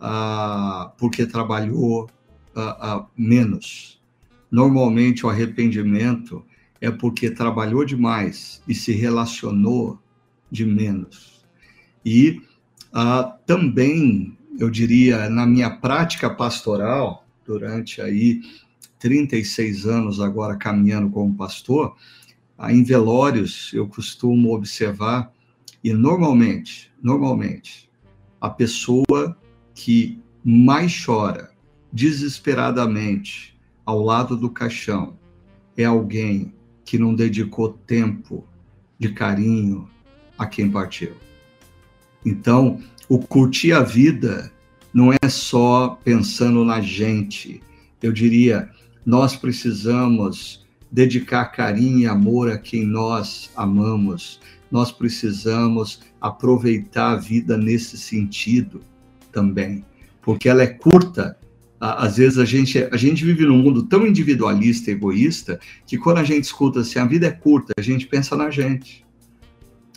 ah, 0.00 0.90
porque 0.96 1.26
trabalhou 1.26 2.08
ah, 2.54 2.78
ah 2.80 3.06
menos. 3.14 4.00
Normalmente, 4.50 5.26
o 5.26 5.28
arrependimento 5.28 6.42
é 6.80 6.90
porque 6.90 7.30
trabalhou 7.30 7.84
demais 7.84 8.62
e 8.66 8.74
se 8.74 8.92
relacionou 8.92 9.98
de 10.50 10.64
menos. 10.64 11.44
E 12.02 12.40
ah, 12.92 13.36
também, 13.46 14.36
eu 14.58 14.70
diria, 14.70 15.28
na 15.28 15.46
minha 15.46 15.70
prática 15.70 16.30
pastoral, 16.30 17.26
durante 17.44 18.00
aí 18.00 18.40
36 18.98 19.86
anos 19.86 20.20
agora 20.20 20.56
caminhando 20.56 21.10
como 21.10 21.34
pastor, 21.34 21.94
ah, 22.58 22.72
em 22.72 22.82
velórios 22.82 23.70
eu 23.74 23.86
costumo 23.86 24.54
observar 24.54 25.32
e 25.82 25.92
normalmente, 25.92 26.90
normalmente, 27.02 27.88
a 28.40 28.50
pessoa 28.50 29.36
que 29.74 30.18
mais 30.44 31.04
chora 31.04 31.50
desesperadamente 31.92 33.56
ao 33.84 34.02
lado 34.02 34.36
do 34.36 34.50
caixão 34.50 35.16
é 35.76 35.84
alguém 35.84 36.52
que 36.84 36.98
não 36.98 37.14
dedicou 37.14 37.72
tempo 37.72 38.46
de 38.98 39.12
carinho 39.12 39.88
a 40.38 40.46
quem 40.46 40.70
partiu. 40.70 41.14
Então, 42.26 42.80
o 43.08 43.18
curtir 43.20 43.72
a 43.72 43.82
vida 43.82 44.52
não 44.92 45.12
é 45.12 45.28
só 45.28 45.98
pensando 46.02 46.64
na 46.64 46.80
gente. 46.80 47.62
Eu 48.02 48.12
diria, 48.12 48.68
nós 49.04 49.36
precisamos 49.36 50.66
dedicar 50.90 51.46
carinho 51.46 52.00
e 52.00 52.06
amor 52.06 52.50
a 52.50 52.58
quem 52.58 52.84
nós 52.84 53.48
amamos. 53.56 54.40
Nós 54.70 54.90
precisamos 54.90 56.00
aproveitar 56.20 57.12
a 57.12 57.16
vida 57.16 57.56
nesse 57.56 57.96
sentido 57.96 58.80
também, 59.30 59.84
porque 60.20 60.48
ela 60.48 60.62
é 60.62 60.66
curta 60.66 61.38
às 61.78 62.16
vezes 62.16 62.38
a 62.38 62.44
gente, 62.44 62.78
a 62.90 62.96
gente 62.96 63.24
vive 63.24 63.44
num 63.44 63.58
mundo 63.58 63.82
tão 63.82 64.06
individualista 64.06 64.90
egoísta 64.90 65.60
que 65.86 65.98
quando 65.98 66.18
a 66.18 66.24
gente 66.24 66.44
escuta 66.44 66.80
assim, 66.80 66.98
a 66.98 67.04
vida 67.04 67.26
é 67.26 67.30
curta, 67.30 67.74
a 67.76 67.82
gente 67.82 68.06
pensa 68.06 68.34
na 68.34 68.50
gente. 68.50 69.04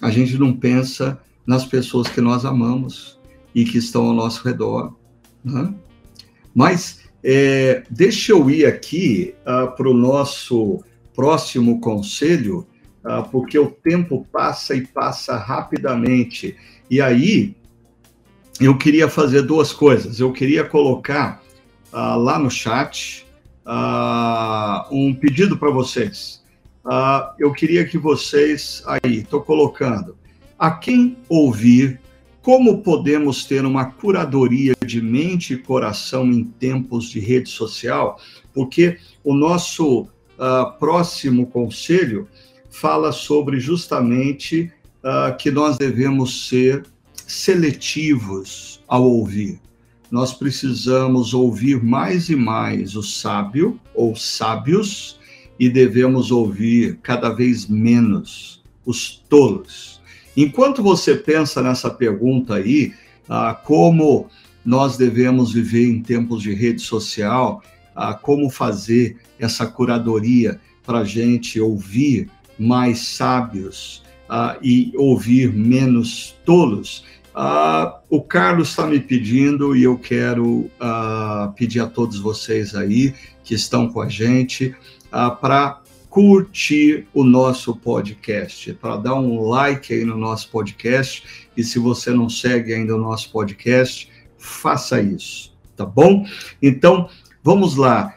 A 0.01 0.11
gente 0.11 0.37
não 0.37 0.53
pensa 0.53 1.19
nas 1.49 1.65
pessoas 1.65 2.07
que 2.07 2.21
nós 2.21 2.45
amamos 2.45 3.19
e 3.55 3.65
que 3.65 3.79
estão 3.79 4.05
ao 4.05 4.13
nosso 4.13 4.47
redor. 4.47 4.93
Né? 5.43 5.73
Mas 6.53 6.99
é, 7.23 7.81
deixa 7.89 8.33
eu 8.33 8.47
ir 8.51 8.67
aqui 8.67 9.33
ah, 9.43 9.65
para 9.65 9.89
o 9.89 9.93
nosso 9.95 10.83
próximo 11.15 11.81
conselho, 11.81 12.67
uh, 13.03 13.27
porque 13.31 13.57
o 13.57 13.71
tempo 13.71 14.27
passa 14.31 14.75
e 14.75 14.85
passa 14.85 15.37
rapidamente. 15.37 16.55
E 16.87 17.01
aí, 17.01 17.57
eu 18.61 18.77
queria 18.77 19.09
fazer 19.09 19.41
duas 19.41 19.73
coisas. 19.73 20.19
Eu 20.19 20.31
queria 20.31 20.63
colocar 20.63 21.41
uh, 21.91 22.15
lá 22.15 22.37
no 22.37 22.51
chat 22.51 23.25
um 24.91 25.15
pedido 25.15 25.57
para 25.57 25.71
vocês. 25.71 26.43
Eu 27.37 27.51
queria 27.53 27.85
que 27.85 27.97
vocês, 27.97 28.81
aí, 28.87 29.19
estou 29.19 29.41
colocando, 29.41 30.15
a 30.59 30.71
quem 30.71 31.17
ouvir, 31.29 31.99
como 32.41 32.79
podemos 32.79 33.45
ter 33.45 33.65
uma 33.65 33.85
curadoria 33.85 34.73
de 34.85 35.01
mente 35.01 35.53
e 35.53 35.57
coração 35.57 36.25
em 36.31 36.43
tempos 36.43 37.09
de 37.09 37.19
rede 37.19 37.49
social? 37.49 38.19
Porque 38.53 38.97
o 39.23 39.33
nosso 39.33 40.07
próximo 40.79 41.47
conselho 41.47 42.27
fala 42.69 43.11
sobre 43.11 43.59
justamente 43.59 44.71
que 45.39 45.49
nós 45.49 45.77
devemos 45.77 46.47
ser 46.47 46.85
seletivos 47.25 48.81
ao 48.87 49.03
ouvir 49.03 49.59
nós 50.11 50.33
precisamos 50.33 51.33
ouvir 51.33 51.83
mais 51.83 52.29
e 52.29 52.35
mais 52.35 52.95
o 52.95 53.03
sábio 53.03 53.79
ou 53.93 54.15
sábios 54.15 55.19
e 55.59 55.69
devemos 55.69 56.31
ouvir 56.31 56.97
cada 57.03 57.29
vez 57.29 57.67
menos 57.67 58.63
os 58.85 59.23
tolos. 59.29 59.98
Enquanto 60.41 60.81
você 60.81 61.15
pensa 61.15 61.61
nessa 61.61 61.89
pergunta 61.89 62.55
aí, 62.55 62.93
ah, 63.27 63.53
como 63.53 64.29
nós 64.63 64.95
devemos 64.95 65.51
viver 65.51 65.85
em 65.85 66.01
tempos 66.01 66.41
de 66.41 66.53
rede 66.53 66.79
social, 66.79 67.61
ah, 67.93 68.13
como 68.13 68.49
fazer 68.49 69.17
essa 69.37 69.67
curadoria 69.67 70.57
para 70.85 70.99
a 70.99 71.03
gente 71.03 71.59
ouvir 71.59 72.29
mais 72.57 72.99
sábios 72.99 74.01
ah, 74.29 74.57
e 74.61 74.93
ouvir 74.95 75.51
menos 75.53 76.33
tolos, 76.45 77.03
Uh, 77.29 77.93
o 78.09 78.21
Carlos 78.21 78.69
está 78.69 78.85
me 78.85 78.99
pedindo 78.99 79.73
e 79.73 79.83
eu 79.83 79.97
quero 79.97 80.69
uh, 80.81 81.53
pedir 81.55 81.79
a 81.79 81.85
todos 81.85 82.19
vocês 82.19 82.75
aí 82.75 83.13
que 83.45 83.53
estão 83.53 83.87
com 83.87 84.01
a 84.01 84.09
gente 84.09 84.75
uh, 85.13 85.33
para 85.39 85.79
curtir 86.09 87.07
o 87.13 87.23
nosso 87.23 87.75
podcast, 87.75 88.73
para 88.73 88.97
dar 88.97 89.15
um 89.15 89.47
like 89.47 89.93
aí 89.93 90.03
no 90.03 90.17
nosso 90.17 90.49
podcast. 90.49 91.47
E 91.55 91.63
se 91.63 91.77
você 91.77 92.09
não 92.11 92.27
segue 92.27 92.73
ainda 92.73 92.95
o 92.95 92.99
nosso 92.99 93.31
podcast, 93.31 94.09
faça 94.37 94.99
isso, 95.01 95.55
tá 95.75 95.85
bom? 95.85 96.25
Então, 96.61 97.07
vamos 97.43 97.75
lá. 97.75 98.15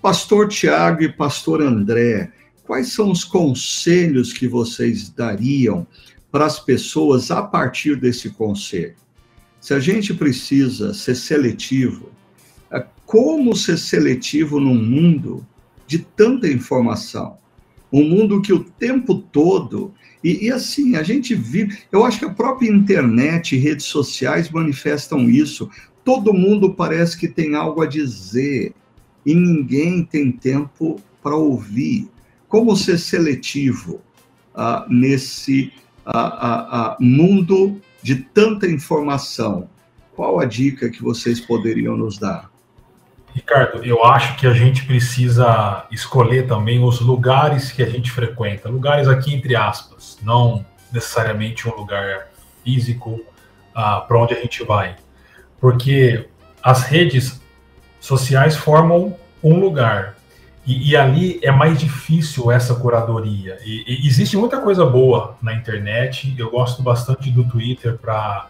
Pastor 0.00 0.48
Tiago 0.48 1.02
e 1.02 1.12
Pastor 1.12 1.60
André, 1.60 2.32
quais 2.64 2.92
são 2.92 3.10
os 3.10 3.24
conselhos 3.24 4.32
que 4.32 4.46
vocês 4.46 5.10
dariam 5.10 5.86
para 6.30 6.46
as 6.46 6.58
pessoas 6.58 7.30
a 7.30 7.42
partir 7.42 7.96
desse 7.96 8.30
conselho. 8.30 8.96
Se 9.60 9.74
a 9.74 9.78
gente 9.78 10.14
precisa 10.14 10.94
ser 10.94 11.14
seletivo, 11.14 12.10
é 12.70 12.84
como 13.04 13.54
ser 13.54 13.76
seletivo 13.76 14.58
num 14.58 14.74
mundo 14.74 15.46
de 15.86 15.98
tanta 15.98 16.48
informação? 16.48 17.38
Um 17.92 18.04
mundo 18.04 18.40
que 18.40 18.52
o 18.52 18.64
tempo 18.64 19.16
todo. 19.16 19.92
E, 20.24 20.46
e, 20.46 20.52
assim, 20.52 20.96
a 20.96 21.02
gente 21.02 21.34
vive. 21.34 21.78
Eu 21.90 22.04
acho 22.04 22.18
que 22.18 22.24
a 22.24 22.32
própria 22.32 22.70
internet 22.70 23.54
e 23.54 23.58
redes 23.58 23.86
sociais 23.86 24.50
manifestam 24.50 25.28
isso. 25.28 25.68
Todo 26.04 26.32
mundo 26.32 26.74
parece 26.74 27.18
que 27.18 27.28
tem 27.28 27.54
algo 27.54 27.82
a 27.82 27.86
dizer 27.86 28.74
e 29.24 29.34
ninguém 29.34 30.04
tem 30.04 30.32
tempo 30.32 31.00
para 31.22 31.36
ouvir. 31.36 32.08
Como 32.48 32.76
ser 32.76 32.98
seletivo 32.98 34.00
uh, 34.54 34.92
nesse 34.92 35.72
a, 36.04 36.20
a, 36.20 36.92
a 36.92 36.96
mundo 37.00 37.80
de 38.02 38.16
tanta 38.16 38.66
informação, 38.66 39.68
qual 40.14 40.40
a 40.40 40.44
dica 40.44 40.90
que 40.90 41.02
vocês 41.02 41.40
poderiam 41.40 41.96
nos 41.96 42.18
dar? 42.18 42.51
Ricardo, 43.34 43.84
eu 43.84 44.04
acho 44.04 44.36
que 44.36 44.46
a 44.46 44.52
gente 44.52 44.84
precisa 44.84 45.86
escolher 45.90 46.46
também 46.46 46.82
os 46.82 47.00
lugares 47.00 47.72
que 47.72 47.82
a 47.82 47.88
gente 47.88 48.10
frequenta. 48.10 48.68
Lugares 48.68 49.08
aqui 49.08 49.34
entre 49.34 49.56
aspas, 49.56 50.18
não 50.22 50.64
necessariamente 50.92 51.68
um 51.68 51.74
lugar 51.74 52.28
físico 52.62 53.20
uh, 53.70 54.06
para 54.06 54.18
onde 54.18 54.34
a 54.34 54.40
gente 54.40 54.62
vai. 54.64 54.96
Porque 55.60 56.28
as 56.62 56.84
redes 56.84 57.40
sociais 58.00 58.56
formam 58.56 59.16
um 59.42 59.58
lugar, 59.58 60.14
e, 60.64 60.90
e, 60.90 60.96
ali 60.96 61.40
é 61.42 61.50
mais 61.50 61.78
difícil 61.78 62.50
essa 62.50 62.74
curadoria. 62.76 63.58
E, 63.64 64.04
e, 64.04 64.06
existe 64.06 64.36
muita 64.36 64.60
coisa 64.60 64.86
boa 64.86 65.36
na 65.42 65.52
internet. 65.54 66.32
Eu 66.38 66.50
gosto 66.50 66.82
bastante 66.82 67.30
do 67.32 67.42
Twitter 67.42 67.98
para 67.98 68.48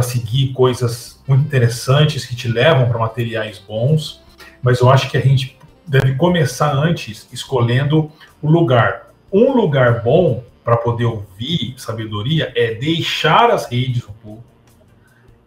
seguir 0.00 0.54
coisas 0.54 1.20
muito 1.28 1.44
interessantes 1.44 2.24
que 2.24 2.34
te 2.34 2.48
levam 2.48 2.88
para 2.88 2.98
materiais 2.98 3.58
bons. 3.58 4.22
Mas 4.62 4.80
eu 4.80 4.88
acho 4.88 5.10
que 5.10 5.18
a 5.18 5.20
gente 5.20 5.58
deve 5.86 6.14
começar 6.14 6.72
antes 6.72 7.28
escolhendo 7.30 8.10
o 8.40 8.50
lugar. 8.50 9.10
Um 9.30 9.52
lugar 9.52 10.02
bom 10.02 10.42
para 10.64 10.76
poder 10.76 11.04
ouvir 11.04 11.74
sabedoria 11.76 12.52
é 12.56 12.74
deixar 12.74 13.50
as 13.50 13.66
redes 13.66 14.04
um 14.08 14.12
pouco 14.22 14.44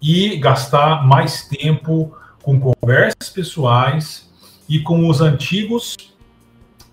e 0.02 0.38
gastar 0.38 1.04
mais 1.08 1.48
tempo 1.48 2.16
com 2.43 2.60
conversas 2.60 3.30
pessoais 3.30 4.30
e 4.70 4.80
com 4.80 5.10
os 5.10 5.22
antigos 5.22 5.96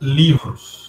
livros, 0.01 0.82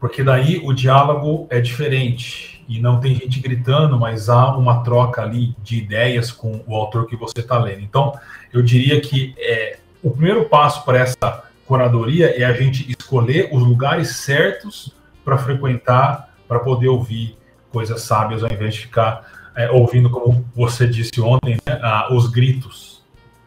porque 0.00 0.22
daí 0.22 0.60
o 0.64 0.72
diálogo 0.72 1.46
é 1.50 1.60
diferente 1.60 2.64
e 2.68 2.80
não 2.80 3.00
tem 3.00 3.14
gente 3.14 3.40
gritando, 3.40 3.98
mas 3.98 4.28
há 4.28 4.56
uma 4.56 4.82
troca 4.82 5.22
ali 5.22 5.56
de 5.62 5.78
ideias 5.78 6.30
com 6.30 6.62
o 6.66 6.74
autor 6.76 7.06
que 7.06 7.16
você 7.16 7.40
está 7.40 7.58
lendo. 7.58 7.80
Então, 7.80 8.12
eu 8.52 8.62
diria 8.62 9.00
que 9.00 9.34
é, 9.38 9.78
o 10.02 10.10
primeiro 10.10 10.44
passo 10.44 10.84
para 10.84 10.98
essa 10.98 11.44
curadoria 11.66 12.28
é 12.38 12.44
a 12.44 12.52
gente 12.52 12.90
escolher 12.90 13.48
os 13.52 13.62
lugares 13.62 14.16
certos 14.16 14.94
para 15.24 15.38
frequentar, 15.38 16.34
para 16.46 16.58
poder 16.58 16.88
ouvir 16.88 17.36
coisas 17.70 18.02
sábias, 18.02 18.42
ao 18.42 18.50
invés 18.52 18.74
de 18.74 18.80
ficar 18.82 19.50
é, 19.56 19.70
ouvindo, 19.70 20.08
como 20.08 20.44
você 20.54 20.86
disse 20.86 21.20
ontem, 21.20 21.56
né, 21.66 21.80
os 22.10 22.28
gritos 22.28 23.02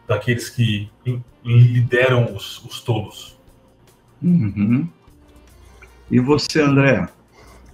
daqueles 0.06 0.50
que 0.50 0.90
lideram 1.44 2.34
os, 2.34 2.62
os 2.64 2.80
tolos. 2.80 3.38
Uhum. 4.22 4.88
E 6.12 6.20
você, 6.20 6.60
André? 6.60 7.08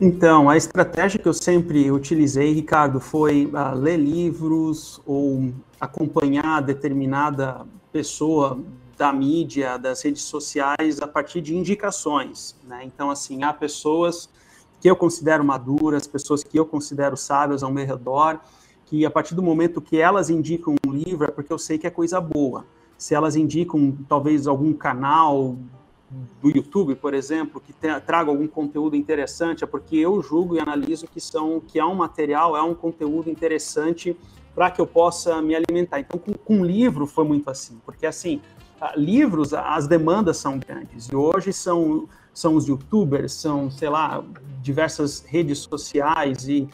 Então, 0.00 0.48
a 0.48 0.56
estratégia 0.56 1.18
que 1.18 1.28
eu 1.28 1.34
sempre 1.34 1.90
utilizei, 1.90 2.52
Ricardo, 2.52 3.00
foi 3.00 3.46
uh, 3.46 3.76
ler 3.76 3.96
livros 3.96 5.02
ou 5.04 5.52
acompanhar 5.80 6.62
determinada 6.62 7.66
pessoa 7.92 8.60
da 8.96 9.12
mídia, 9.12 9.76
das 9.76 10.02
redes 10.02 10.22
sociais, 10.22 11.02
a 11.02 11.08
partir 11.08 11.40
de 11.40 11.56
indicações. 11.56 12.56
Né? 12.62 12.82
Então, 12.84 13.10
assim, 13.10 13.42
há 13.42 13.52
pessoas 13.52 14.30
que 14.80 14.88
eu 14.88 14.94
considero 14.94 15.44
maduras, 15.44 16.06
pessoas 16.06 16.44
que 16.44 16.56
eu 16.56 16.64
considero 16.64 17.16
sábias 17.16 17.64
ao 17.64 17.72
meu 17.72 17.84
redor, 17.84 18.38
que 18.86 19.04
a 19.04 19.10
partir 19.10 19.34
do 19.34 19.42
momento 19.42 19.80
que 19.80 19.96
elas 19.98 20.30
indicam 20.30 20.76
um 20.86 20.92
livro 20.92 21.26
é 21.26 21.30
porque 21.32 21.52
eu 21.52 21.58
sei 21.58 21.76
que 21.76 21.88
é 21.88 21.90
coisa 21.90 22.20
boa 22.20 22.64
se 22.98 23.14
elas 23.14 23.36
indicam 23.36 23.96
talvez 24.08 24.48
algum 24.48 24.72
canal 24.72 25.56
do 26.10 26.48
YouTube, 26.48 26.94
por 26.94 27.12
exemplo, 27.12 27.60
que 27.60 27.72
traga 27.72 28.30
algum 28.30 28.46
conteúdo 28.46 28.96
interessante, 28.96 29.62
é 29.62 29.66
porque 29.66 29.96
eu 29.96 30.22
julgo 30.22 30.56
e 30.56 30.60
analiso 30.60 31.06
que 31.06 31.20
são 31.20 31.60
que 31.60 31.78
é 31.78 31.84
um 31.84 31.94
material, 31.94 32.56
é 32.56 32.62
um 32.62 32.74
conteúdo 32.74 33.30
interessante 33.30 34.16
para 34.54 34.70
que 34.70 34.80
eu 34.80 34.86
possa 34.86 35.40
me 35.42 35.54
alimentar. 35.54 36.00
Então, 36.00 36.18
com, 36.18 36.32
com 36.32 36.64
livro 36.64 37.06
foi 37.06 37.24
muito 37.24 37.48
assim, 37.50 37.78
porque 37.84 38.06
assim, 38.06 38.40
livros, 38.96 39.52
as 39.52 39.86
demandas 39.86 40.38
são 40.38 40.58
grandes 40.58 41.06
e 41.06 41.16
hoje 41.16 41.52
são 41.52 42.08
são 42.32 42.54
os 42.54 42.68
YouTubers, 42.68 43.32
são 43.32 43.68
sei 43.68 43.88
lá 43.88 44.24
diversas 44.62 45.24
redes 45.26 45.58
sociais 45.58 46.48
e 46.48 46.68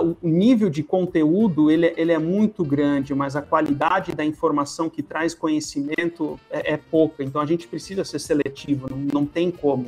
o 0.00 0.16
nível 0.22 0.68
de 0.68 0.82
conteúdo 0.82 1.70
ele, 1.70 1.94
ele, 1.96 2.12
é 2.12 2.18
muito 2.18 2.64
grande, 2.64 3.14
mas 3.14 3.34
a 3.34 3.42
qualidade 3.42 4.12
da 4.12 4.24
informação 4.24 4.90
que 4.90 5.02
traz 5.02 5.34
conhecimento 5.34 6.38
é, 6.50 6.74
é 6.74 6.76
pouca. 6.76 7.22
Então 7.24 7.40
a 7.40 7.46
gente 7.46 7.66
precisa 7.66 8.04
ser 8.04 8.18
seletivo, 8.18 8.88
não, 8.90 8.98
não 8.98 9.26
tem 9.26 9.50
como. 9.50 9.86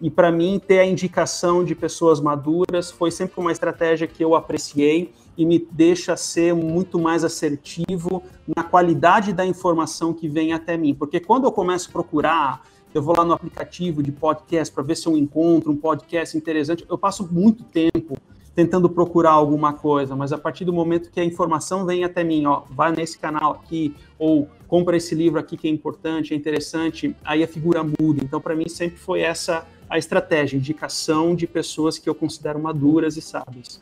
E 0.00 0.10
para 0.10 0.30
mim 0.32 0.60
ter 0.64 0.78
a 0.78 0.86
indicação 0.86 1.64
de 1.64 1.74
pessoas 1.74 2.20
maduras 2.20 2.90
foi 2.90 3.10
sempre 3.10 3.40
uma 3.40 3.52
estratégia 3.52 4.06
que 4.06 4.22
eu 4.22 4.34
apreciei 4.34 5.12
e 5.36 5.44
me 5.44 5.58
deixa 5.70 6.16
ser 6.16 6.54
muito 6.54 6.98
mais 6.98 7.24
assertivo 7.24 8.22
na 8.54 8.62
qualidade 8.62 9.32
da 9.32 9.46
informação 9.46 10.12
que 10.12 10.28
vem 10.28 10.52
até 10.52 10.76
mim. 10.76 10.94
Porque 10.94 11.18
quando 11.18 11.44
eu 11.44 11.52
começo 11.52 11.88
a 11.88 11.92
procurar 11.92 12.62
eu 12.94 13.02
vou 13.02 13.16
lá 13.16 13.24
no 13.24 13.32
aplicativo 13.32 14.02
de 14.02 14.12
podcast 14.12 14.72
para 14.72 14.82
ver 14.82 14.96
se 14.96 15.06
eu 15.06 15.16
encontro 15.16 15.72
um 15.72 15.76
podcast 15.76 16.36
interessante. 16.36 16.84
Eu 16.88 16.98
passo 16.98 17.26
muito 17.32 17.64
tempo 17.64 18.18
tentando 18.54 18.88
procurar 18.88 19.30
alguma 19.30 19.72
coisa, 19.72 20.14
mas 20.14 20.32
a 20.32 20.38
partir 20.38 20.64
do 20.64 20.72
momento 20.72 21.10
que 21.10 21.20
a 21.20 21.24
informação 21.24 21.86
vem 21.86 22.04
até 22.04 22.22
mim, 22.22 22.44
ó, 22.44 22.62
vai 22.70 22.92
nesse 22.92 23.18
canal 23.18 23.52
aqui, 23.52 23.94
ou 24.18 24.48
compra 24.68 24.96
esse 24.96 25.14
livro 25.14 25.40
aqui 25.40 25.56
que 25.56 25.66
é 25.66 25.70
importante, 25.70 26.34
é 26.34 26.36
interessante, 26.36 27.16
aí 27.24 27.42
a 27.42 27.48
figura 27.48 27.82
muda. 27.82 28.22
Então, 28.22 28.40
para 28.40 28.54
mim, 28.54 28.68
sempre 28.68 28.98
foi 28.98 29.20
essa 29.20 29.66
a 29.88 29.98
estratégia, 29.98 30.56
indicação 30.56 31.34
de 31.34 31.46
pessoas 31.46 31.98
que 31.98 32.08
eu 32.08 32.14
considero 32.14 32.58
maduras 32.58 33.16
e 33.18 33.22
sábias. 33.22 33.78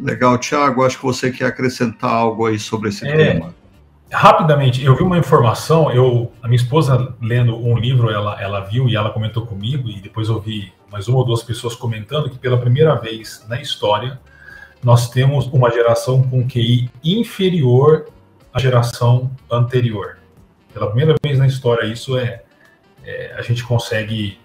Legal, 0.00 0.38
Thiago, 0.38 0.84
acho 0.84 0.98
que 0.98 1.04
você 1.04 1.30
quer 1.30 1.46
acrescentar 1.46 2.10
algo 2.10 2.46
aí 2.46 2.58
sobre 2.58 2.88
esse 2.90 3.06
é, 3.06 3.16
tema. 3.16 3.54
Rapidamente, 4.10 4.82
eu 4.82 4.96
vi 4.96 5.02
uma 5.02 5.18
informação, 5.18 5.90
eu, 5.92 6.32
a 6.42 6.48
minha 6.48 6.56
esposa 6.56 7.14
lendo 7.20 7.56
um 7.56 7.76
livro, 7.76 8.10
ela, 8.10 8.40
ela 8.40 8.60
viu 8.60 8.88
e 8.88 8.96
ela 8.96 9.10
comentou 9.10 9.44
comigo, 9.44 9.90
e 9.90 10.00
depois 10.00 10.28
eu 10.28 10.40
vi 10.40 10.72
mais 10.90 11.08
uma 11.08 11.18
ou 11.18 11.24
duas 11.24 11.42
pessoas 11.42 11.74
comentando 11.74 12.30
que 12.30 12.38
pela 12.38 12.56
primeira 12.56 12.94
vez 12.94 13.44
na 13.46 13.60
história 13.60 14.18
nós 14.82 15.10
temos 15.10 15.46
uma 15.48 15.70
geração 15.70 16.22
com 16.22 16.48
QI 16.48 16.90
inferior 17.04 18.06
à 18.52 18.58
geração 18.58 19.30
anterior. 19.50 20.18
Pela 20.72 20.86
primeira 20.86 21.14
vez 21.22 21.38
na 21.38 21.46
história, 21.46 21.86
isso 21.86 22.16
é, 22.16 22.42
é 23.04 23.34
a 23.36 23.42
gente 23.42 23.62
consegue 23.62 24.38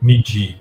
medir. 0.00 0.58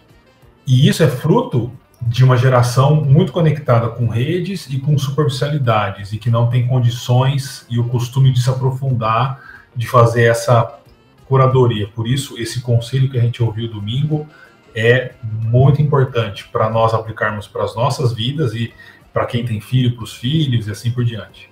E 0.67 0.87
isso 0.87 1.01
é 1.01 1.07
fruto 1.07 1.71
de 2.01 2.23
uma 2.23 2.37
geração 2.37 3.03
muito 3.03 3.31
conectada 3.31 3.89
com 3.89 4.07
redes 4.07 4.67
e 4.69 4.79
com 4.79 4.97
superficialidades 4.97 6.13
e 6.13 6.17
que 6.17 6.29
não 6.29 6.49
tem 6.49 6.65
condições 6.65 7.65
e 7.69 7.77
o 7.79 7.87
costume 7.89 8.31
de 8.31 8.41
se 8.41 8.49
aprofundar, 8.49 9.41
de 9.75 9.87
fazer 9.87 10.23
essa 10.23 10.79
curadoria. 11.25 11.87
Por 11.87 12.07
isso, 12.07 12.37
esse 12.37 12.61
conselho 12.61 13.09
que 13.09 13.17
a 13.17 13.21
gente 13.21 13.43
ouviu 13.43 13.69
domingo 13.69 14.27
é 14.73 15.13
muito 15.23 15.81
importante 15.81 16.47
para 16.51 16.69
nós 16.69 16.93
aplicarmos 16.93 17.47
para 17.47 17.63
as 17.63 17.75
nossas 17.75 18.13
vidas 18.13 18.53
e 18.53 18.73
para 19.13 19.25
quem 19.25 19.45
tem 19.45 19.59
filho, 19.59 19.95
para 19.95 20.03
os 20.03 20.13
filhos 20.13 20.67
e 20.67 20.71
assim 20.71 20.91
por 20.91 21.03
diante. 21.03 21.49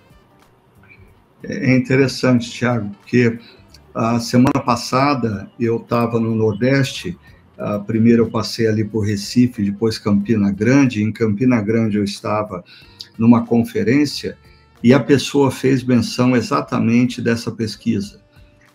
É 1.43 1.75
interessante, 1.75 2.49
Tiago, 2.49 2.89
porque 2.99 3.39
a 3.93 4.19
semana 4.19 4.59
passada 4.63 5.49
eu 5.59 5.77
estava 5.77 6.19
no 6.19 6.35
Nordeste, 6.35 7.17
primeiro 7.85 8.23
eu 8.23 8.29
passei 8.29 8.67
ali 8.67 8.83
por 8.83 9.05
Recife, 9.05 9.63
depois 9.63 9.97
Campina 9.97 10.51
Grande, 10.51 11.03
em 11.03 11.11
Campina 11.11 11.61
Grande 11.61 11.97
eu 11.97 12.03
estava 12.03 12.63
numa 13.17 13.45
conferência 13.45 14.37
e 14.83 14.93
a 14.93 14.99
pessoa 14.99 15.49
fez 15.49 15.83
menção 15.83 16.35
exatamente 16.35 17.21
dessa 17.21 17.51
pesquisa, 17.51 18.21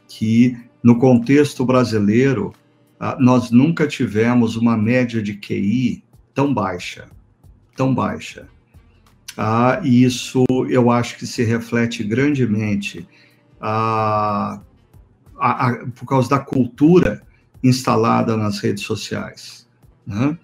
que 0.08 0.56
no 0.82 0.98
contexto 0.98 1.64
brasileiro 1.64 2.52
ah, 2.98 3.16
nós 3.18 3.50
nunca 3.50 3.86
tivemos 3.86 4.56
uma 4.56 4.76
média 4.76 5.22
de 5.22 5.34
QI 5.34 6.02
tão 6.34 6.52
baixa, 6.52 7.08
tão 7.76 7.94
baixa. 7.94 8.48
Ah, 9.36 9.80
e 9.82 10.02
isso 10.02 10.44
eu 10.68 10.90
acho 10.90 11.16
que 11.18 11.26
se 11.26 11.42
reflete 11.44 12.02
grandemente 12.02 13.08
ah, 13.60 14.60
por 15.94 16.06
causa 16.06 16.28
da 16.28 16.38
cultura 16.38 17.22
instalada 17.62 18.36
nas 18.36 18.58
redes 18.58 18.84
sociais. 18.84 19.66
Né? 20.06 20.36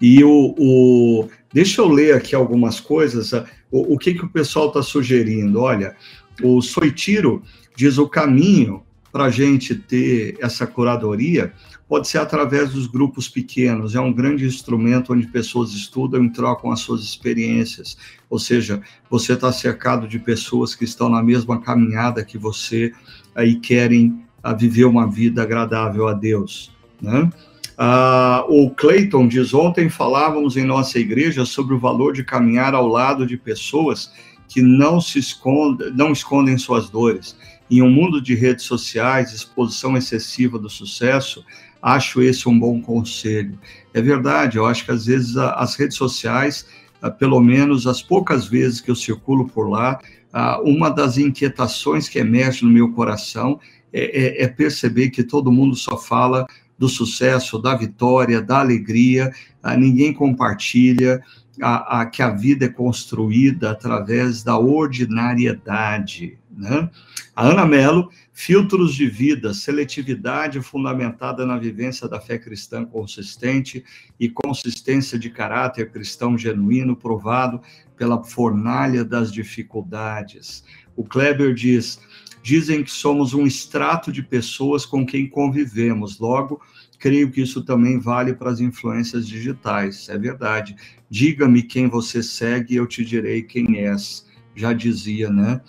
E 0.00 0.22
o, 0.24 0.54
o, 0.58 1.28
deixa 1.52 1.80
eu 1.80 1.88
ler 1.88 2.14
aqui 2.14 2.34
algumas 2.34 2.80
coisas. 2.80 3.32
O, 3.70 3.94
o 3.94 3.98
que, 3.98 4.14
que 4.14 4.24
o 4.24 4.28
pessoal 4.28 4.68
está 4.68 4.82
sugerindo? 4.82 5.60
Olha, 5.60 5.96
o 6.42 6.60
Soitiro 6.60 7.42
diz 7.76 7.98
o 7.98 8.08
caminho 8.08 8.82
para 9.12 9.26
a 9.26 9.30
gente 9.30 9.74
ter 9.76 10.36
essa 10.40 10.66
curadoria 10.66 11.52
pode 11.88 12.08
ser 12.08 12.18
através 12.18 12.70
dos 12.70 12.86
grupos 12.88 13.28
pequenos, 13.28 13.94
é 13.94 14.00
um 14.00 14.12
grande 14.12 14.44
instrumento 14.44 15.12
onde 15.12 15.28
pessoas 15.28 15.72
estudam 15.72 16.24
e 16.24 16.30
trocam 16.30 16.72
as 16.72 16.80
suas 16.80 17.02
experiências, 17.02 17.96
ou 18.28 18.38
seja, 18.38 18.82
você 19.08 19.34
está 19.34 19.52
cercado 19.52 20.08
de 20.08 20.18
pessoas 20.18 20.74
que 20.74 20.84
estão 20.84 21.08
na 21.08 21.22
mesma 21.22 21.60
caminhada 21.60 22.24
que 22.24 22.36
você 22.36 22.92
aí 23.34 23.56
querem 23.56 24.23
a 24.44 24.52
viver 24.52 24.84
uma 24.84 25.10
vida 25.10 25.42
agradável 25.42 26.06
a 26.06 26.12
Deus, 26.12 26.70
né? 27.00 27.30
Ah, 27.78 28.44
o 28.46 28.70
Clayton 28.70 29.26
diz: 29.26 29.54
ontem 29.54 29.88
falávamos 29.88 30.56
em 30.56 30.64
nossa 30.64 30.98
igreja 30.98 31.46
sobre 31.46 31.74
o 31.74 31.78
valor 31.78 32.12
de 32.12 32.22
caminhar 32.22 32.74
ao 32.74 32.86
lado 32.86 33.26
de 33.26 33.38
pessoas 33.38 34.12
que 34.46 34.60
não 34.60 35.00
se 35.00 35.18
escondem, 35.18 35.90
não 35.92 36.12
escondem 36.12 36.58
suas 36.58 36.90
dores. 36.90 37.36
Em 37.70 37.80
um 37.80 37.90
mundo 37.90 38.20
de 38.20 38.34
redes 38.34 38.66
sociais, 38.66 39.32
exposição 39.32 39.96
excessiva 39.96 40.58
do 40.58 40.68
sucesso, 40.68 41.44
acho 41.82 42.22
esse 42.22 42.48
um 42.48 42.56
bom 42.56 42.80
conselho. 42.80 43.58
É 43.94 44.02
verdade, 44.02 44.58
eu 44.58 44.66
acho 44.66 44.84
que 44.84 44.92
às 44.92 45.06
vezes 45.06 45.36
as 45.36 45.74
redes 45.74 45.96
sociais, 45.96 46.66
ah, 47.00 47.10
pelo 47.10 47.40
menos 47.40 47.86
as 47.86 48.02
poucas 48.02 48.46
vezes 48.46 48.80
que 48.80 48.90
eu 48.90 48.94
circulo 48.94 49.48
por 49.48 49.68
lá, 49.68 49.98
ah, 50.32 50.60
uma 50.62 50.90
das 50.90 51.16
inquietações 51.16 52.08
que 52.08 52.18
emerge 52.18 52.64
no 52.64 52.70
meu 52.70 52.92
coração 52.92 53.58
é, 53.94 54.42
é, 54.42 54.42
é 54.42 54.48
perceber 54.48 55.10
que 55.10 55.22
todo 55.22 55.52
mundo 55.52 55.76
só 55.76 55.96
fala 55.96 56.44
do 56.76 56.88
sucesso, 56.88 57.60
da 57.60 57.76
vitória, 57.76 58.42
da 58.42 58.58
alegria, 58.58 59.32
ah, 59.62 59.76
ninguém 59.76 60.12
compartilha 60.12 61.22
a, 61.62 62.00
a, 62.00 62.06
que 62.06 62.20
a 62.20 62.30
vida 62.30 62.64
é 62.64 62.68
construída 62.68 63.70
através 63.70 64.42
da 64.42 64.58
ordinariedade. 64.58 66.36
Né? 66.50 66.90
A 67.36 67.46
Ana 67.46 67.64
Mello, 67.64 68.10
filtros 68.32 68.94
de 68.94 69.06
vida, 69.06 69.54
seletividade 69.54 70.60
fundamentada 70.60 71.46
na 71.46 71.56
vivência 71.56 72.08
da 72.08 72.20
fé 72.20 72.38
cristã 72.38 72.84
consistente 72.84 73.84
e 74.18 74.28
consistência 74.28 75.16
de 75.16 75.30
caráter 75.30 75.90
cristão 75.90 76.36
genuíno, 76.36 76.96
provado 76.96 77.60
pela 77.96 78.22
fornalha 78.24 79.04
das 79.04 79.32
dificuldades. 79.32 80.64
O 80.96 81.04
Kleber 81.04 81.54
diz: 81.54 82.00
dizem 82.44 82.84
que 82.84 82.90
somos 82.90 83.32
um 83.32 83.46
extrato 83.46 84.12
de 84.12 84.22
pessoas 84.22 84.84
com 84.84 85.06
quem 85.06 85.26
convivemos, 85.26 86.18
logo, 86.18 86.60
creio 86.98 87.30
que 87.30 87.40
isso 87.40 87.64
também 87.64 87.98
vale 87.98 88.34
para 88.34 88.50
as 88.50 88.60
influências 88.60 89.26
digitais. 89.26 90.10
É 90.10 90.18
verdade. 90.18 90.76
Diga-me 91.08 91.62
quem 91.62 91.88
você 91.88 92.22
segue, 92.22 92.76
eu 92.76 92.86
te 92.86 93.02
direi 93.02 93.42
quem 93.42 93.78
és. 93.78 94.26
Já 94.54 94.74
dizia, 94.74 95.30
né? 95.30 95.62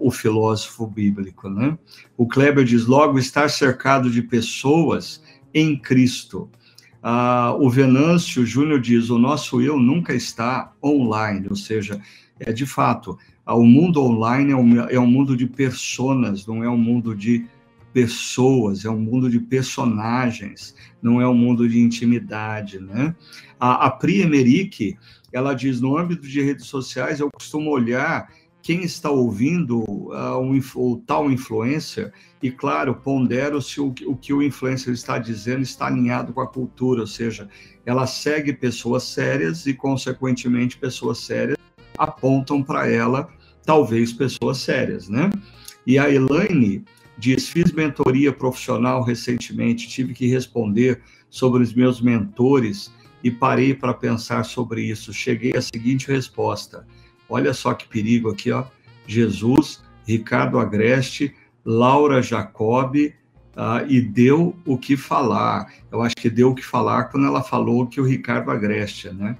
o 0.00 0.10
filósofo 0.10 0.86
bíblico, 0.86 1.50
né? 1.50 1.76
O 2.16 2.26
Kleber 2.26 2.64
diz 2.64 2.86
logo 2.86 3.18
estar 3.18 3.50
cercado 3.50 4.10
de 4.10 4.22
pessoas 4.22 5.22
em 5.52 5.78
Cristo. 5.78 6.48
Ah, 7.02 7.54
o 7.60 7.68
Venâncio 7.68 8.46
Júnior 8.46 8.80
diz 8.80 9.10
o 9.10 9.18
nosso 9.18 9.60
eu 9.60 9.78
nunca 9.78 10.14
está 10.14 10.72
online, 10.82 11.46
ou 11.50 11.56
seja, 11.56 12.00
é 12.38 12.52
de 12.54 12.64
fato 12.64 13.18
o 13.54 13.64
mundo 13.64 14.02
online 14.02 14.52
é 14.52 14.56
um, 14.56 14.80
é 14.80 15.00
um 15.00 15.06
mundo 15.06 15.36
de 15.36 15.46
personas, 15.46 16.46
não 16.46 16.62
é 16.62 16.68
um 16.68 16.78
mundo 16.78 17.14
de 17.14 17.46
pessoas, 17.92 18.84
é 18.84 18.90
um 18.90 19.00
mundo 19.00 19.28
de 19.28 19.40
personagens, 19.40 20.74
não 21.02 21.20
é 21.20 21.28
um 21.28 21.34
mundo 21.34 21.68
de 21.68 21.80
intimidade, 21.80 22.78
né? 22.78 23.14
A, 23.58 23.86
a 23.86 23.90
Pri 23.90 24.22
Emerick, 24.22 24.96
ela 25.32 25.54
diz, 25.54 25.80
no 25.80 25.98
âmbito 25.98 26.26
de 26.26 26.40
redes 26.40 26.66
sociais, 26.66 27.20
eu 27.20 27.30
costumo 27.30 27.70
olhar 27.70 28.28
quem 28.62 28.82
está 28.82 29.10
ouvindo 29.10 29.80
uh, 29.80 30.38
um, 30.38 30.60
o 30.76 31.02
tal 31.06 31.30
influencer 31.30 32.12
e, 32.42 32.50
claro, 32.50 32.94
pondero 32.94 33.60
se 33.60 33.80
o, 33.80 33.92
o, 34.06 34.16
que 34.16 34.32
o 34.32 34.42
influencer 34.42 34.92
está 34.92 35.18
dizendo 35.18 35.62
está 35.62 35.86
alinhado 35.86 36.32
com 36.32 36.40
a 36.40 36.46
cultura, 36.46 37.00
ou 37.00 37.06
seja, 37.06 37.48
ela 37.86 38.06
segue 38.06 38.52
pessoas 38.52 39.04
sérias 39.04 39.66
e, 39.66 39.74
consequentemente, 39.74 40.78
pessoas 40.78 41.18
sérias 41.18 41.56
apontam 41.96 42.62
para 42.62 42.88
ela, 42.88 43.28
talvez, 43.70 44.12
pessoas 44.12 44.58
sérias, 44.58 45.08
né? 45.08 45.30
E 45.86 45.96
a 45.96 46.10
Elaine 46.10 46.84
diz, 47.16 47.48
fiz 47.48 47.70
mentoria 47.70 48.32
profissional 48.32 49.00
recentemente, 49.00 49.88
tive 49.88 50.12
que 50.12 50.26
responder 50.26 51.00
sobre 51.30 51.62
os 51.62 51.72
meus 51.72 52.00
mentores 52.00 52.92
e 53.22 53.30
parei 53.30 53.72
para 53.72 53.94
pensar 53.94 54.44
sobre 54.44 54.82
isso. 54.82 55.12
Cheguei 55.12 55.52
à 55.56 55.62
seguinte 55.62 56.08
resposta, 56.08 56.84
Olha 57.28 57.54
só 57.54 57.72
que 57.72 57.86
perigo 57.86 58.28
aqui, 58.28 58.50
ó. 58.50 58.64
Jesus, 59.06 59.80
Ricardo 60.04 60.58
Agreste, 60.58 61.32
Laura 61.64 62.20
Jacobi, 62.20 63.14
uh, 63.56 63.86
e 63.88 64.00
deu 64.00 64.56
o 64.66 64.76
que 64.76 64.96
falar. 64.96 65.72
Eu 65.92 66.02
acho 66.02 66.16
que 66.16 66.28
deu 66.28 66.50
o 66.50 66.54
que 66.56 66.64
falar 66.64 67.04
quando 67.04 67.24
ela 67.24 67.40
falou 67.40 67.86
que 67.86 68.00
o 68.00 68.04
Ricardo 68.04 68.50
Agreste, 68.50 69.10
né? 69.10 69.36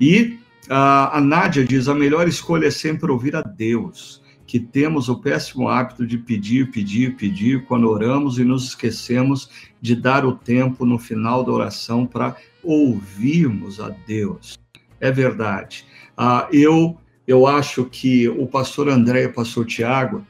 E 0.00 0.38
a 0.70 1.20
Nádia 1.20 1.64
diz: 1.64 1.88
a 1.88 1.94
melhor 1.94 2.28
escolha 2.28 2.66
é 2.66 2.70
sempre 2.70 3.10
ouvir 3.10 3.34
a 3.36 3.42
Deus, 3.42 4.22
que 4.46 4.58
temos 4.58 5.08
o 5.08 5.20
péssimo 5.20 5.68
hábito 5.68 6.06
de 6.06 6.18
pedir, 6.18 6.70
pedir, 6.70 7.16
pedir 7.16 7.64
quando 7.64 7.88
oramos 7.88 8.38
e 8.38 8.44
nos 8.44 8.68
esquecemos 8.68 9.50
de 9.80 9.94
dar 9.94 10.24
o 10.24 10.34
tempo 10.34 10.84
no 10.84 10.98
final 10.98 11.44
da 11.44 11.52
oração 11.52 12.06
para 12.06 12.36
ouvirmos 12.62 13.80
a 13.80 13.90
Deus. 14.06 14.58
É 15.00 15.10
verdade. 15.10 15.84
Uh, 16.18 16.52
eu 16.52 16.98
eu 17.28 17.46
acho 17.46 17.84
que 17.84 18.26
o 18.26 18.46
pastor 18.46 18.88
André 18.88 19.24
e 19.24 19.26
o 19.26 19.32
pastor 19.34 19.66
Tiago 19.66 20.26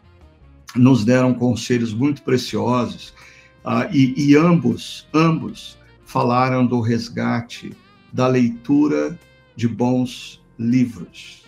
nos 0.75 1.05
deram 1.05 1.33
conselhos 1.33 1.95
muito 1.95 2.23
preciosos 2.23 3.15
uh, 3.65 3.89
e, 3.93 4.31
e 4.31 4.37
ambos, 4.37 5.07
ambos 5.15 5.79
falaram 6.05 6.67
do 6.67 6.81
resgate 6.81 7.73
da 8.13 8.27
leitura 8.27 9.17
de 9.59 9.67
bons 9.67 10.41
livros, 10.57 11.43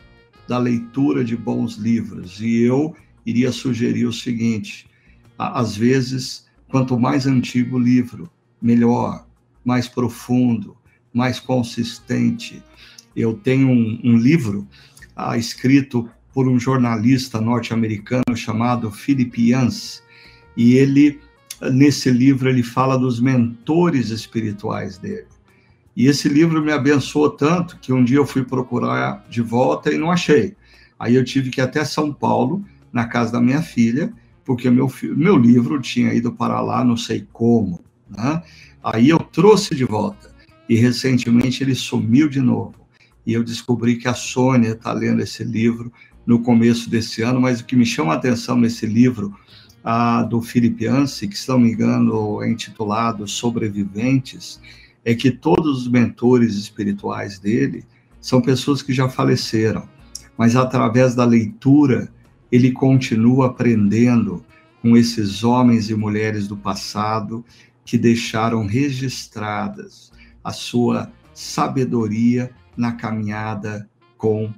da 0.48 0.58
leitura 0.58 1.24
de 1.24 1.36
bons 1.36 1.76
livros. 1.76 2.40
E 2.40 2.60
eu 2.60 2.96
iria 3.24 3.52
sugerir 3.52 4.04
o 4.04 4.12
seguinte: 4.12 4.88
às 5.38 5.76
vezes, 5.76 6.44
quanto 6.66 6.98
mais 6.98 7.24
antigo 7.24 7.76
o 7.76 7.78
livro, 7.78 8.28
melhor, 8.60 9.24
mais 9.64 9.86
profundo, 9.86 10.76
mais 11.14 11.38
consistente. 11.38 12.60
Eu 13.14 13.34
tenho 13.34 13.68
um, 13.68 14.00
um 14.02 14.16
livro 14.16 14.66
ah, 15.14 15.38
escrito 15.38 16.10
por 16.34 16.48
um 16.48 16.58
jornalista 16.58 17.40
norte-americano 17.40 18.34
chamado 18.34 18.90
Philip 18.90 19.50
Yancey, 19.50 20.02
e 20.56 20.74
ele 20.74 21.20
nesse 21.72 22.10
livro 22.10 22.48
ele 22.48 22.64
fala 22.64 22.98
dos 22.98 23.20
mentores 23.20 24.10
espirituais 24.10 24.98
dele. 24.98 25.28
E 26.00 26.06
esse 26.06 26.30
livro 26.30 26.62
me 26.62 26.72
abençoou 26.72 27.28
tanto 27.28 27.78
que 27.78 27.92
um 27.92 28.02
dia 28.02 28.16
eu 28.16 28.26
fui 28.26 28.42
procurar 28.42 29.22
de 29.28 29.42
volta 29.42 29.92
e 29.92 29.98
não 29.98 30.10
achei. 30.10 30.56
Aí 30.98 31.14
eu 31.14 31.22
tive 31.22 31.50
que 31.50 31.60
ir 31.60 31.62
até 31.62 31.84
São 31.84 32.10
Paulo, 32.10 32.64
na 32.90 33.06
casa 33.06 33.32
da 33.32 33.38
minha 33.38 33.60
filha, 33.60 34.10
porque 34.42 34.70
meu, 34.70 34.90
meu 35.14 35.36
livro 35.36 35.78
tinha 35.78 36.14
ido 36.14 36.32
para 36.32 36.58
lá, 36.62 36.82
não 36.82 36.96
sei 36.96 37.28
como. 37.34 37.84
Né? 38.08 38.42
Aí 38.82 39.10
eu 39.10 39.18
trouxe 39.18 39.74
de 39.74 39.84
volta. 39.84 40.34
E 40.66 40.74
recentemente 40.74 41.62
ele 41.62 41.74
sumiu 41.74 42.30
de 42.30 42.40
novo 42.40 42.76
e 43.26 43.34
eu 43.34 43.44
descobri 43.44 43.96
que 43.96 44.08
a 44.08 44.14
Sônia 44.14 44.70
está 44.70 44.94
lendo 44.94 45.20
esse 45.20 45.44
livro 45.44 45.92
no 46.24 46.40
começo 46.40 46.88
desse 46.88 47.20
ano, 47.20 47.38
mas 47.42 47.60
o 47.60 47.66
que 47.66 47.76
me 47.76 47.84
chama 47.84 48.14
a 48.14 48.16
atenção 48.16 48.56
nesse 48.56 48.86
livro 48.86 49.36
do 50.30 50.40
Philip 50.40 50.82
Yancey, 50.82 51.28
que, 51.28 51.38
se 51.38 51.46
não 51.50 51.58
me 51.58 51.70
engano, 51.70 52.42
é 52.42 52.50
intitulado 52.50 53.28
Sobreviventes, 53.28 54.60
é 55.04 55.14
que 55.14 55.30
todos 55.30 55.82
os 55.82 55.88
mentores 55.88 56.54
espirituais 56.54 57.38
dele 57.38 57.84
são 58.20 58.40
pessoas 58.40 58.82
que 58.82 58.92
já 58.92 59.08
faleceram, 59.08 59.88
mas 60.36 60.56
através 60.56 61.14
da 61.14 61.24
leitura 61.24 62.12
ele 62.50 62.72
continua 62.72 63.46
aprendendo 63.46 64.44
com 64.82 64.96
esses 64.96 65.44
homens 65.44 65.90
e 65.90 65.94
mulheres 65.94 66.48
do 66.48 66.56
passado 66.56 67.44
que 67.84 67.96
deixaram 67.96 68.66
registradas 68.66 70.12
a 70.42 70.52
sua 70.52 71.12
sabedoria 71.34 72.50
na 72.76 72.92
caminhada 72.92 73.88
com 74.16 74.52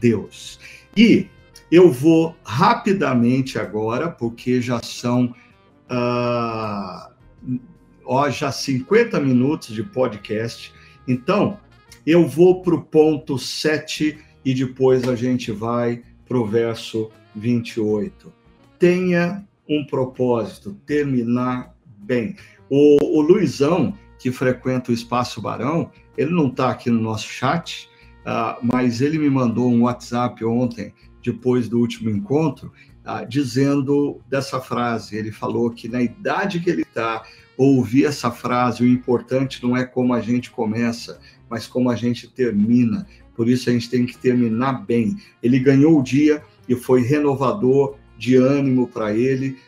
Deus. 0.00 0.58
E 0.96 1.26
eu 1.70 1.90
vou 1.90 2.36
rapidamente 2.44 3.58
agora, 3.58 4.10
porque 4.10 4.60
já 4.60 4.82
são 4.82 5.34
uh, 5.90 7.10
ó, 8.10 8.28
já 8.28 8.50
50 8.50 9.20
minutos 9.20 9.72
de 9.72 9.84
podcast. 9.84 10.74
Então, 11.06 11.60
eu 12.04 12.26
vou 12.26 12.60
para 12.60 12.74
o 12.74 12.82
ponto 12.82 13.38
7 13.38 14.18
e 14.44 14.52
depois 14.52 15.08
a 15.08 15.14
gente 15.14 15.52
vai 15.52 16.02
para 16.26 16.36
o 16.36 16.44
verso 16.44 17.08
28. 17.36 18.32
Tenha 18.80 19.46
um 19.68 19.86
propósito, 19.86 20.76
terminar 20.84 21.72
bem. 21.98 22.34
O, 22.68 23.18
o 23.18 23.20
Luizão, 23.20 23.94
que 24.18 24.32
frequenta 24.32 24.90
o 24.90 24.94
Espaço 24.94 25.40
Barão, 25.40 25.92
ele 26.18 26.32
não 26.32 26.48
está 26.48 26.70
aqui 26.70 26.90
no 26.90 27.00
nosso 27.00 27.28
chat, 27.28 27.88
uh, 28.22 28.58
mas 28.60 29.00
ele 29.00 29.20
me 29.20 29.30
mandou 29.30 29.70
um 29.70 29.82
WhatsApp 29.82 30.44
ontem, 30.44 30.92
depois 31.22 31.68
do 31.68 31.78
último 31.78 32.10
encontro, 32.10 32.72
uh, 33.06 33.24
dizendo 33.28 34.20
dessa 34.28 34.60
frase. 34.60 35.16
Ele 35.16 35.30
falou 35.30 35.70
que 35.70 35.86
na 35.86 36.02
idade 36.02 36.58
que 36.58 36.70
ele 36.70 36.82
está, 36.82 37.22
ouvir 37.64 38.06
essa 38.06 38.30
frase, 38.30 38.82
o 38.82 38.88
importante 38.88 39.62
não 39.62 39.76
é 39.76 39.84
como 39.84 40.14
a 40.14 40.20
gente 40.20 40.50
começa, 40.50 41.20
mas 41.48 41.66
como 41.66 41.90
a 41.90 41.94
gente 41.94 42.26
termina. 42.26 43.06
Por 43.34 43.48
isso 43.48 43.68
a 43.68 43.72
gente 43.72 43.90
tem 43.90 44.06
que 44.06 44.16
terminar 44.16 44.86
bem. 44.86 45.18
Ele 45.42 45.58
ganhou 45.58 45.98
o 45.98 46.02
dia 46.02 46.42
e 46.66 46.74
foi 46.74 47.02
renovador 47.02 47.96
de 48.16 48.36
ânimo 48.36 48.88
para 48.88 49.14
ele, 49.14 49.58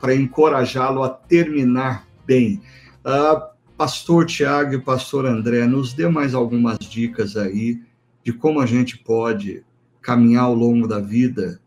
para 0.00 0.14
encorajá-lo 0.14 1.04
a 1.04 1.08
terminar 1.08 2.08
bem. 2.26 2.60
Uh, 3.04 3.52
Pastor 3.76 4.26
Tiago 4.26 4.74
e 4.74 4.80
Pastor 4.80 5.26
André, 5.26 5.66
nos 5.66 5.92
dê 5.92 6.08
mais 6.08 6.34
algumas 6.34 6.78
dicas 6.78 7.36
aí 7.36 7.80
de 8.24 8.32
como 8.32 8.60
a 8.60 8.66
gente 8.66 8.98
pode 8.98 9.64
caminhar 10.00 10.44
ao 10.44 10.54
longo 10.54 10.88
da 10.88 10.98
vida 10.98 11.60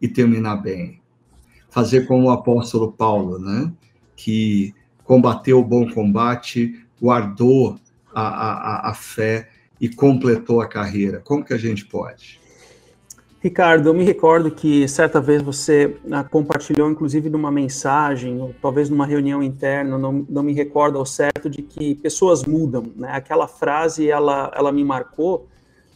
e 0.00 0.08
terminar 0.08 0.56
bem. 0.56 1.00
Fazer 1.70 2.06
como 2.06 2.26
o 2.26 2.30
apóstolo 2.30 2.92
Paulo, 2.92 3.38
né? 3.38 3.72
Que 4.18 4.74
combateu 5.04 5.60
o 5.60 5.64
bom 5.64 5.88
combate, 5.90 6.84
guardou 7.00 7.78
a, 8.12 8.22
a, 8.22 8.90
a 8.90 8.94
fé 8.94 9.48
e 9.80 9.88
completou 9.88 10.60
a 10.60 10.66
carreira. 10.66 11.20
Como 11.24 11.44
que 11.44 11.54
a 11.54 11.58
gente 11.58 11.86
pode? 11.86 12.40
Ricardo, 13.40 13.88
eu 13.88 13.94
me 13.94 14.04
recordo 14.04 14.50
que 14.50 14.88
certa 14.88 15.20
vez 15.20 15.40
você 15.40 15.96
ah, 16.10 16.24
compartilhou, 16.24 16.90
inclusive, 16.90 17.30
numa 17.30 17.52
mensagem, 17.52 18.40
ou 18.40 18.52
talvez 18.60 18.90
numa 18.90 19.06
reunião 19.06 19.40
interna, 19.40 19.96
não, 19.96 20.26
não 20.28 20.42
me 20.42 20.52
recordo 20.52 20.98
ao 20.98 21.06
certo, 21.06 21.48
de 21.48 21.62
que 21.62 21.94
pessoas 21.94 22.44
mudam. 22.44 22.92
Né? 22.96 23.08
Aquela 23.12 23.46
frase, 23.46 24.10
ela, 24.10 24.52
ela 24.56 24.72
me 24.72 24.82
marcou 24.82 25.46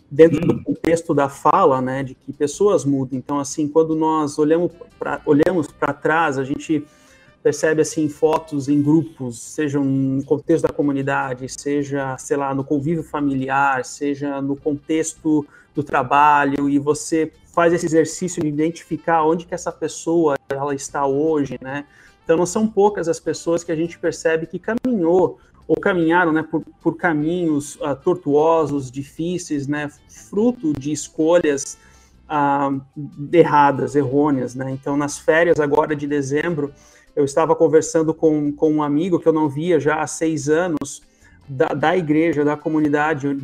dentro 0.09 0.45
hum. 0.45 0.47
do 0.47 0.63
contexto 0.63 1.13
da 1.13 1.29
fala, 1.29 1.81
né, 1.81 2.05
de 2.05 2.15
que 2.15 2.33
pessoas 2.33 2.85
mudam. 2.85 3.19
Então, 3.19 3.41
assim, 3.41 3.67
quando 3.67 3.97
nós 3.97 4.39
olhamos 4.39 4.71
para 4.99 5.21
olhamos 5.27 5.67
trás, 6.01 6.39
a 6.39 6.45
gente 6.45 6.85
percebe, 7.43 7.83
assim, 7.83 8.09
fotos 8.09 8.69
em 8.69 8.81
grupos, 8.81 9.41
seja 9.41 9.81
no 9.81 10.25
contexto 10.25 10.67
da 10.67 10.73
comunidade, 10.73 11.49
seja, 11.49 12.17
sei 12.17 12.37
lá, 12.37 12.55
no 12.55 12.63
convívio 12.63 13.03
familiar, 13.03 13.85
seja 13.85 14.41
no 14.41 14.55
contexto 14.55 15.45
do 15.75 15.83
trabalho 15.83 16.69
e 16.69 16.79
você 16.79 17.33
faz 17.53 17.73
esse 17.73 17.87
exercício 17.87 18.43
de 18.43 18.49
identificar 18.49 19.25
onde 19.25 19.47
que 19.47 19.55
essa 19.55 19.73
pessoa 19.73 20.37
ela 20.49 20.75
está 20.75 21.07
hoje, 21.07 21.59
né? 21.61 21.85
Então 22.25 22.37
não 22.37 22.47
são 22.47 22.67
poucas 22.69 23.09
as 23.09 23.19
pessoas 23.19 23.65
que 23.65 23.73
a 23.73 23.77
gente 23.77 23.99
percebe 23.99 24.47
que 24.47 24.59
caminhou 24.59 25.39
ou 25.67 25.77
caminharam, 25.77 26.33
né, 26.33 26.43
por, 26.43 26.63
por 26.83 26.97
caminhos 26.97 27.77
uh, 27.77 27.97
tortuosos, 28.03 28.91
difíceis, 28.91 29.67
né, 29.67 29.91
fruto 30.29 30.73
de 30.73 30.91
escolhas 30.93 31.79
uh, 32.29 32.81
erradas, 33.33 33.95
errôneas, 33.95 34.55
né? 34.55 34.71
Então 34.71 34.97
nas 34.97 35.19
férias 35.19 35.61
agora 35.61 35.97
de 35.97 36.07
dezembro 36.07 36.73
eu 37.15 37.25
estava 37.25 37.55
conversando 37.55 38.15
com, 38.15 38.53
com 38.53 38.73
um 38.73 38.83
amigo 38.83 39.19
que 39.19 39.29
eu 39.29 39.33
não 39.33 39.49
via 39.49 39.79
já 39.79 40.01
há 40.01 40.07
seis 40.07 40.49
anos 40.49 41.03
da, 41.49 41.69
da 41.69 41.97
igreja, 41.97 42.45
da 42.45 42.57
comunidade 42.57 43.37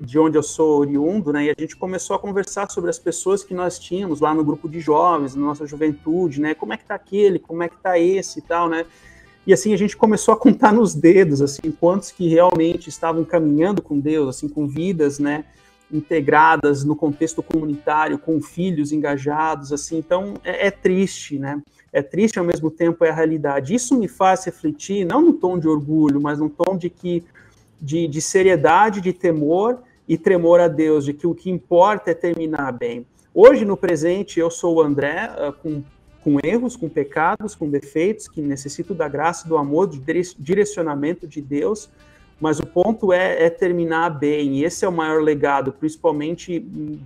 de 0.00 0.18
onde 0.18 0.36
eu 0.36 0.42
sou 0.42 0.80
oriundo, 0.80 1.32
né? 1.32 1.46
E 1.46 1.50
a 1.50 1.54
gente 1.58 1.76
começou 1.76 2.14
a 2.14 2.18
conversar 2.18 2.70
sobre 2.70 2.90
as 2.90 2.98
pessoas 2.98 3.42
que 3.42 3.54
nós 3.54 3.78
tínhamos 3.78 4.20
lá 4.20 4.32
no 4.34 4.44
grupo 4.44 4.68
de 4.68 4.80
jovens, 4.80 5.34
na 5.34 5.46
nossa 5.46 5.66
juventude, 5.66 6.40
né? 6.40 6.54
Como 6.54 6.72
é 6.72 6.76
que 6.76 6.84
tá 6.84 6.94
aquele, 6.94 7.38
como 7.38 7.62
é 7.62 7.68
que 7.68 7.76
tá 7.76 7.98
esse 7.98 8.38
e 8.38 8.42
tal, 8.42 8.68
né? 8.68 8.84
E 9.46 9.52
assim 9.52 9.72
a 9.72 9.76
gente 9.76 9.96
começou 9.96 10.34
a 10.34 10.36
contar 10.36 10.72
nos 10.72 10.94
dedos, 10.94 11.40
assim, 11.40 11.72
quantos 11.72 12.10
que 12.10 12.28
realmente 12.28 12.88
estavam 12.88 13.24
caminhando 13.24 13.82
com 13.82 13.98
Deus, 13.98 14.36
assim, 14.36 14.48
com 14.48 14.68
vidas, 14.68 15.18
né? 15.18 15.44
integradas 15.92 16.84
no 16.84 16.94
contexto 16.94 17.42
comunitário, 17.42 18.18
com 18.18 18.40
filhos 18.40 18.92
engajados, 18.92 19.72
assim, 19.72 19.98
então 19.98 20.34
é, 20.44 20.68
é, 20.68 20.70
triste, 20.70 21.38
né? 21.38 21.60
É 21.92 22.02
triste 22.02 22.38
ao 22.38 22.44
mesmo 22.44 22.70
tempo 22.70 23.04
é 23.04 23.10
a 23.10 23.14
realidade. 23.14 23.74
Isso 23.74 23.98
me 23.98 24.06
faz 24.06 24.44
refletir, 24.44 25.04
não 25.04 25.20
no 25.20 25.32
tom 25.32 25.58
de 25.58 25.68
orgulho, 25.68 26.20
mas 26.20 26.38
no 26.38 26.48
tom 26.48 26.76
de 26.76 26.88
que 26.88 27.24
de, 27.80 28.06
de 28.06 28.20
seriedade, 28.20 29.00
de 29.00 29.12
temor 29.12 29.78
e 30.06 30.18
tremor 30.18 30.60
a 30.60 30.68
Deus, 30.68 31.04
de 31.04 31.14
que 31.14 31.26
o 31.26 31.34
que 31.34 31.50
importa 31.50 32.10
é 32.10 32.14
terminar 32.14 32.72
bem. 32.72 33.06
Hoje, 33.32 33.64
no 33.64 33.76
presente, 33.76 34.38
eu 34.38 34.50
sou 34.50 34.76
o 34.76 34.82
André, 34.82 35.30
uh, 35.38 35.52
com, 35.52 35.82
com 36.22 36.38
erros, 36.44 36.76
com 36.76 36.88
pecados, 36.88 37.54
com 37.54 37.70
defeitos, 37.70 38.28
que 38.28 38.42
necessito 38.42 38.92
da 38.92 39.08
graça, 39.08 39.48
do 39.48 39.56
amor, 39.56 39.86
do 39.86 39.98
direcionamento 40.38 41.26
de 41.26 41.40
Deus, 41.40 41.88
mas 42.40 42.58
o 42.58 42.66
ponto 42.66 43.12
é, 43.12 43.44
é, 43.44 43.50
terminar 43.50 44.08
bem, 44.10 44.56
e 44.56 44.64
esse 44.64 44.84
é 44.84 44.88
o 44.88 44.92
maior 44.92 45.22
legado, 45.22 45.72
principalmente 45.72 46.58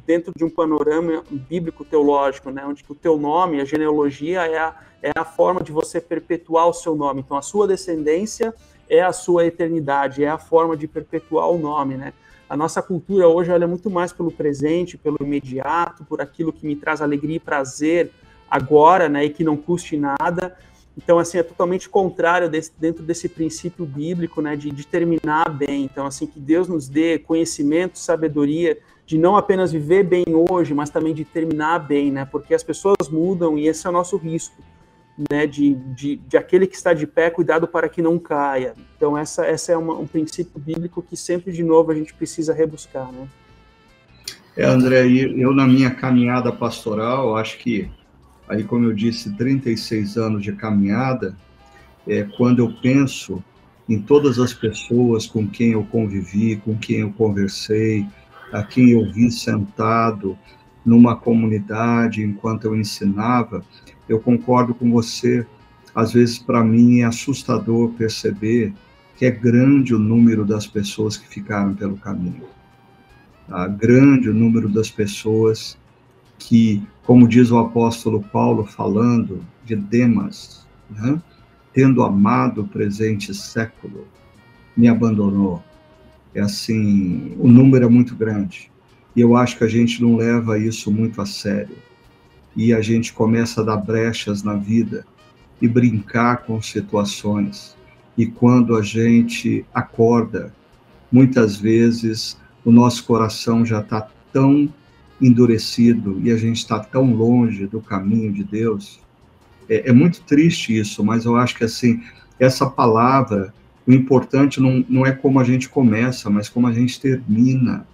dentro 0.07 0.32
de 0.35 0.45
um 0.45 0.51
panorama 0.51 1.24
bíblico-teológico, 1.28 2.51
né, 2.51 2.64
onde 2.64 2.85
o 2.89 2.95
teu 2.95 3.18
nome, 3.18 3.61
a 3.61 3.64
genealogia, 3.64 4.47
é 4.47 4.59
a, 4.59 4.76
é 5.03 5.11
a 5.16 5.24
forma 5.24 5.61
de 5.61 5.72
você 5.72 6.01
perpetuar 6.01 6.68
o 6.68 6.72
seu 6.72 6.95
nome. 6.95 7.20
Então, 7.20 7.37
a 7.37 7.43
sua 7.43 7.66
descendência 7.66 8.55
é 8.89 9.03
a 9.03 9.12
sua 9.12 9.45
eternidade, 9.45 10.22
é 10.22 10.28
a 10.28 10.39
forma 10.39 10.76
de 10.76 10.87
perpetuar 10.87 11.51
o 11.51 11.59
nome, 11.59 11.97
né? 11.97 12.12
A 12.49 12.57
nossa 12.57 12.80
cultura 12.80 13.26
hoje 13.26 13.51
olha 13.51 13.66
muito 13.66 13.91
mais 13.91 14.12
pelo 14.12 14.30
presente, 14.30 14.97
pelo 14.97 15.16
imediato, 15.20 16.05
por 16.05 16.20
aquilo 16.20 16.53
que 16.53 16.66
me 16.66 16.76
traz 16.76 17.01
alegria 17.03 17.37
e 17.37 17.41
prazer 17.41 18.12
agora, 18.49 19.09
né, 19.09 19.24
e 19.24 19.30
que 19.30 19.43
não 19.43 19.57
custe 19.57 19.97
nada, 19.97 20.57
então, 20.97 21.18
assim, 21.18 21.38
é 21.38 21.42
totalmente 21.42 21.88
contrário 21.88 22.49
desse, 22.49 22.72
dentro 22.78 23.03
desse 23.03 23.28
princípio 23.28 23.84
bíblico, 23.84 24.40
né, 24.40 24.55
de, 24.55 24.70
de 24.70 24.86
terminar 24.86 25.51
bem. 25.51 25.84
Então, 25.84 26.07
assim, 26.07 26.26
que 26.26 26.38
Deus 26.38 26.68
nos 26.68 26.88
dê 26.88 27.18
conhecimento, 27.18 27.99
sabedoria, 27.99 28.78
de 29.05 29.18
não 29.18 29.36
apenas 29.36 29.72
viver 29.72 30.05
bem 30.05 30.24
hoje, 30.51 30.72
mas 30.72 30.90
também 30.90 31.12
de 31.12 31.24
terminar 31.24 31.80
bem, 31.80 32.12
né, 32.12 32.24
porque 32.24 32.55
as 32.55 32.62
pessoas 32.62 33.09
mudam 33.11 33.59
e 33.59 33.66
esse 33.66 33.86
é 33.86 33.90
o 33.90 33.92
nosso 33.92 34.16
risco, 34.16 34.62
né, 35.30 35.47
de, 35.47 35.74
de, 35.74 36.16
de 36.16 36.36
aquele 36.36 36.66
que 36.66 36.76
está 36.76 36.95
de 36.95 37.07
pé, 37.07 37.28
cuidado 37.28 37.66
para 37.66 37.88
que 37.88 38.01
não 38.01 38.18
caia. 38.18 38.74
Então, 38.97 39.18
essa, 39.18 39.45
essa 39.45 39.72
é 39.72 39.76
uma, 39.76 39.95
um 39.95 40.07
princípio 40.07 40.59
bíblico 40.59 41.03
que 41.03 41.16
sempre, 41.16 41.53
de 41.53 41.62
novo, 41.62 41.90
a 41.90 41.95
gente 41.95 42.14
precisa 42.14 42.55
rebuscar, 42.55 43.11
né. 43.12 43.28
É, 44.57 44.64
André, 44.64 45.05
eu 45.09 45.53
na 45.53 45.66
minha 45.66 45.90
caminhada 45.90 46.53
pastoral, 46.53 47.36
acho 47.36 47.59
que 47.59 47.90
aí, 48.49 48.64
como 48.64 48.84
eu 48.84 48.92
disse, 48.92 49.34
36 49.36 50.16
anos 50.16 50.42
de 50.42 50.53
caminhada, 50.53 51.36
é, 52.07 52.22
quando 52.36 52.61
eu 52.61 52.72
penso 52.82 53.42
em 53.88 54.01
todas 54.01 54.38
as 54.38 54.53
pessoas 54.53 55.26
com 55.26 55.47
quem 55.47 55.72
eu 55.72 55.84
convivi, 55.84 56.57
com 56.57 56.76
quem 56.76 57.01
eu 57.01 57.12
conversei, 57.12 58.07
a 58.53 58.62
quem 58.62 58.90
eu 58.90 59.11
vi 59.12 59.30
sentado 59.30 60.38
numa 60.84 61.16
comunidade 61.16 62.22
enquanto 62.22 62.64
eu 62.64 62.76
ensinava, 62.76 63.64
eu 64.09 64.20
concordo 64.20 64.74
com 64.74 64.90
você. 64.90 65.47
Às 65.95 66.12
vezes, 66.12 66.38
para 66.38 66.62
mim, 66.62 67.01
é 67.01 67.05
assustador 67.05 67.90
perceber 67.92 68.72
que 69.16 69.24
é 69.24 69.30
grande 69.30 69.95
o 69.95 69.99
número 69.99 70.45
das 70.45 70.66
pessoas 70.66 71.16
que 71.16 71.26
ficaram 71.28 71.74
pelo 71.74 71.97
caminho. 71.97 72.45
Tá? 73.49 73.66
Grande 73.68 74.28
o 74.28 74.34
número 74.34 74.68
das 74.68 74.90
pessoas 74.90 75.78
que 76.47 76.82
como 77.05 77.26
diz 77.26 77.51
o 77.51 77.59
apóstolo 77.59 78.22
Paulo 78.22 78.64
falando 78.64 79.45
de 79.64 79.74
Demas, 79.74 80.66
né? 80.90 81.20
tendo 81.72 82.03
amado 82.03 82.62
o 82.62 82.68
presente 82.68 83.34
século, 83.34 84.07
me 84.76 84.88
abandonou. 84.88 85.62
É 86.34 86.40
assim, 86.40 87.34
o 87.38 87.49
número 87.49 87.86
é 87.86 87.88
muito 87.88 88.14
grande. 88.14 88.70
E 89.16 89.20
eu 89.20 89.36
acho 89.36 89.57
que 89.57 89.64
a 89.64 89.68
gente 89.68 90.03
não 90.03 90.16
leva 90.16 90.59
isso 90.59 90.90
muito 90.90 91.20
a 91.20 91.26
sério. 91.26 91.76
E 92.57 92.72
a 92.72 92.80
gente 92.80 93.12
começa 93.12 93.61
a 93.61 93.64
dar 93.64 93.76
brechas 93.76 94.42
na 94.42 94.55
vida 94.55 95.07
e 95.61 95.68
brincar 95.68 96.38
com 96.45 96.61
situações. 96.61 97.76
E 98.16 98.26
quando 98.26 98.76
a 98.76 98.82
gente 98.82 99.64
acorda, 99.72 100.55
muitas 101.11 101.57
vezes 101.57 102.38
o 102.64 102.70
nosso 102.70 103.05
coração 103.05 103.64
já 103.64 103.80
está 103.80 104.09
tão 104.32 104.68
endurecido 105.26 106.20
e 106.22 106.30
a 106.30 106.36
gente 106.36 106.58
está 106.58 106.78
tão 106.78 107.14
longe 107.14 107.66
do 107.66 107.80
caminho 107.80 108.32
de 108.32 108.44
Deus. 108.44 109.00
É, 109.68 109.90
é, 109.90 109.92
muito 109.92 110.20
triste 110.22 110.78
isso, 110.78 111.02
mas 111.04 111.24
eu 111.24 111.36
acho 111.36 111.56
que 111.56 111.64
assim 111.64 112.02
essa 112.38 112.68
palavra, 112.68 113.54
o 113.86 113.92
importante 113.92 114.60
não, 114.60 114.84
não 114.88 115.06
é 115.06 115.12
como 115.12 115.40
a 115.40 115.44
gente 115.44 115.68
começa, 115.68 116.28
mas 116.28 116.48
como 116.48 116.66
a 116.66 116.72
gente 116.72 117.00
termina. 117.00 117.86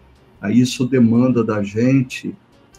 Isso 0.50 0.86
demanda 0.86 1.44
da 1.44 1.62
gente 1.62 2.34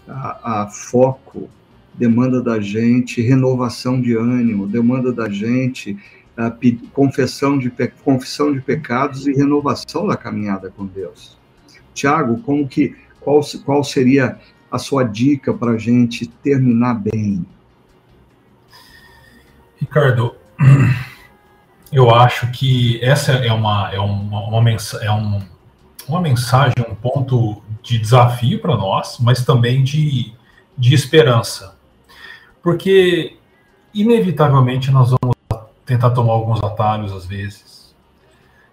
a, 0.07 0.63
a 0.63 0.67
foco, 0.67 1.47
demanda 1.93 2.41
da 2.41 2.59
gente 2.59 3.21
renovação 3.21 4.01
de 4.01 4.15
ânimo, 4.15 4.67
demanda 4.67 5.13
da 5.13 5.29
gente 5.29 5.97
a, 6.35 6.51
confissão, 6.91 7.59
de, 7.59 7.71
confissão 8.03 8.51
de 8.51 8.61
pecados 8.61 9.27
e 9.27 9.33
renovação 9.33 10.07
da 10.07 10.17
caminhada 10.17 10.71
com 10.75 10.85
Deus. 10.85 11.37
Tiago, 11.93 12.41
como 12.41 12.67
que 12.67 12.95
qual, 13.21 13.41
qual 13.63 13.83
seria 13.83 14.37
a 14.69 14.77
sua 14.77 15.03
dica 15.03 15.53
para 15.53 15.71
a 15.71 15.77
gente 15.77 16.27
terminar 16.27 16.95
bem? 16.95 17.45
Ricardo, 19.79 20.35
eu 21.91 22.13
acho 22.13 22.51
que 22.51 23.03
essa 23.03 23.31
é 23.31 23.51
uma, 23.51 23.91
é 23.91 23.99
uma, 23.99 24.47
uma, 24.47 24.69
é 25.01 25.11
um, 25.11 25.41
uma 26.07 26.21
mensagem, 26.21 26.75
um 26.89 26.95
ponto 26.95 27.61
de 27.81 27.97
desafio 27.97 28.59
para 28.59 28.75
nós, 28.75 29.17
mas 29.19 29.43
também 29.43 29.83
de, 29.83 30.33
de 30.77 30.93
esperança. 30.93 31.75
Porque, 32.61 33.37
inevitavelmente, 33.93 34.91
nós 34.91 35.09
vamos 35.09 35.35
tentar 35.85 36.11
tomar 36.11 36.33
alguns 36.33 36.63
atalhos 36.63 37.11
às 37.11 37.25
vezes. 37.25 37.95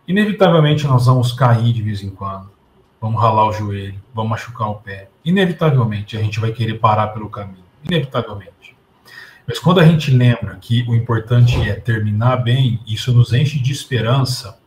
Inevitavelmente, 0.07 0.86
nós 0.86 1.07
vamos 1.07 1.32
cair 1.32 1.72
de 1.72 1.82
vez 1.82 2.03
em 2.03 2.11
quando. 2.11 2.57
Vamos 3.01 3.20
ralar 3.20 3.46
o 3.46 3.53
joelho, 3.53 4.01
vamos 4.12 4.30
machucar 4.30 4.70
o 4.70 4.76
pé. 4.76 5.09
Inevitavelmente, 5.24 6.16
a 6.16 6.20
gente 6.20 6.40
vai 6.40 6.53
querer 6.53 6.74
parar 6.74 7.09
pelo 7.09 7.30
caminho. 7.30 7.64
Inevitavelmente. 7.84 8.76
Mas 9.46 9.59
quando 9.59 9.80
a 9.80 9.84
gente 9.84 10.11
lembra 10.11 10.59
que 10.61 10.84
o 10.88 10.94
importante 10.94 11.59
é 11.68 11.74
terminar 11.74 12.36
bem, 12.38 12.80
isso 12.86 13.12
nos 13.12 13.32
enche 13.32 13.59
de 13.59 13.72
esperança 13.72 14.59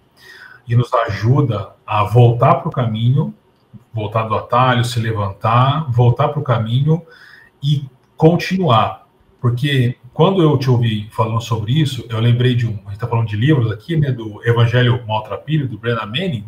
e 0.68 0.76
nos 0.76 0.92
ajuda 0.94 1.76
a 1.86 2.04
voltar 2.04 2.56
para 2.56 2.70
o 2.70 2.72
caminho, 2.72 3.34
voltar 3.94 4.24
do 4.24 4.36
atalho, 4.36 4.84
se 4.86 5.00
levantar, 5.00 5.92
voltar 5.92 6.30
para 6.30 6.40
o 6.40 6.44
caminho 6.44 7.02
e 7.62 7.86
continuar. 8.16 9.08
Porque 9.40 9.98
quando 10.14 10.42
eu 10.42 10.58
te 10.58 10.70
ouvi 10.70 11.10
falando 11.12 11.42
sobre 11.42 11.74
isso, 11.74 12.06
eu 12.10 12.20
lembrei 12.20 12.56
de 12.56 12.66
um. 12.66 12.74
A 12.74 12.90
gente 12.90 12.94
está 12.94 13.08
falando 13.08 13.28
de 13.28 13.36
livros 13.36 13.72
aqui, 13.72 13.96
né? 13.98 14.12
Do 14.12 14.42
Evangelho 14.48 15.06
Maltrapilho, 15.08 15.68
do 15.68 15.78
Brennan 15.78 16.06
Manning, 16.06 16.46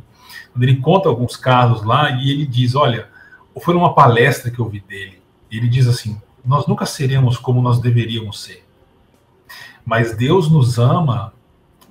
quando 0.54 0.64
ele 0.64 0.78
conta 0.78 1.10
alguns 1.10 1.36
casos 1.36 1.84
lá 1.84 2.12
e 2.12 2.32
ele 2.32 2.45
diz: 2.45 2.76
Olha, 2.76 3.10
foi 3.60 3.74
numa 3.74 3.93
palestra 3.93 4.49
que 4.49 4.60
eu 4.60 4.70
vi 4.70 4.80
dele. 4.80 5.22
Ele 5.51 5.68
diz 5.68 5.88
assim: 5.88 6.22
nós 6.45 6.68
nunca 6.68 6.86
seremos 6.86 7.38
como 7.38 7.62
nós 7.62 7.80
deveríamos 7.80 8.41
ser. 8.41 8.66
Mas 9.86 10.16
Deus 10.16 10.49
nos 10.49 10.78
ama 10.78 11.34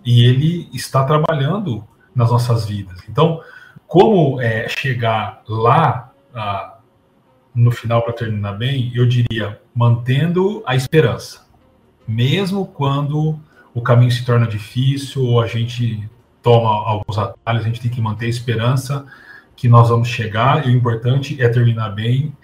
e 0.05 0.25
Ele 0.25 0.69
está 0.73 1.05
trabalhando 1.05 1.85
nas 2.15 2.31
nossas 2.31 2.67
vidas. 2.67 3.01
Então, 3.09 3.41
como 3.87 4.41
é, 4.41 4.69
chegar 4.69 5.43
lá 5.49 6.13
no 7.55 7.71
final 7.71 8.03
para 8.03 8.15
terminar 8.15 8.53
bem, 8.53 8.91
eu 8.95 9.07
diria 9.07 9.61
mantendo 9.75 10.63
a 10.67 10.75
esperança, 10.75 11.47
mesmo 12.09 12.67
quando 12.67 13.39
o 13.75 13.83
caminho 13.83 14.11
se 14.11 14.25
torna 14.25 14.47
difícil 14.47 15.25
ou 15.25 15.41
a 15.41 15.47
gente 15.47 16.09
toma 16.43 16.69
alguns 16.69 17.17
atalhos, 17.19 17.63
a 17.63 17.67
gente 17.69 17.81
tem 17.81 17.91
que 17.91 18.01
manter 18.01 18.27
a 18.27 18.29
esperança 18.29 19.07
que 19.55 19.69
nós 19.69 19.89
vamos 19.89 20.09
chegar. 20.09 20.67
E 20.67 20.71
o 20.71 20.77
importante 20.77 21.41
é 21.41 21.49
terminar 21.49 21.91
bem 21.91 22.37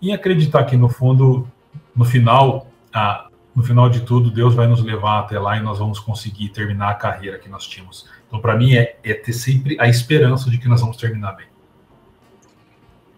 e 0.00 0.12
acreditar 0.12 0.64
que 0.64 0.76
no 0.76 0.88
fundo 0.88 1.48
no 1.94 2.04
final, 2.04 2.66
ah, 2.92 3.28
no 3.54 3.62
final 3.62 3.88
de 3.88 4.02
tudo, 4.02 4.30
Deus 4.30 4.54
vai 4.54 4.66
nos 4.66 4.82
levar 4.82 5.20
até 5.20 5.38
lá 5.38 5.56
e 5.56 5.62
nós 5.62 5.78
vamos 5.78 5.98
conseguir 5.98 6.50
terminar 6.50 6.90
a 6.90 6.94
carreira 6.94 7.38
que 7.38 7.48
nós 7.48 7.66
tínhamos. 7.66 8.06
Então, 8.28 8.38
para 8.38 8.54
mim, 8.54 8.74
é, 8.74 8.98
é 9.02 9.14
ter 9.14 9.32
sempre 9.32 9.80
a 9.80 9.88
esperança 9.88 10.50
de 10.50 10.58
que 10.58 10.68
nós 10.68 10.82
vamos 10.82 10.98
terminar 10.98 11.32
bem. 11.32 11.46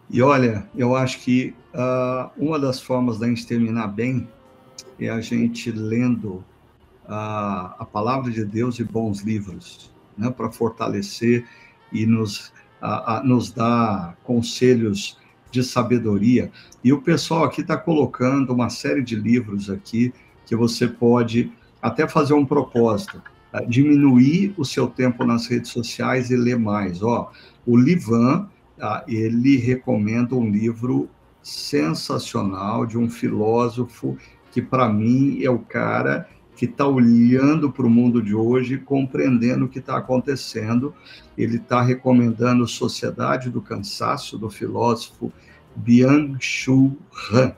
E 0.08 0.22
olha, 0.22 0.66
eu 0.74 0.94
acho 0.94 1.20
que 1.20 1.54
uh, 1.74 2.30
uma 2.36 2.58
das 2.58 2.80
formas 2.80 3.18
da 3.18 3.26
gente 3.26 3.46
terminar 3.46 3.88
bem 3.88 4.28
é 4.98 5.08
a 5.08 5.20
gente 5.20 5.70
lendo 5.72 6.44
uh, 7.04 7.74
a 7.78 7.86
palavra 7.92 8.30
de 8.30 8.44
Deus 8.44 8.78
e 8.78 8.84
bons 8.84 9.20
livros, 9.22 9.87
né, 10.18 10.30
para 10.30 10.50
fortalecer 10.50 11.46
e 11.92 12.04
nos, 12.04 12.52
uh, 12.82 13.24
nos 13.24 13.50
dar 13.50 14.16
conselhos 14.24 15.18
de 15.50 15.62
sabedoria. 15.62 16.50
E 16.84 16.92
o 16.92 17.00
pessoal 17.00 17.44
aqui 17.44 17.62
está 17.62 17.76
colocando 17.76 18.52
uma 18.52 18.68
série 18.68 19.02
de 19.02 19.16
livros 19.16 19.70
aqui 19.70 20.12
que 20.44 20.54
você 20.54 20.86
pode 20.86 21.52
até 21.80 22.06
fazer 22.06 22.34
um 22.34 22.44
propósito, 22.44 23.22
tá? 23.50 23.62
diminuir 23.62 24.54
o 24.56 24.64
seu 24.64 24.86
tempo 24.86 25.24
nas 25.24 25.46
redes 25.46 25.70
sociais 25.70 26.30
e 26.30 26.36
ler 26.36 26.58
mais. 26.58 27.02
Ó, 27.02 27.30
o 27.66 27.76
Livan, 27.76 28.48
tá? 28.76 29.04
ele 29.06 29.56
recomenda 29.56 30.34
um 30.34 30.50
livro 30.50 31.08
sensacional 31.42 32.84
de 32.84 32.98
um 32.98 33.08
filósofo 33.08 34.16
que 34.50 34.60
para 34.60 34.88
mim 34.88 35.42
é 35.42 35.50
o 35.50 35.58
cara 35.58 36.28
que 36.58 36.64
está 36.64 36.84
olhando 36.84 37.70
para 37.70 37.86
o 37.86 37.90
mundo 37.90 38.20
de 38.20 38.34
hoje, 38.34 38.78
compreendendo 38.78 39.66
o 39.66 39.68
que 39.68 39.78
está 39.78 39.96
acontecendo. 39.96 40.92
Ele 41.36 41.54
está 41.54 41.80
recomendando 41.80 42.66
Sociedade 42.66 43.48
do 43.48 43.62
Cansaço, 43.62 44.36
do 44.36 44.50
filósofo 44.50 45.32
Byung-Chul 45.76 46.98
Han, 47.32 47.52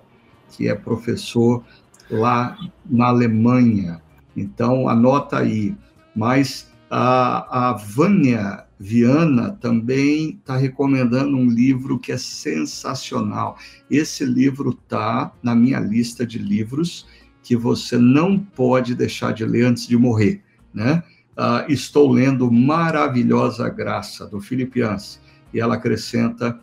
que 0.51 0.69
é 0.69 0.75
professor 0.75 1.65
lá 2.11 2.59
na 2.85 3.07
Alemanha. 3.07 4.03
Então, 4.37 4.87
anota 4.87 5.39
aí. 5.39 5.75
Mas 6.15 6.71
a, 6.91 7.71
a 7.71 7.73
Vânia 7.73 8.67
Viana 8.79 9.57
também 9.63 10.39
está 10.39 10.59
recomendando 10.59 11.39
um 11.39 11.49
livro 11.49 11.99
que 11.99 12.13
é 12.13 12.19
sensacional. 12.19 13.57
Esse 13.91 14.27
livro 14.27 14.71
está 14.71 15.33
na 15.43 15.55
minha 15.55 15.81
lista 15.81 16.27
de 16.27 16.39
livros 16.39 17.07
que 17.51 17.57
você 17.57 17.99
não 17.99 18.39
pode 18.39 18.95
deixar 18.95 19.33
de 19.33 19.45
ler 19.45 19.67
antes 19.67 19.89
de 19.89 19.97
morrer, 19.97 20.41
né? 20.73 21.03
Uh, 21.37 21.69
estou 21.69 22.09
lendo 22.09 22.49
Maravilhosa 22.49 23.69
Graça, 23.69 24.25
do 24.25 24.41
Filipians, 24.41 25.21
e 25.53 25.59
ela 25.59 25.75
acrescenta 25.75 26.61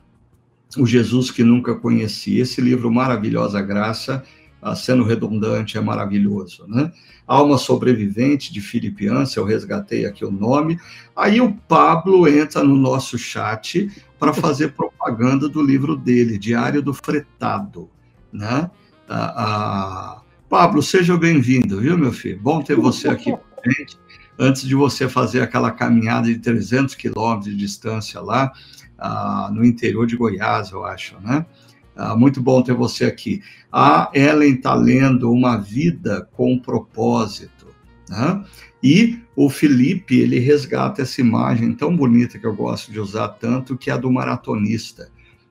O 0.77 0.85
Jesus 0.85 1.29
que 1.29 1.43
Nunca 1.43 1.75
Conheci. 1.75 2.39
Esse 2.39 2.61
livro, 2.61 2.89
Maravilhosa 2.89 3.61
Graça, 3.61 4.23
uh, 4.61 4.73
sendo 4.77 5.03
redundante, 5.03 5.77
é 5.77 5.81
maravilhoso, 5.81 6.65
né? 6.69 6.89
Alma 7.27 7.57
Sobrevivente, 7.57 8.53
de 8.53 8.61
Filipians, 8.61 9.35
eu 9.35 9.43
resgatei 9.43 10.05
aqui 10.05 10.23
o 10.23 10.31
nome. 10.31 10.79
Aí 11.13 11.41
o 11.41 11.53
Pablo 11.67 12.25
entra 12.29 12.63
no 12.63 12.77
nosso 12.77 13.17
chat 13.17 13.91
para 14.17 14.33
fazer 14.33 14.71
propaganda 14.71 15.49
do 15.49 15.61
livro 15.61 15.97
dele, 15.97 16.38
Diário 16.38 16.81
do 16.81 16.93
Fretado, 16.93 17.89
né? 18.31 18.71
Uh, 19.09 20.25
Pablo, 20.49 20.81
seja 20.81 21.17
bem-vindo, 21.17 21.81
viu, 21.81 21.97
meu 21.97 22.13
filho? 22.13 22.39
Bom 22.41 22.63
ter 22.63 22.77
você 22.77 23.09
aqui 23.09 23.31
com 23.31 23.37
a 23.37 23.69
gente. 23.69 23.97
Antes 24.39 24.61
de 24.61 24.75
você 24.75 25.09
fazer 25.09 25.41
aquela 25.41 25.71
caminhada 25.71 26.27
de 26.27 26.39
300 26.39 26.95
quilômetros 26.95 27.51
de 27.51 27.57
distância 27.57 28.21
lá, 28.21 28.53
ah, 28.97 29.49
no 29.53 29.65
interior 29.65 30.07
de 30.07 30.15
Goiás, 30.15 30.71
eu 30.71 30.85
acho, 30.85 31.19
né? 31.19 31.45
Ah, 31.93 32.15
muito 32.15 32.41
bom 32.41 32.61
ter 32.61 32.73
você 32.73 33.03
aqui. 33.03 33.41
A 33.69 34.09
Ellen 34.13 34.53
está 34.53 34.73
lendo 34.73 35.29
Uma 35.29 35.57
Vida 35.57 36.29
com 36.31 36.57
Propósito, 36.57 37.67
né? 38.09 38.41
E 38.81 39.19
o 39.35 39.49
Felipe, 39.49 40.17
ele 40.17 40.39
resgata 40.39 41.01
essa 41.01 41.19
imagem 41.19 41.73
tão 41.73 41.93
bonita 41.93 42.39
que 42.39 42.47
eu 42.47 42.55
gosto 42.55 42.89
de 42.89 43.01
usar 43.01 43.27
tanto, 43.27 43.77
que 43.77 43.89
é 43.89 43.93
a 43.93 43.97
do 43.97 44.09
maratonista. 44.09 45.09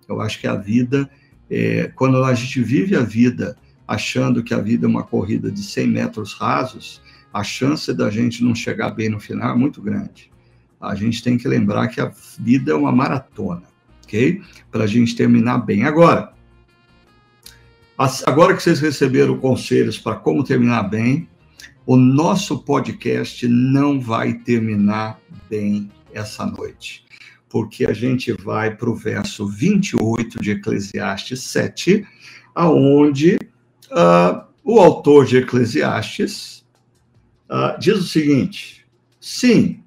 Eu 0.08 0.22
acho 0.22 0.40
que 0.40 0.46
a 0.46 0.54
vida, 0.54 1.10
é, 1.50 1.92
quando 1.94 2.24
a 2.24 2.32
gente 2.32 2.62
vive 2.62 2.96
a 2.96 3.02
vida 3.02 3.58
achando 3.86 4.42
que 4.42 4.52
a 4.52 4.58
vida 4.58 4.86
é 4.86 4.88
uma 4.88 5.04
corrida 5.04 5.50
de 5.50 5.62
100 5.62 5.86
metros 5.86 6.34
rasos, 6.34 7.02
a 7.32 7.44
chance 7.44 7.92
da 7.92 8.10
gente 8.10 8.42
não 8.42 8.54
chegar 8.54 8.90
bem 8.90 9.08
no 9.08 9.20
final 9.20 9.52
é 9.52 9.56
muito 9.56 9.80
grande. 9.80 10.30
A 10.80 10.94
gente 10.94 11.22
tem 11.22 11.36
que 11.36 11.46
lembrar 11.46 11.88
que 11.88 12.00
a 12.00 12.12
vida 12.38 12.72
é 12.72 12.74
uma 12.74 12.92
maratona, 12.92 13.64
ok? 14.04 14.42
Para 14.70 14.84
a 14.84 14.86
gente 14.86 15.14
terminar 15.14 15.58
bem. 15.58 15.84
Agora, 15.84 16.32
agora 18.26 18.54
que 18.54 18.62
vocês 18.62 18.80
receberam 18.80 19.38
conselhos 19.38 19.98
para 19.98 20.16
como 20.16 20.44
terminar 20.44 20.84
bem, 20.84 21.28
o 21.86 21.96
nosso 21.96 22.64
podcast 22.64 23.46
não 23.46 24.00
vai 24.00 24.34
terminar 24.34 25.20
bem 25.48 25.90
essa 26.12 26.44
noite, 26.44 27.04
porque 27.48 27.86
a 27.86 27.92
gente 27.92 28.32
vai 28.32 28.74
para 28.74 28.90
o 28.90 28.94
verso 28.94 29.46
28 29.46 30.40
de 30.40 30.50
Eclesiastes 30.52 31.42
7, 31.42 32.04
aonde 32.54 33.38
Uh, 33.90 34.44
o 34.64 34.80
autor 34.80 35.26
de 35.26 35.36
Eclesiastes 35.38 36.64
uh, 37.48 37.78
diz 37.78 37.98
o 37.98 38.02
seguinte: 38.02 38.84
sim, 39.20 39.82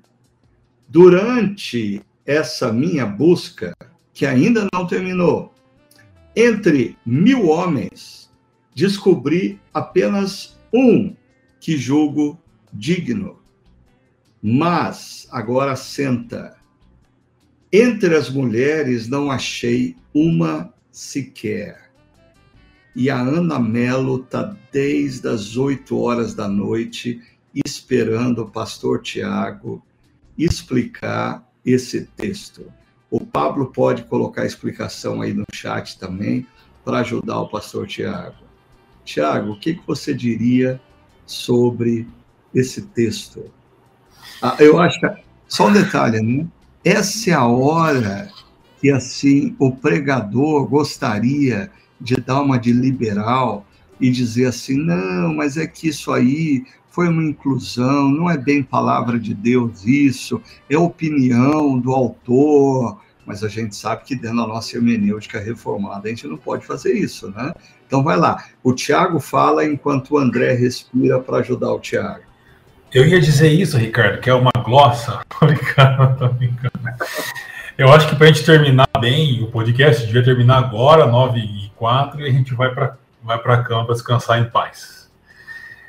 durante 0.88 2.02
essa 2.26 2.72
minha 2.72 3.06
busca, 3.06 3.74
que 4.14 4.26
ainda 4.26 4.68
não 4.74 4.86
terminou, 4.88 5.54
entre 6.36 6.98
mil 7.06 7.48
homens, 7.50 8.30
descobri 8.74 9.60
apenas 9.74 10.58
um 10.74 11.16
que 11.60 11.78
julgo 11.78 12.40
digno. 12.72 13.40
Mas 14.42 15.28
agora 15.32 15.76
senta, 15.76 16.56
Entre 17.72 18.16
as 18.16 18.30
mulheres 18.30 19.08
não 19.08 19.30
achei 19.30 19.96
uma 20.14 20.74
sequer. 20.92 21.89
E 23.00 23.10
a 23.10 23.18
Ana 23.18 23.58
Melo 23.58 24.18
está 24.22 24.54
desde 24.74 25.26
as 25.30 25.56
8 25.56 25.98
horas 25.98 26.34
da 26.34 26.50
noite 26.50 27.22
esperando 27.56 28.40
o 28.40 28.52
pastor 28.52 29.02
Tiago 29.02 29.82
explicar 30.38 31.50
esse 31.66 32.08
texto. 32.18 32.66
O 33.10 33.26
Pablo 33.26 33.68
pode 33.68 34.04
colocar 34.04 34.42
a 34.42 34.46
explicação 34.46 35.22
aí 35.22 35.34
no 35.34 35.46
chat 35.54 35.98
também 35.98 36.46
para 36.84 37.00
ajudar 37.00 37.40
o 37.40 37.48
pastor 37.48 37.88
Tiago. 37.88 38.44
Tiago, 39.06 39.54
o 39.54 39.60
que, 39.62 39.76
que 39.76 39.88
você 39.88 40.14
diria 40.14 40.78
sobre 41.26 42.06
esse 42.54 42.82
texto? 42.82 43.50
Ah, 44.42 44.58
eu 44.60 44.78
acho 44.78 45.00
que, 45.00 45.08
só 45.48 45.70
um 45.70 45.72
detalhe, 45.72 46.20
né? 46.22 46.46
Essa 46.84 47.30
é 47.30 47.34
a 47.34 47.48
hora 47.48 48.30
que, 48.82 48.92
assim, 48.92 49.56
o 49.58 49.74
pregador 49.74 50.68
gostaria 50.68 51.72
de 52.00 52.16
dar 52.18 52.42
uma 52.42 52.58
de 52.58 52.72
liberal 52.72 53.66
e 54.00 54.10
dizer 54.10 54.46
assim, 54.46 54.78
não, 54.78 55.34
mas 55.34 55.58
é 55.58 55.68
que 55.68 55.90
isso 55.90 56.12
aí 56.12 56.64
foi 56.90 57.08
uma 57.08 57.24
inclusão, 57.24 58.10
não 58.10 58.30
é 58.30 58.38
bem 58.38 58.64
palavra 58.64 59.20
de 59.20 59.34
Deus 59.34 59.86
isso, 59.86 60.42
é 60.70 60.78
opinião 60.78 61.78
do 61.80 61.94
autor, 61.94 63.00
mas 63.26 63.44
a 63.44 63.48
gente 63.48 63.76
sabe 63.76 64.04
que 64.04 64.16
dentro 64.16 64.38
da 64.38 64.48
nossa 64.48 64.76
hermenêutica 64.76 65.40
reformada 65.40 66.08
a 66.08 66.10
gente 66.10 66.28
não 66.28 66.38
pode 66.38 66.66
fazer 66.66 66.94
isso, 66.94 67.30
né? 67.32 67.54
Então 67.86 68.04
vai 68.04 68.18
lá, 68.18 68.44
o 68.64 68.74
Tiago 68.74 69.20
fala 69.20 69.66
enquanto 69.66 70.12
o 70.12 70.18
André 70.18 70.54
respira 70.54 71.20
para 71.20 71.38
ajudar 71.38 71.72
o 71.72 71.80
Tiago. 71.80 72.24
Eu 72.92 73.06
ia 73.06 73.20
dizer 73.20 73.50
isso, 73.50 73.78
Ricardo, 73.78 74.20
que 74.20 74.30
é 74.30 74.34
uma 74.34 74.52
glossa. 74.64 75.22
Eu 77.80 77.94
acho 77.94 78.10
que 78.10 78.16
para 78.18 78.26
a 78.26 78.28
gente 78.28 78.46
terminar 78.46 78.90
bem 79.00 79.42
o 79.42 79.48
podcast, 79.48 80.06
devia 80.06 80.22
terminar 80.22 80.58
agora, 80.58 81.06
9 81.06 81.40
e 81.40 81.72
4, 81.78 82.20
e 82.20 82.28
a 82.28 82.30
gente 82.30 82.54
vai 82.54 82.76
para 82.76 82.98
vai 83.24 83.38
a 83.38 83.64
cama 83.64 83.86
para 83.86 83.94
descansar 83.94 84.38
em 84.38 84.50
paz. 84.50 85.10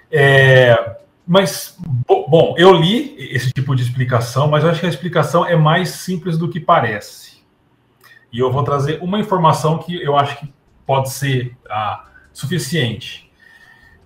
É, 0.09 0.99
mas, 1.27 1.77
bom, 2.07 2.55
eu 2.57 2.73
li 2.75 3.17
esse 3.35 3.51
tipo 3.51 3.75
de 3.75 3.83
explicação, 3.83 4.47
mas 4.47 4.63
eu 4.63 4.71
acho 4.71 4.79
que 4.79 4.87
a 4.87 4.89
explicação 4.89 5.45
é 5.45 5.57
mais 5.57 5.89
simples 5.89 6.39
do 6.39 6.49
que 6.49 6.61
parece. 6.61 7.43
E 8.33 8.39
eu 8.39 8.53
vou 8.53 8.63
trazer 8.63 9.03
uma 9.03 9.19
informação 9.19 9.79
que 9.79 10.01
eu 10.01 10.17
acho 10.17 10.39
que 10.39 10.55
pode 10.87 11.11
ser 11.11 11.57
ah, 11.69 12.05
suficiente. 12.33 13.29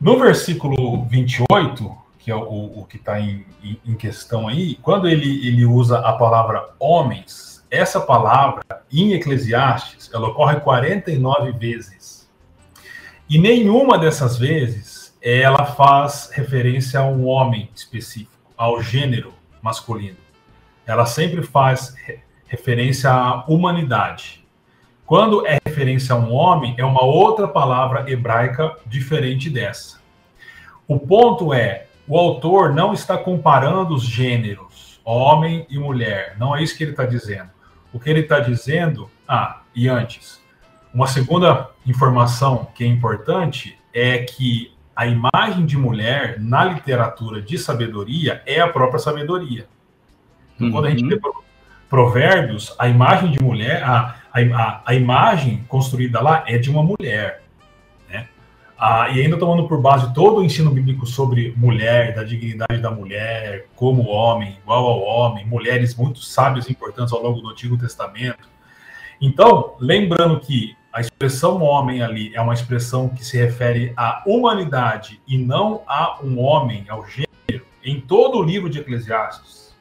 No 0.00 0.18
versículo 0.18 1.04
28, 1.04 1.94
que 2.18 2.30
é 2.30 2.34
o, 2.34 2.80
o 2.80 2.86
que 2.88 2.96
está 2.96 3.20
em, 3.20 3.44
em, 3.84 3.94
questão 3.94 4.48
aí, 4.48 4.76
quando 4.76 5.06
ele, 5.06 5.46
ele 5.46 5.66
usa 5.66 5.98
a 5.98 6.14
palavra 6.14 6.70
homens, 6.80 7.53
essa 7.74 8.00
palavra 8.00 8.62
em 8.92 9.12
Eclesiastes, 9.12 10.10
ela 10.12 10.28
ocorre 10.28 10.60
49 10.60 11.52
vezes. 11.52 12.30
E 13.28 13.38
nenhuma 13.38 13.98
dessas 13.98 14.38
vezes 14.38 15.16
ela 15.20 15.64
faz 15.64 16.30
referência 16.32 17.00
a 17.00 17.06
um 17.06 17.26
homem 17.26 17.70
específico, 17.74 18.52
ao 18.56 18.82
gênero 18.82 19.32
masculino. 19.62 20.18
Ela 20.86 21.06
sempre 21.06 21.42
faz 21.42 21.94
referência 22.46 23.10
à 23.10 23.44
humanidade. 23.48 24.44
Quando 25.06 25.46
é 25.46 25.58
referência 25.64 26.14
a 26.14 26.18
um 26.18 26.32
homem, 26.32 26.74
é 26.78 26.84
uma 26.84 27.02
outra 27.02 27.48
palavra 27.48 28.10
hebraica 28.10 28.76
diferente 28.86 29.48
dessa. 29.48 29.98
O 30.86 30.98
ponto 30.98 31.54
é, 31.54 31.86
o 32.06 32.18
autor 32.18 32.74
não 32.74 32.92
está 32.92 33.16
comparando 33.16 33.94
os 33.94 34.04
gêneros, 34.04 35.00
homem 35.04 35.66
e 35.70 35.78
mulher. 35.78 36.36
Não 36.38 36.54
é 36.54 36.62
isso 36.62 36.76
que 36.76 36.84
ele 36.84 36.90
está 36.90 37.06
dizendo. 37.06 37.50
O 37.94 38.00
que 38.00 38.10
ele 38.10 38.20
está 38.20 38.40
dizendo, 38.40 39.08
ah, 39.26 39.60
e 39.72 39.88
antes, 39.88 40.42
uma 40.92 41.06
segunda 41.06 41.70
informação 41.86 42.66
que 42.74 42.82
é 42.82 42.88
importante 42.88 43.78
é 43.94 44.18
que 44.18 44.74
a 44.96 45.06
imagem 45.06 45.64
de 45.64 45.78
mulher 45.78 46.40
na 46.40 46.64
literatura 46.64 47.40
de 47.40 47.56
sabedoria 47.56 48.42
é 48.46 48.60
a 48.60 48.66
própria 48.68 48.98
sabedoria. 48.98 49.68
Então, 50.56 50.66
uhum. 50.66 50.72
Quando 50.72 50.86
a 50.86 50.90
gente 50.90 51.04
lê 51.04 51.20
provérbios, 51.88 52.74
a 52.80 52.88
imagem 52.88 53.30
de 53.30 53.40
mulher, 53.40 53.84
a, 53.84 54.16
a, 54.32 54.82
a 54.84 54.94
imagem 54.94 55.64
construída 55.68 56.20
lá 56.20 56.42
é 56.48 56.58
de 56.58 56.68
uma 56.68 56.82
mulher. 56.82 57.43
Ah, 58.76 59.08
e 59.08 59.20
ainda 59.20 59.38
tomando 59.38 59.68
por 59.68 59.80
base 59.80 60.12
todo 60.12 60.38
o 60.38 60.44
ensino 60.44 60.70
bíblico 60.70 61.06
sobre 61.06 61.54
mulher, 61.56 62.14
da 62.14 62.24
dignidade 62.24 62.80
da 62.80 62.90
mulher, 62.90 63.68
como 63.76 64.08
homem, 64.08 64.58
igual 64.62 64.84
ao 64.86 65.00
homem, 65.00 65.46
mulheres 65.46 65.94
muito 65.94 66.18
sábias 66.18 66.68
e 66.68 66.72
importantes 66.72 67.12
ao 67.12 67.22
longo 67.22 67.40
do 67.40 67.50
Antigo 67.50 67.78
Testamento. 67.78 68.48
Então, 69.20 69.76
lembrando 69.78 70.40
que 70.40 70.76
a 70.92 71.00
expressão 71.00 71.62
homem 71.62 72.02
ali 72.02 72.34
é 72.34 72.40
uma 72.40 72.54
expressão 72.54 73.08
que 73.08 73.24
se 73.24 73.36
refere 73.36 73.92
à 73.96 74.22
humanidade 74.26 75.20
e 75.26 75.38
não 75.38 75.82
a 75.86 76.20
um 76.22 76.40
homem, 76.40 76.84
ao 76.88 77.06
gênero, 77.06 77.66
em 77.84 78.00
todo 78.00 78.38
o 78.38 78.42
livro 78.42 78.68
de 78.68 78.78
Eclesiastes. 78.80 79.74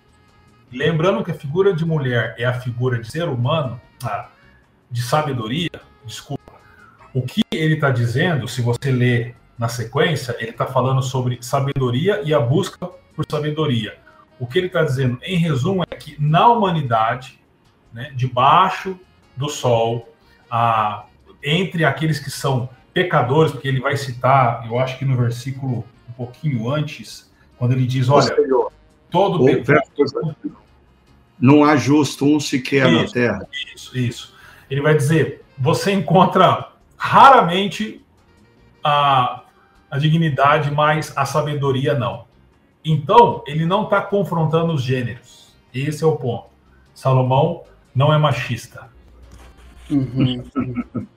Lembrando 0.71 1.23
que 1.23 1.31
a 1.31 1.35
figura 1.35 1.73
de 1.73 1.85
mulher 1.85 2.35
é 2.37 2.45
a 2.45 2.53
figura 2.53 2.99
de 2.99 3.11
ser 3.11 3.27
humano, 3.27 3.79
de 4.89 5.01
sabedoria, 5.01 5.69
desculpa. 6.05 6.42
O 7.13 7.21
que 7.21 7.43
ele 7.51 7.75
está 7.75 7.91
dizendo, 7.91 8.47
se 8.47 8.61
você 8.61 8.91
ler 8.91 9.35
na 9.57 9.67
sequência, 9.67 10.35
ele 10.39 10.49
está 10.51 10.65
falando 10.65 11.01
sobre 11.01 11.37
sabedoria 11.41 12.21
e 12.25 12.33
a 12.33 12.39
busca 12.39 12.89
por 13.15 13.25
sabedoria. 13.29 13.95
O 14.39 14.47
que 14.47 14.57
ele 14.57 14.67
está 14.67 14.83
dizendo, 14.83 15.19
em 15.21 15.37
resumo, 15.37 15.83
é 15.89 15.95
que 15.95 16.15
na 16.19 16.47
humanidade, 16.47 17.39
né, 17.93 18.11
debaixo 18.15 18.99
do 19.37 19.47
sol, 19.47 20.09
a, 20.49 21.05
entre 21.43 21.85
aqueles 21.85 22.19
que 22.19 22.31
são 22.31 22.67
pecadores, 22.93 23.51
porque 23.51 23.67
ele 23.67 23.79
vai 23.79 23.95
citar, 23.95 24.65
eu 24.67 24.79
acho 24.79 24.97
que 24.97 25.05
no 25.05 25.15
versículo 25.15 25.85
um 26.09 26.13
pouquinho 26.13 26.69
antes, 26.69 27.31
quando 27.57 27.73
ele 27.73 27.85
diz, 27.85 28.09
olha, 28.09 28.35
todo 29.09 29.45
pecado... 29.45 29.83
Não 31.39 31.63
há 31.63 31.75
justo 31.75 32.25
um 32.25 32.39
sequer 32.39 32.87
isso, 32.87 33.03
na 33.03 33.11
terra. 33.11 33.47
Isso, 33.75 33.97
isso. 33.97 34.35
Ele 34.69 34.81
vai 34.81 34.95
dizer, 34.95 35.43
você 35.57 35.91
encontra 35.91 36.72
raramente 37.03 38.01
a, 38.81 39.43
a 39.91 39.99
dignidade, 39.99 40.71
mas 40.71 41.11
a 41.17 41.25
sabedoria 41.25 41.93
não. 41.99 42.23
Então, 42.83 43.43
ele 43.45 43.65
não 43.65 43.83
está 43.83 44.01
confrontando 44.01 44.73
os 44.73 44.81
gêneros. 44.81 45.53
Esse 45.73 46.05
é 46.05 46.07
o 46.07 46.15
ponto. 46.15 46.47
Salomão 46.95 47.63
não 47.93 48.13
é 48.13 48.17
machista. 48.17 48.89
Uhum. 49.91 50.45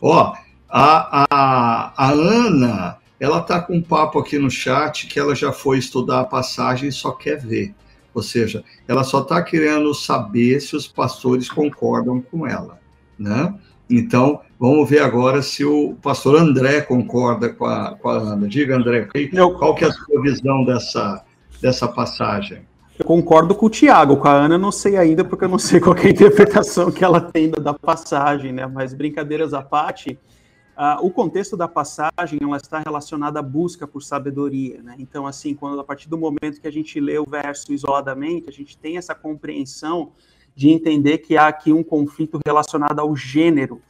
Ó, 0.00 0.34
a, 0.68 1.26
a, 1.28 1.92
a 1.96 2.10
Ana, 2.12 2.98
ela 3.18 3.40
tá 3.40 3.60
com 3.60 3.74
um 3.74 3.82
papo 3.82 4.20
aqui 4.20 4.38
no 4.38 4.48
chat 4.48 5.08
que 5.08 5.18
ela 5.18 5.34
já 5.34 5.50
foi 5.50 5.78
estudar 5.78 6.20
a 6.20 6.24
passagem 6.24 6.90
e 6.90 6.92
só 6.92 7.10
quer 7.10 7.40
ver. 7.40 7.74
Ou 8.14 8.22
seja, 8.22 8.62
ela 8.86 9.02
só 9.02 9.20
está 9.20 9.42
querendo 9.42 9.92
saber 9.92 10.60
se 10.60 10.76
os 10.76 10.86
pastores 10.86 11.50
concordam 11.50 12.20
com 12.20 12.46
ela, 12.46 12.78
né? 13.18 13.52
Então, 13.88 14.40
vamos 14.58 14.88
ver 14.88 15.00
agora 15.00 15.42
se 15.42 15.64
o 15.64 15.94
pastor 16.02 16.36
André 16.36 16.80
concorda 16.80 17.50
com 17.50 17.66
a, 17.66 17.96
com 17.96 18.08
a 18.08 18.16
Ana. 18.16 18.48
Diga, 18.48 18.76
André, 18.76 19.08
qual 19.58 19.74
que 19.74 19.84
é 19.84 19.88
a 19.88 19.92
sua 19.92 20.22
visão 20.22 20.64
dessa, 20.64 21.24
dessa 21.60 21.86
passagem? 21.86 22.62
Eu 22.98 23.04
concordo 23.04 23.54
com 23.54 23.66
o 23.66 23.70
Tiago, 23.70 24.16
com 24.16 24.28
a 24.28 24.32
Ana 24.32 24.56
não 24.56 24.70
sei 24.70 24.96
ainda, 24.96 25.24
porque 25.24 25.44
eu 25.44 25.48
não 25.48 25.58
sei 25.58 25.80
qual 25.80 25.96
é 25.96 26.06
a 26.06 26.10
interpretação 26.10 26.92
que 26.92 27.04
ela 27.04 27.20
tem 27.20 27.50
da 27.50 27.74
passagem, 27.74 28.52
né? 28.52 28.66
Mas 28.66 28.94
brincadeiras 28.94 29.52
à 29.52 29.60
parte, 29.60 30.16
uh, 30.78 31.04
o 31.04 31.10
contexto 31.10 31.56
da 31.56 31.66
passagem 31.66 32.38
ela 32.40 32.56
está 32.56 32.78
relacionada 32.78 33.40
à 33.40 33.42
busca 33.42 33.84
por 33.84 34.00
sabedoria, 34.00 34.80
né? 34.80 34.94
Então, 34.98 35.26
assim, 35.26 35.54
quando 35.54 35.80
a 35.80 35.84
partir 35.84 36.08
do 36.08 36.16
momento 36.16 36.60
que 36.60 36.68
a 36.68 36.72
gente 36.72 37.00
lê 37.00 37.18
o 37.18 37.26
verso 37.28 37.72
isoladamente, 37.72 38.48
a 38.48 38.52
gente 38.52 38.78
tem 38.78 38.96
essa 38.96 39.14
compreensão 39.14 40.12
de 40.54 40.70
entender 40.70 41.18
que 41.18 41.36
há 41.36 41.48
aqui 41.48 41.72
um 41.72 41.82
conflito 41.82 42.38
relacionado 42.44 43.00
ao 43.00 43.14
gênero 43.16 43.80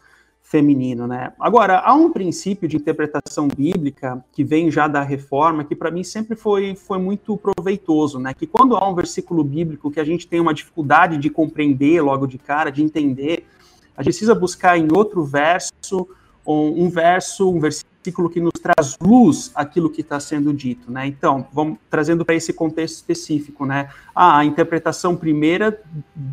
feminino, 0.43 1.07
né? 1.07 1.33
Agora, 1.41 1.81
há 1.81 1.95
um 1.95 2.12
princípio 2.12 2.69
de 2.69 2.77
interpretação 2.77 3.49
bíblica 3.49 4.25
que 4.31 4.45
vem 4.45 4.71
já 4.71 4.87
da 4.87 5.03
reforma, 5.03 5.65
que 5.65 5.75
para 5.75 5.91
mim 5.91 6.05
sempre 6.05 6.37
foi, 6.37 6.75
foi 6.75 6.99
muito 6.99 7.37
proveitoso, 7.37 8.19
né? 8.19 8.35
Que 8.35 8.47
quando 8.47 8.77
há 8.77 8.89
um 8.89 8.95
versículo 8.95 9.43
bíblico 9.43 9.91
que 9.91 9.99
a 9.99 10.05
gente 10.05 10.27
tem 10.27 10.41
uma 10.41 10.55
dificuldade 10.55 11.17
de 11.17 11.31
compreender 11.31 12.03
logo 12.03 12.27
de 12.27 12.39
cara, 12.39 12.71
de 12.71 12.83
entender, 12.83 13.47
a 13.97 14.03
gente 14.03 14.12
precisa 14.12 14.35
buscar 14.35 14.79
em 14.79 14.89
outro 14.95 15.25
verso, 15.25 16.07
um 16.47 16.89
verso, 16.91 17.51
um 17.51 17.59
versículo 17.59 17.93
que 18.13 18.41
nos 18.41 18.53
traz 18.53 18.97
luz 19.01 19.51
aquilo 19.55 19.91
que 19.91 20.01
está 20.01 20.19
sendo 20.21 20.53
dito, 20.53 20.91
né? 20.91 21.07
Então, 21.07 21.47
vamos 21.53 21.79
trazendo 21.89 22.25
para 22.25 22.35
esse 22.35 22.53
contexto 22.53 22.97
específico, 22.97 23.65
né? 23.65 23.89
Ah, 24.15 24.39
a 24.39 24.45
interpretação 24.45 25.17
primeira 25.17 25.81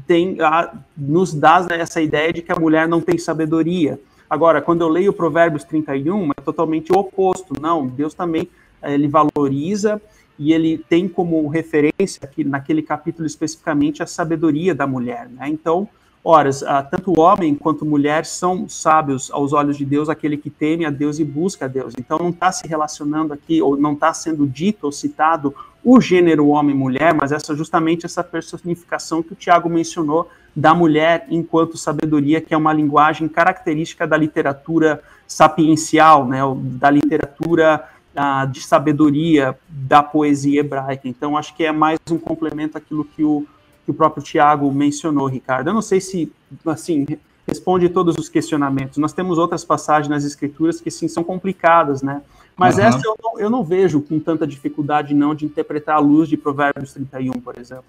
tem, 0.08 0.40
a, 0.42 0.74
nos 0.98 1.34
dá 1.34 1.66
essa 1.72 2.02
ideia 2.02 2.34
de 2.34 2.42
que 2.42 2.52
a 2.52 2.60
mulher 2.60 2.88
não 2.88 3.02
tem 3.02 3.18
sabedoria. 3.18 4.00
Agora, 4.30 4.62
quando 4.62 4.82
eu 4.82 4.90
leio 4.90 5.12
Provérbios 5.12 5.64
31, 5.64 6.32
é 6.38 6.42
totalmente 6.42 6.92
o 6.92 6.98
oposto. 6.98 7.54
Não, 7.60 7.88
Deus 7.88 8.14
também 8.14 8.50
ele 8.84 9.08
valoriza 9.08 10.02
e 10.40 10.54
ele 10.54 10.78
tem 10.78 11.08
como 11.08 11.48
referência 11.48 12.20
aqui 12.24 12.44
naquele 12.44 12.82
capítulo 12.82 13.28
especificamente 13.28 14.02
a 14.02 14.08
sabedoria 14.08 14.74
da 14.74 14.88
mulher, 14.88 15.30
né? 15.30 15.48
Então, 15.48 15.88
Horas, 16.24 16.62
ah, 16.62 16.84
tanto 16.84 17.20
homem 17.20 17.56
quanto 17.56 17.84
mulher 17.84 18.26
são 18.26 18.70
sábios 18.70 19.32
aos 19.32 19.54
olhos 19.54 19.76
de 19.76 19.84
Deus, 19.84 20.08
aquele 20.08 20.38
que 20.38 20.52
teme 20.52 20.86
a 20.86 20.92
Deus 20.92 21.18
e 21.18 21.26
busca 21.26 21.66
a 21.66 21.68
Deus. 21.68 21.96
Então 21.98 22.20
não 22.20 22.30
está 22.30 22.52
se 22.52 22.68
relacionando 22.68 23.34
aqui, 23.34 23.60
ou 23.60 23.76
não 23.76 23.94
está 23.94 24.14
sendo 24.14 24.46
dito 24.46 24.84
ou 24.84 24.92
citado 24.92 25.54
o 25.84 26.00
gênero 26.00 26.48
homem-mulher, 26.50 27.14
mas 27.14 27.32
essa 27.32 27.56
justamente 27.56 28.06
essa 28.06 28.24
personificação 28.24 29.24
que 29.24 29.34
o 29.34 29.36
Tiago 29.36 29.68
mencionou 29.68 30.30
da 30.56 30.76
mulher 30.76 31.26
enquanto 31.28 31.76
sabedoria, 31.76 32.40
que 32.40 32.54
é 32.54 32.58
uma 32.58 32.72
linguagem 32.72 33.28
característica 33.28 34.06
da 34.06 34.16
literatura 34.16 35.02
sapiencial, 35.28 36.28
né, 36.28 36.42
da 36.56 36.92
literatura 36.92 37.84
ah, 38.16 38.46
de 38.46 38.62
sabedoria 38.62 39.58
da 39.68 40.04
poesia 40.04 40.60
hebraica. 40.60 41.08
Então 41.08 41.36
acho 41.36 41.56
que 41.56 41.64
é 41.64 41.72
mais 41.72 41.98
um 42.12 42.18
complemento 42.20 42.78
àquilo 42.78 43.06
que 43.06 43.24
o 43.24 43.48
que 43.92 43.92
o 43.92 43.94
próprio 43.94 44.24
Tiago 44.24 44.72
mencionou, 44.72 45.28
Ricardo. 45.28 45.68
Eu 45.68 45.74
não 45.74 45.82
sei 45.82 46.00
se, 46.00 46.32
assim, 46.66 47.06
responde 47.46 47.90
todos 47.90 48.16
os 48.18 48.30
questionamentos. 48.30 48.98
Nós 48.98 49.12
temos 49.12 49.38
outras 49.38 49.66
passagens 49.66 50.10
nas 50.10 50.24
Escrituras 50.24 50.80
que, 50.80 50.90
sim, 50.90 51.08
são 51.08 51.24
complicadas, 51.24 52.02
né? 52.02 52.22
Mas 52.56 52.78
uhum. 52.78 52.84
essa 52.84 53.02
eu 53.06 53.16
não, 53.22 53.40
eu 53.40 53.50
não, 53.50 53.64
vejo 53.64 54.02
com 54.02 54.20
tanta 54.20 54.48
dificuldade, 54.48 55.14
não, 55.14 55.36
de 55.36 55.46
interpretar 55.46 55.98
a 55.98 56.00
luz 56.00 56.30
de 56.30 56.38
Provérbios 56.38 56.94
31, 56.94 57.34
por 57.34 57.58
exemplo. 57.58 57.86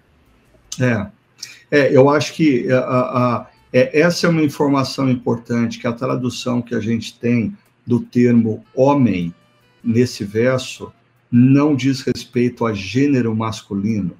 É, 0.81 1.07
é 1.71 1.97
eu 1.97 2.09
acho 2.11 2.33
que 2.35 2.71
a, 2.71 2.79
a, 2.79 3.47
é, 3.73 4.01
essa 4.01 4.27
é 4.27 4.31
uma 4.31 4.43
informação 4.43 5.09
importante, 5.09 5.79
que 5.79 5.87
a 5.87 5.93
tradução 5.93 6.63
que 6.63 6.75
a 6.75 6.81
gente 6.81 7.19
tem 7.19 7.57
do 7.87 8.01
termo 8.01 8.65
homem 8.75 9.35
nesse 9.83 10.25
verso 10.25 10.93
não 11.31 11.75
diz 11.75 12.03
respeito 12.03 12.65
a 12.65 12.73
gênero 12.73 13.35
masculino, 13.35 14.17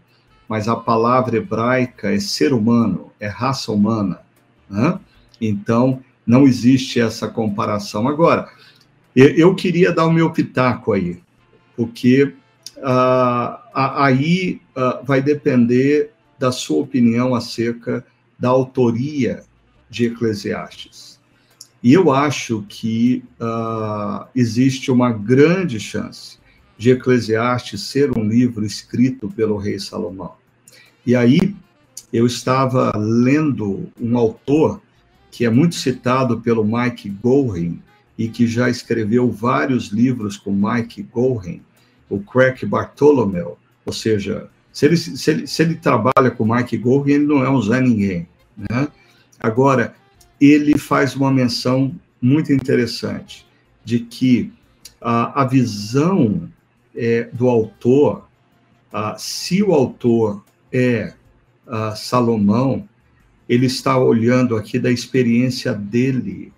mas 0.53 0.69
a 0.69 0.77
palavra 0.77 1.39
hebraica 1.39 2.13
é 2.13 2.21
ser 2.21 2.53
humano, 2.53 3.11
é 3.19 3.27
raça 3.27 3.73
humana. 3.73 4.21
Né? 4.69 5.01
Então, 5.41 6.05
não 6.27 6.47
existe 6.47 7.01
essa 7.01 7.27
comparação. 7.27 8.07
Agora, 8.07 8.51
eu, 9.17 9.55
queria 9.55 9.91
dar 9.93 10.05
o 10.05 10.13
meu 10.13 10.31
pitaco 10.31 10.93
aí, 10.93 11.23
porque 11.75 12.35
uh, 12.77 13.57
aí 13.75 14.61
uh, 14.77 15.03
vai 15.03 15.23
depender 15.23 16.11
da 16.39 16.53
sua 16.53 16.83
opinião 16.83 17.35
acerca 17.35 18.05
da 18.39 18.51
autoria 18.51 19.45
de 19.89 20.05
Eclesiastes. 20.05 21.19
E 21.83 21.95
eu 21.95 22.13
acho 22.13 22.63
que 22.69 23.25
uh, 23.41 24.27
existe 24.35 24.91
uma 24.91 25.11
grande 25.11 25.81
chance 25.81 26.37
de 26.77 26.91
Eclesiastes 26.91 27.81
ser 27.81 28.11
um 28.15 28.23
livro 28.29 28.67
escrito 28.67 29.31
pelo 29.31 29.57
rei 29.57 29.79
Salomão. 29.79 30.42
E 31.07 31.17
aí 31.17 31.55
eu 32.13 32.27
estava 32.27 32.93
lendo 32.97 33.91
um 34.01 34.17
autor 34.17 34.81
que 35.31 35.45
é 35.45 35.51
muito 35.51 35.75
citado 35.75 36.41
pelo 36.41 36.65
Mike 36.65 37.09
Gorin 37.09 37.81
e 38.19 38.29
que 38.29 38.47
já 38.47 38.69
escreveu 38.69 39.31
vários 39.31 39.87
livros 39.89 40.37
com 40.37 40.53
Mike 40.53 41.03
Gorin, 41.03 41.63
o 42.09 42.21
Craig 42.21 42.65
Bartholomew, 42.67 43.57
ou 43.87 43.93
seja, 43.93 44.49
se 44.73 44.87
ele, 44.87 44.97
se 44.97 45.31
ele, 45.31 45.47
se 45.47 45.63
ele 45.63 45.75
trabalha 45.75 46.31
com 46.31 46.45
Mike 46.45 46.77
Gorin, 46.77 47.13
ele 47.13 47.27
não 47.27 47.43
é 47.43 47.51
um 47.51 47.61
Zé 47.61 47.81
Ninguém. 47.81 48.29
Né? 48.57 48.89
Agora, 49.41 49.95
ele 50.41 50.79
faz 50.79 51.17
uma 51.17 51.31
menção 51.31 51.95
muito 52.21 52.53
interessante 52.53 53.47
de 53.85 54.01
que 54.01 54.53
a, 55.01 55.43
a 55.43 55.45
visão 55.45 56.49
é, 56.95 57.29
do 57.33 57.49
autor, 57.49 58.29
a, 58.93 59.17
se 59.19 59.63
o 59.63 59.73
autor 59.73 60.45
é 60.73 61.13
Salomão, 61.97 62.89
ele 63.49 63.67
está 63.67 63.99
olhando 63.99 64.57
aqui 64.57 64.79
da 64.79 64.91
experiência 64.91 65.73
dele 65.73 66.53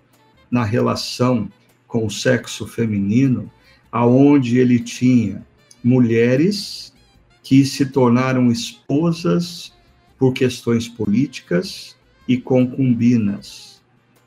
na 0.49 0.63
relação 0.63 1.49
com 1.87 2.05
o 2.05 2.09
sexo 2.09 2.67
feminino, 2.67 3.51
aonde 3.91 4.57
ele 4.57 4.79
tinha 4.79 5.45
mulheres 5.83 6.93
que 7.43 7.63
se 7.65 7.85
tornaram 7.85 8.51
esposas 8.51 9.73
por 10.17 10.33
questões 10.33 10.87
políticas 10.87 11.95
e 12.27 12.37
concubinas, 12.37 13.81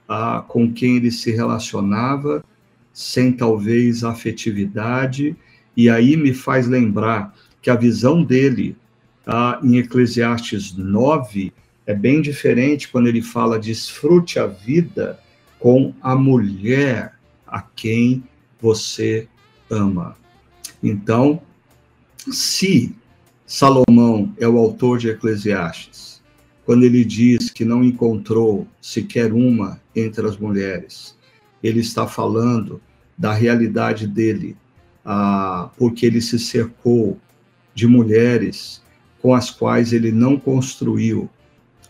ah, 0.09 0.45
com 0.47 0.73
quem 0.73 0.97
ele 0.97 1.11
se 1.11 1.31
relacionava 1.33 2.45
sem 2.93 3.33
talvez 3.33 4.05
afetividade, 4.05 5.37
e 5.77 5.89
aí 5.89 6.17
me 6.17 6.35
faz 6.35 6.67
lembrar 6.67 7.35
que 7.61 7.71
a 7.71 7.77
visão 7.77 8.23
dele 8.23 8.77
Tá? 9.29 9.61
Em 9.63 9.77
Eclesiastes 9.77 10.75
9, 10.75 11.53
é 11.85 11.93
bem 11.93 12.23
diferente 12.23 12.89
quando 12.89 13.09
ele 13.09 13.21
fala 13.21 13.59
desfrute 13.59 14.39
a 14.39 14.47
vida 14.47 15.21
com 15.59 15.93
a 16.01 16.17
mulher 16.17 17.13
a 17.47 17.61
quem 17.61 18.25
você 18.59 19.29
ama. 19.69 20.17
Então, 20.83 21.43
se 22.33 22.97
Salomão 23.45 24.33
é 24.39 24.49
o 24.49 24.57
autor 24.57 24.97
de 24.97 25.11
Eclesiastes, 25.11 26.23
quando 26.65 26.85
ele 26.85 27.05
diz 27.05 27.51
que 27.51 27.67
não 27.67 27.85
encontrou 27.85 28.67
sequer 28.81 29.31
uma 29.31 29.79
entre 29.95 30.27
as 30.27 30.39
mulheres, 30.39 31.19
ele 31.63 31.81
está 31.81 32.07
falando 32.07 32.81
da 33.19 33.35
realidade 33.35 34.07
dele, 34.07 34.57
ah, 35.05 35.69
porque 35.77 36.07
ele 36.07 36.23
se 36.23 36.39
cercou 36.39 37.19
de 37.75 37.87
mulheres 37.87 38.88
com 39.21 39.35
as 39.35 39.51
quais 39.51 39.93
ele 39.93 40.13
não 40.13 40.39
construiu 40.39 41.29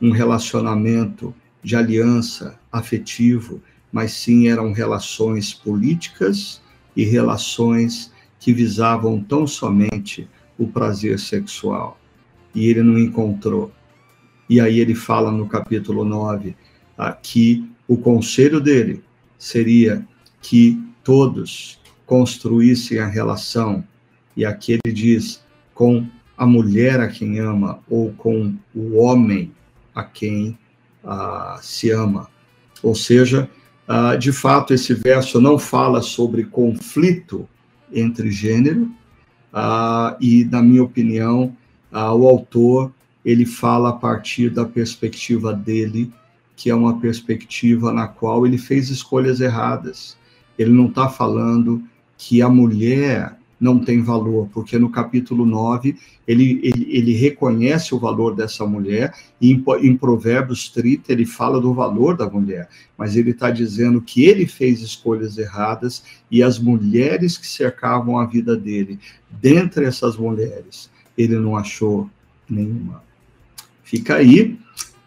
um 0.01 0.11
relacionamento 0.11 1.35
de 1.63 1.77
aliança 1.77 2.59
afetivo, 2.71 3.61
mas 3.93 4.13
sim 4.13 4.49
eram 4.49 4.73
relações 4.73 5.53
políticas 5.53 6.61
e 6.97 7.05
relações 7.05 8.13
que 8.39 8.53
visavam 8.53 9.21
tão 9.21 9.47
somente 9.47 10.29
o 10.59 10.67
prazer 10.67 11.19
sexual. 11.19 11.99
E 12.55 12.67
ele 12.67 12.83
não 12.83 12.99
encontrou. 12.99 13.73
E 14.49 14.61
aí 14.61 14.81
ele 14.81 14.95
fala 14.95 15.31
no 15.31 15.47
capítulo 15.47 16.05
9 16.05 16.57
ah, 16.97 17.13
que 17.13 17.69
o 17.87 17.97
conselho 17.97 18.61
dele 18.61 19.03
seria 19.39 20.07
que 20.41 20.81
todos 21.05 21.79
construíssem 22.07 22.99
a 22.99 23.07
relação, 23.07 23.85
e 24.37 24.45
aqui 24.45 24.73
ele 24.73 24.95
diz, 24.95 25.43
com 25.75 26.07
a 26.39 26.47
mulher 26.47 27.01
a 27.01 27.09
quem 27.09 27.41
ama 27.41 27.81
ou 27.91 28.13
com 28.13 28.55
o 28.73 28.97
homem 28.97 29.53
a 29.93 30.05
quem 30.05 30.57
uh, 31.03 31.59
se 31.61 31.91
ama. 31.91 32.29
Ou 32.81 32.95
seja, 32.95 33.51
uh, 33.89 34.17
de 34.17 34.31
fato, 34.31 34.73
esse 34.73 34.95
verso 34.95 35.41
não 35.41 35.59
fala 35.59 36.01
sobre 36.01 36.45
conflito 36.45 37.49
entre 37.93 38.31
gênero, 38.31 38.85
uh, 39.53 40.17
e, 40.21 40.45
na 40.45 40.63
minha 40.63 40.85
opinião, 40.85 41.57
o 41.91 42.29
autor 42.29 42.93
ele 43.25 43.47
fala 43.47 43.89
a 43.89 43.95
partir 43.95 44.51
da 44.51 44.65
perspectiva 44.65 45.55
dele, 45.55 46.13
que 46.55 46.69
é 46.69 46.75
uma 46.75 47.01
perspectiva 47.01 47.93
na 47.93 48.07
qual 48.07 48.47
ele 48.47 48.59
fez 48.59 48.91
escolhas 48.91 49.41
erradas. 49.41 50.17
Ele 50.59 50.71
não 50.71 50.87
está 50.87 51.09
falando 51.09 51.83
que 52.19 52.43
a 52.43 52.49
mulher 52.49 53.38
não 53.61 53.79
tem 53.79 54.03
valor, 54.03 54.49
porque 54.53 54.79
no 54.79 54.91
capítulo 54.91 55.45
9 55.45 55.97
ele, 56.27 56.61
ele, 56.63 56.87
ele 56.91 57.13
reconhece 57.13 57.95
o 57.95 57.99
valor 57.99 58.35
dessa 58.35 58.65
mulher, 58.65 59.13
e 59.41 59.51
em, 59.53 59.65
em 59.83 59.97
Provérbios 59.97 60.69
30 60.69 61.13
ele 61.13 61.27
fala 61.27 61.61
do 61.61 61.75
valor 61.75 62.17
da 62.17 62.29
mulher, 62.29 62.69
mas 62.97 63.17
ele 63.17 63.31
está 63.31 63.51
dizendo 63.51 64.01
que 64.01 64.25
ele 64.25 64.47
fez 64.47 64.81
escolhas 64.81 65.39
erradas 65.39 66.05
e 66.31 66.43
as 66.43 66.59
mulheres 66.59 67.37
que 67.37 67.47
cercavam 67.47 68.19
a 68.19 68.27
vida 68.27 68.57
dele, 68.57 68.99
dentre 69.41 69.85
essas 69.85 70.17
mulheres, 70.17 70.91
ele 71.17 71.37
não 71.37 71.57
achou 71.57 72.09
nenhuma. 72.49 73.03
Fica 73.83 74.17
aí. 74.17 74.59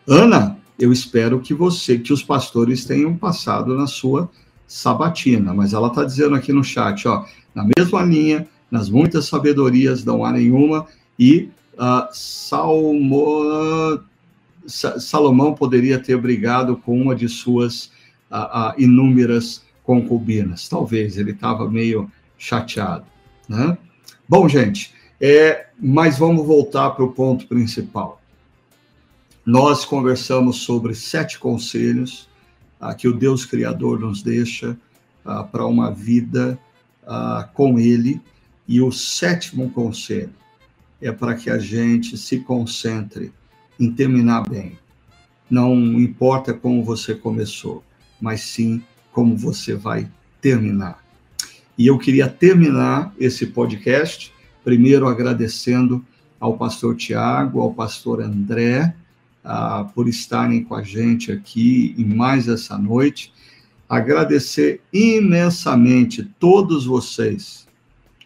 Ana, 0.07 0.57
eu 0.77 0.91
espero 0.91 1.39
que 1.39 1.53
você, 1.53 1.97
que 1.99 2.11
os 2.11 2.23
pastores 2.23 2.83
tenham 2.83 3.15
passado 3.15 3.77
na 3.77 3.87
sua 3.87 4.29
sabatina, 4.71 5.53
mas 5.53 5.73
ela 5.73 5.89
está 5.89 6.05
dizendo 6.05 6.33
aqui 6.33 6.53
no 6.53 6.63
chat, 6.63 7.05
ó, 7.05 7.25
na 7.53 7.67
mesma 7.77 8.03
linha, 8.03 8.47
nas 8.71 8.89
muitas 8.89 9.25
sabedorias 9.25 10.05
não 10.05 10.23
há 10.23 10.31
nenhuma, 10.31 10.87
e 11.19 11.49
uh, 11.73 12.07
Salmo, 12.13 13.99
Salomão 14.65 15.53
poderia 15.53 15.99
ter 15.99 16.15
brigado 16.15 16.77
com 16.77 17.01
uma 17.01 17.13
de 17.13 17.27
suas 17.27 17.91
uh, 18.31 18.69
uh, 18.69 18.81
inúmeras 18.81 19.61
concubinas. 19.83 20.69
Talvez, 20.69 21.17
ele 21.17 21.31
estava 21.31 21.69
meio 21.69 22.09
chateado. 22.37 23.03
Né? 23.49 23.77
Bom, 24.27 24.47
gente, 24.47 24.93
é, 25.19 25.67
mas 25.77 26.17
vamos 26.17 26.47
voltar 26.47 26.91
para 26.91 27.03
o 27.03 27.11
ponto 27.11 27.45
principal. 27.45 28.21
Nós 29.45 29.83
conversamos 29.83 30.59
sobre 30.59 30.95
sete 30.95 31.37
conselhos 31.37 32.30
que 32.97 33.07
o 33.07 33.13
Deus 33.13 33.45
Criador 33.45 33.99
nos 33.99 34.23
deixa 34.23 34.77
para 35.51 35.65
uma 35.65 35.91
vida 35.91 36.59
uh, 37.03 37.47
com 37.53 37.79
ele. 37.79 38.21
E 38.67 38.81
o 38.81 38.91
sétimo 38.91 39.69
conselho 39.71 40.33
é 41.01 41.11
para 41.11 41.35
que 41.35 41.49
a 41.49 41.57
gente 41.57 42.17
se 42.17 42.39
concentre 42.39 43.33
em 43.79 43.91
terminar 43.91 44.47
bem. 44.47 44.77
Não 45.49 45.75
importa 45.99 46.53
como 46.53 46.83
você 46.83 47.13
começou, 47.13 47.83
mas 48.19 48.41
sim 48.41 48.81
como 49.11 49.35
você 49.35 49.75
vai 49.75 50.09
terminar. 50.39 51.03
E 51.77 51.87
eu 51.87 51.97
queria 51.97 52.29
terminar 52.29 53.13
esse 53.19 53.47
podcast, 53.47 54.31
primeiro 54.63 55.07
agradecendo 55.07 56.05
ao 56.39 56.55
pastor 56.57 56.95
Tiago, 56.95 57.59
ao 57.59 57.73
pastor 57.73 58.21
André, 58.21 58.95
uh, 59.45 59.87
por 59.93 60.07
estarem 60.07 60.63
com 60.63 60.75
a 60.75 60.83
gente 60.83 61.31
aqui 61.31 61.95
em 61.97 62.05
mais 62.05 62.47
essa 62.47 62.77
noite. 62.77 63.33
Agradecer 63.87 64.81
imensamente 64.93 66.23
todos 66.39 66.85
vocês 66.85 67.67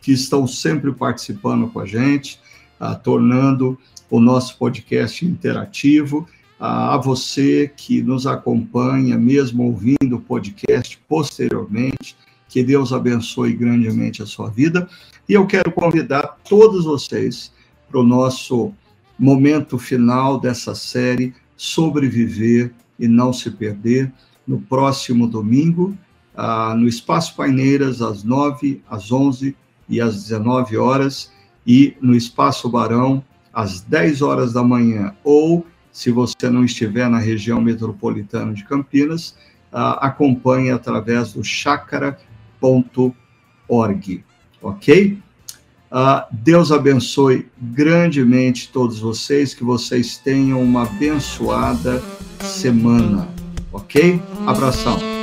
que 0.02 0.12
estão 0.12 0.46
sempre 0.46 0.92
participando 0.92 1.68
com 1.68 1.80
a 1.80 1.86
gente, 1.86 2.40
uh, 2.80 2.98
tornando 3.02 3.78
o 4.10 4.20
nosso 4.20 4.58
podcast 4.58 5.26
interativo. 5.26 6.28
Uh, 6.60 6.64
a 6.64 6.98
você 6.98 7.70
que 7.76 8.02
nos 8.02 8.26
acompanha, 8.26 9.18
mesmo 9.18 9.64
ouvindo 9.64 10.16
o 10.16 10.22
podcast 10.22 10.98
posteriormente, 11.08 12.16
que 12.48 12.64
Deus 12.64 12.94
abençoe 12.94 13.54
grandemente 13.54 14.24
a 14.24 14.26
sua 14.26 14.50
vida. 14.50 14.88
E 15.28 15.34
eu 15.34 15.46
quero 15.46 15.72
convidar 15.72 16.38
todos 16.48 16.86
vocês 16.86 17.52
para 17.90 18.00
o 18.00 18.04
nosso 18.04 18.74
momento 19.18 19.78
final 19.78 20.40
dessa 20.40 20.76
série 20.76 21.34
Sobreviver 21.56 22.74
e 23.00 23.08
Não 23.08 23.32
Se 23.32 23.50
Perder, 23.52 24.12
no 24.46 24.60
próximo 24.60 25.28
domingo, 25.28 25.98
ah, 26.36 26.76
no 26.76 26.88
Espaço 26.88 27.36
Paineiras, 27.36 28.02
às 28.02 28.24
9, 28.24 28.82
às 28.90 29.12
11 29.12 29.56
e 29.88 30.02
às 30.02 30.24
19 30.24 30.78
horas, 30.78 31.32
e 31.66 31.96
no 32.02 32.16
Espaço 32.16 32.70
Barão, 32.70 33.24
às 33.54 33.82
10 33.82 34.22
horas 34.22 34.54
da 34.54 34.64
manhã, 34.64 35.16
ou, 35.24 35.66
se 35.92 36.12
você 36.12 36.50
não 36.50 36.64
estiver 36.66 37.10
na 37.10 37.20
região 37.20 37.60
metropolitana 37.62 38.54
de 38.54 38.64
Campinas, 38.66 39.36
ah, 39.72 40.06
acompanhe 40.06 40.72
através 40.72 41.34
do 41.34 41.44
chácara.org, 41.44 42.24
ok? 44.62 45.25
Uh, 45.92 46.26
Deus 46.32 46.72
abençoe 46.72 47.48
grandemente 47.58 48.70
todos 48.72 49.00
vocês, 49.00 49.54
que 49.54 49.64
vocês 49.64 50.18
tenham 50.18 50.62
uma 50.62 50.84
abençoada 50.84 52.04
semana, 52.42 53.28
ok? 53.72 54.22
Abração. 54.46 55.15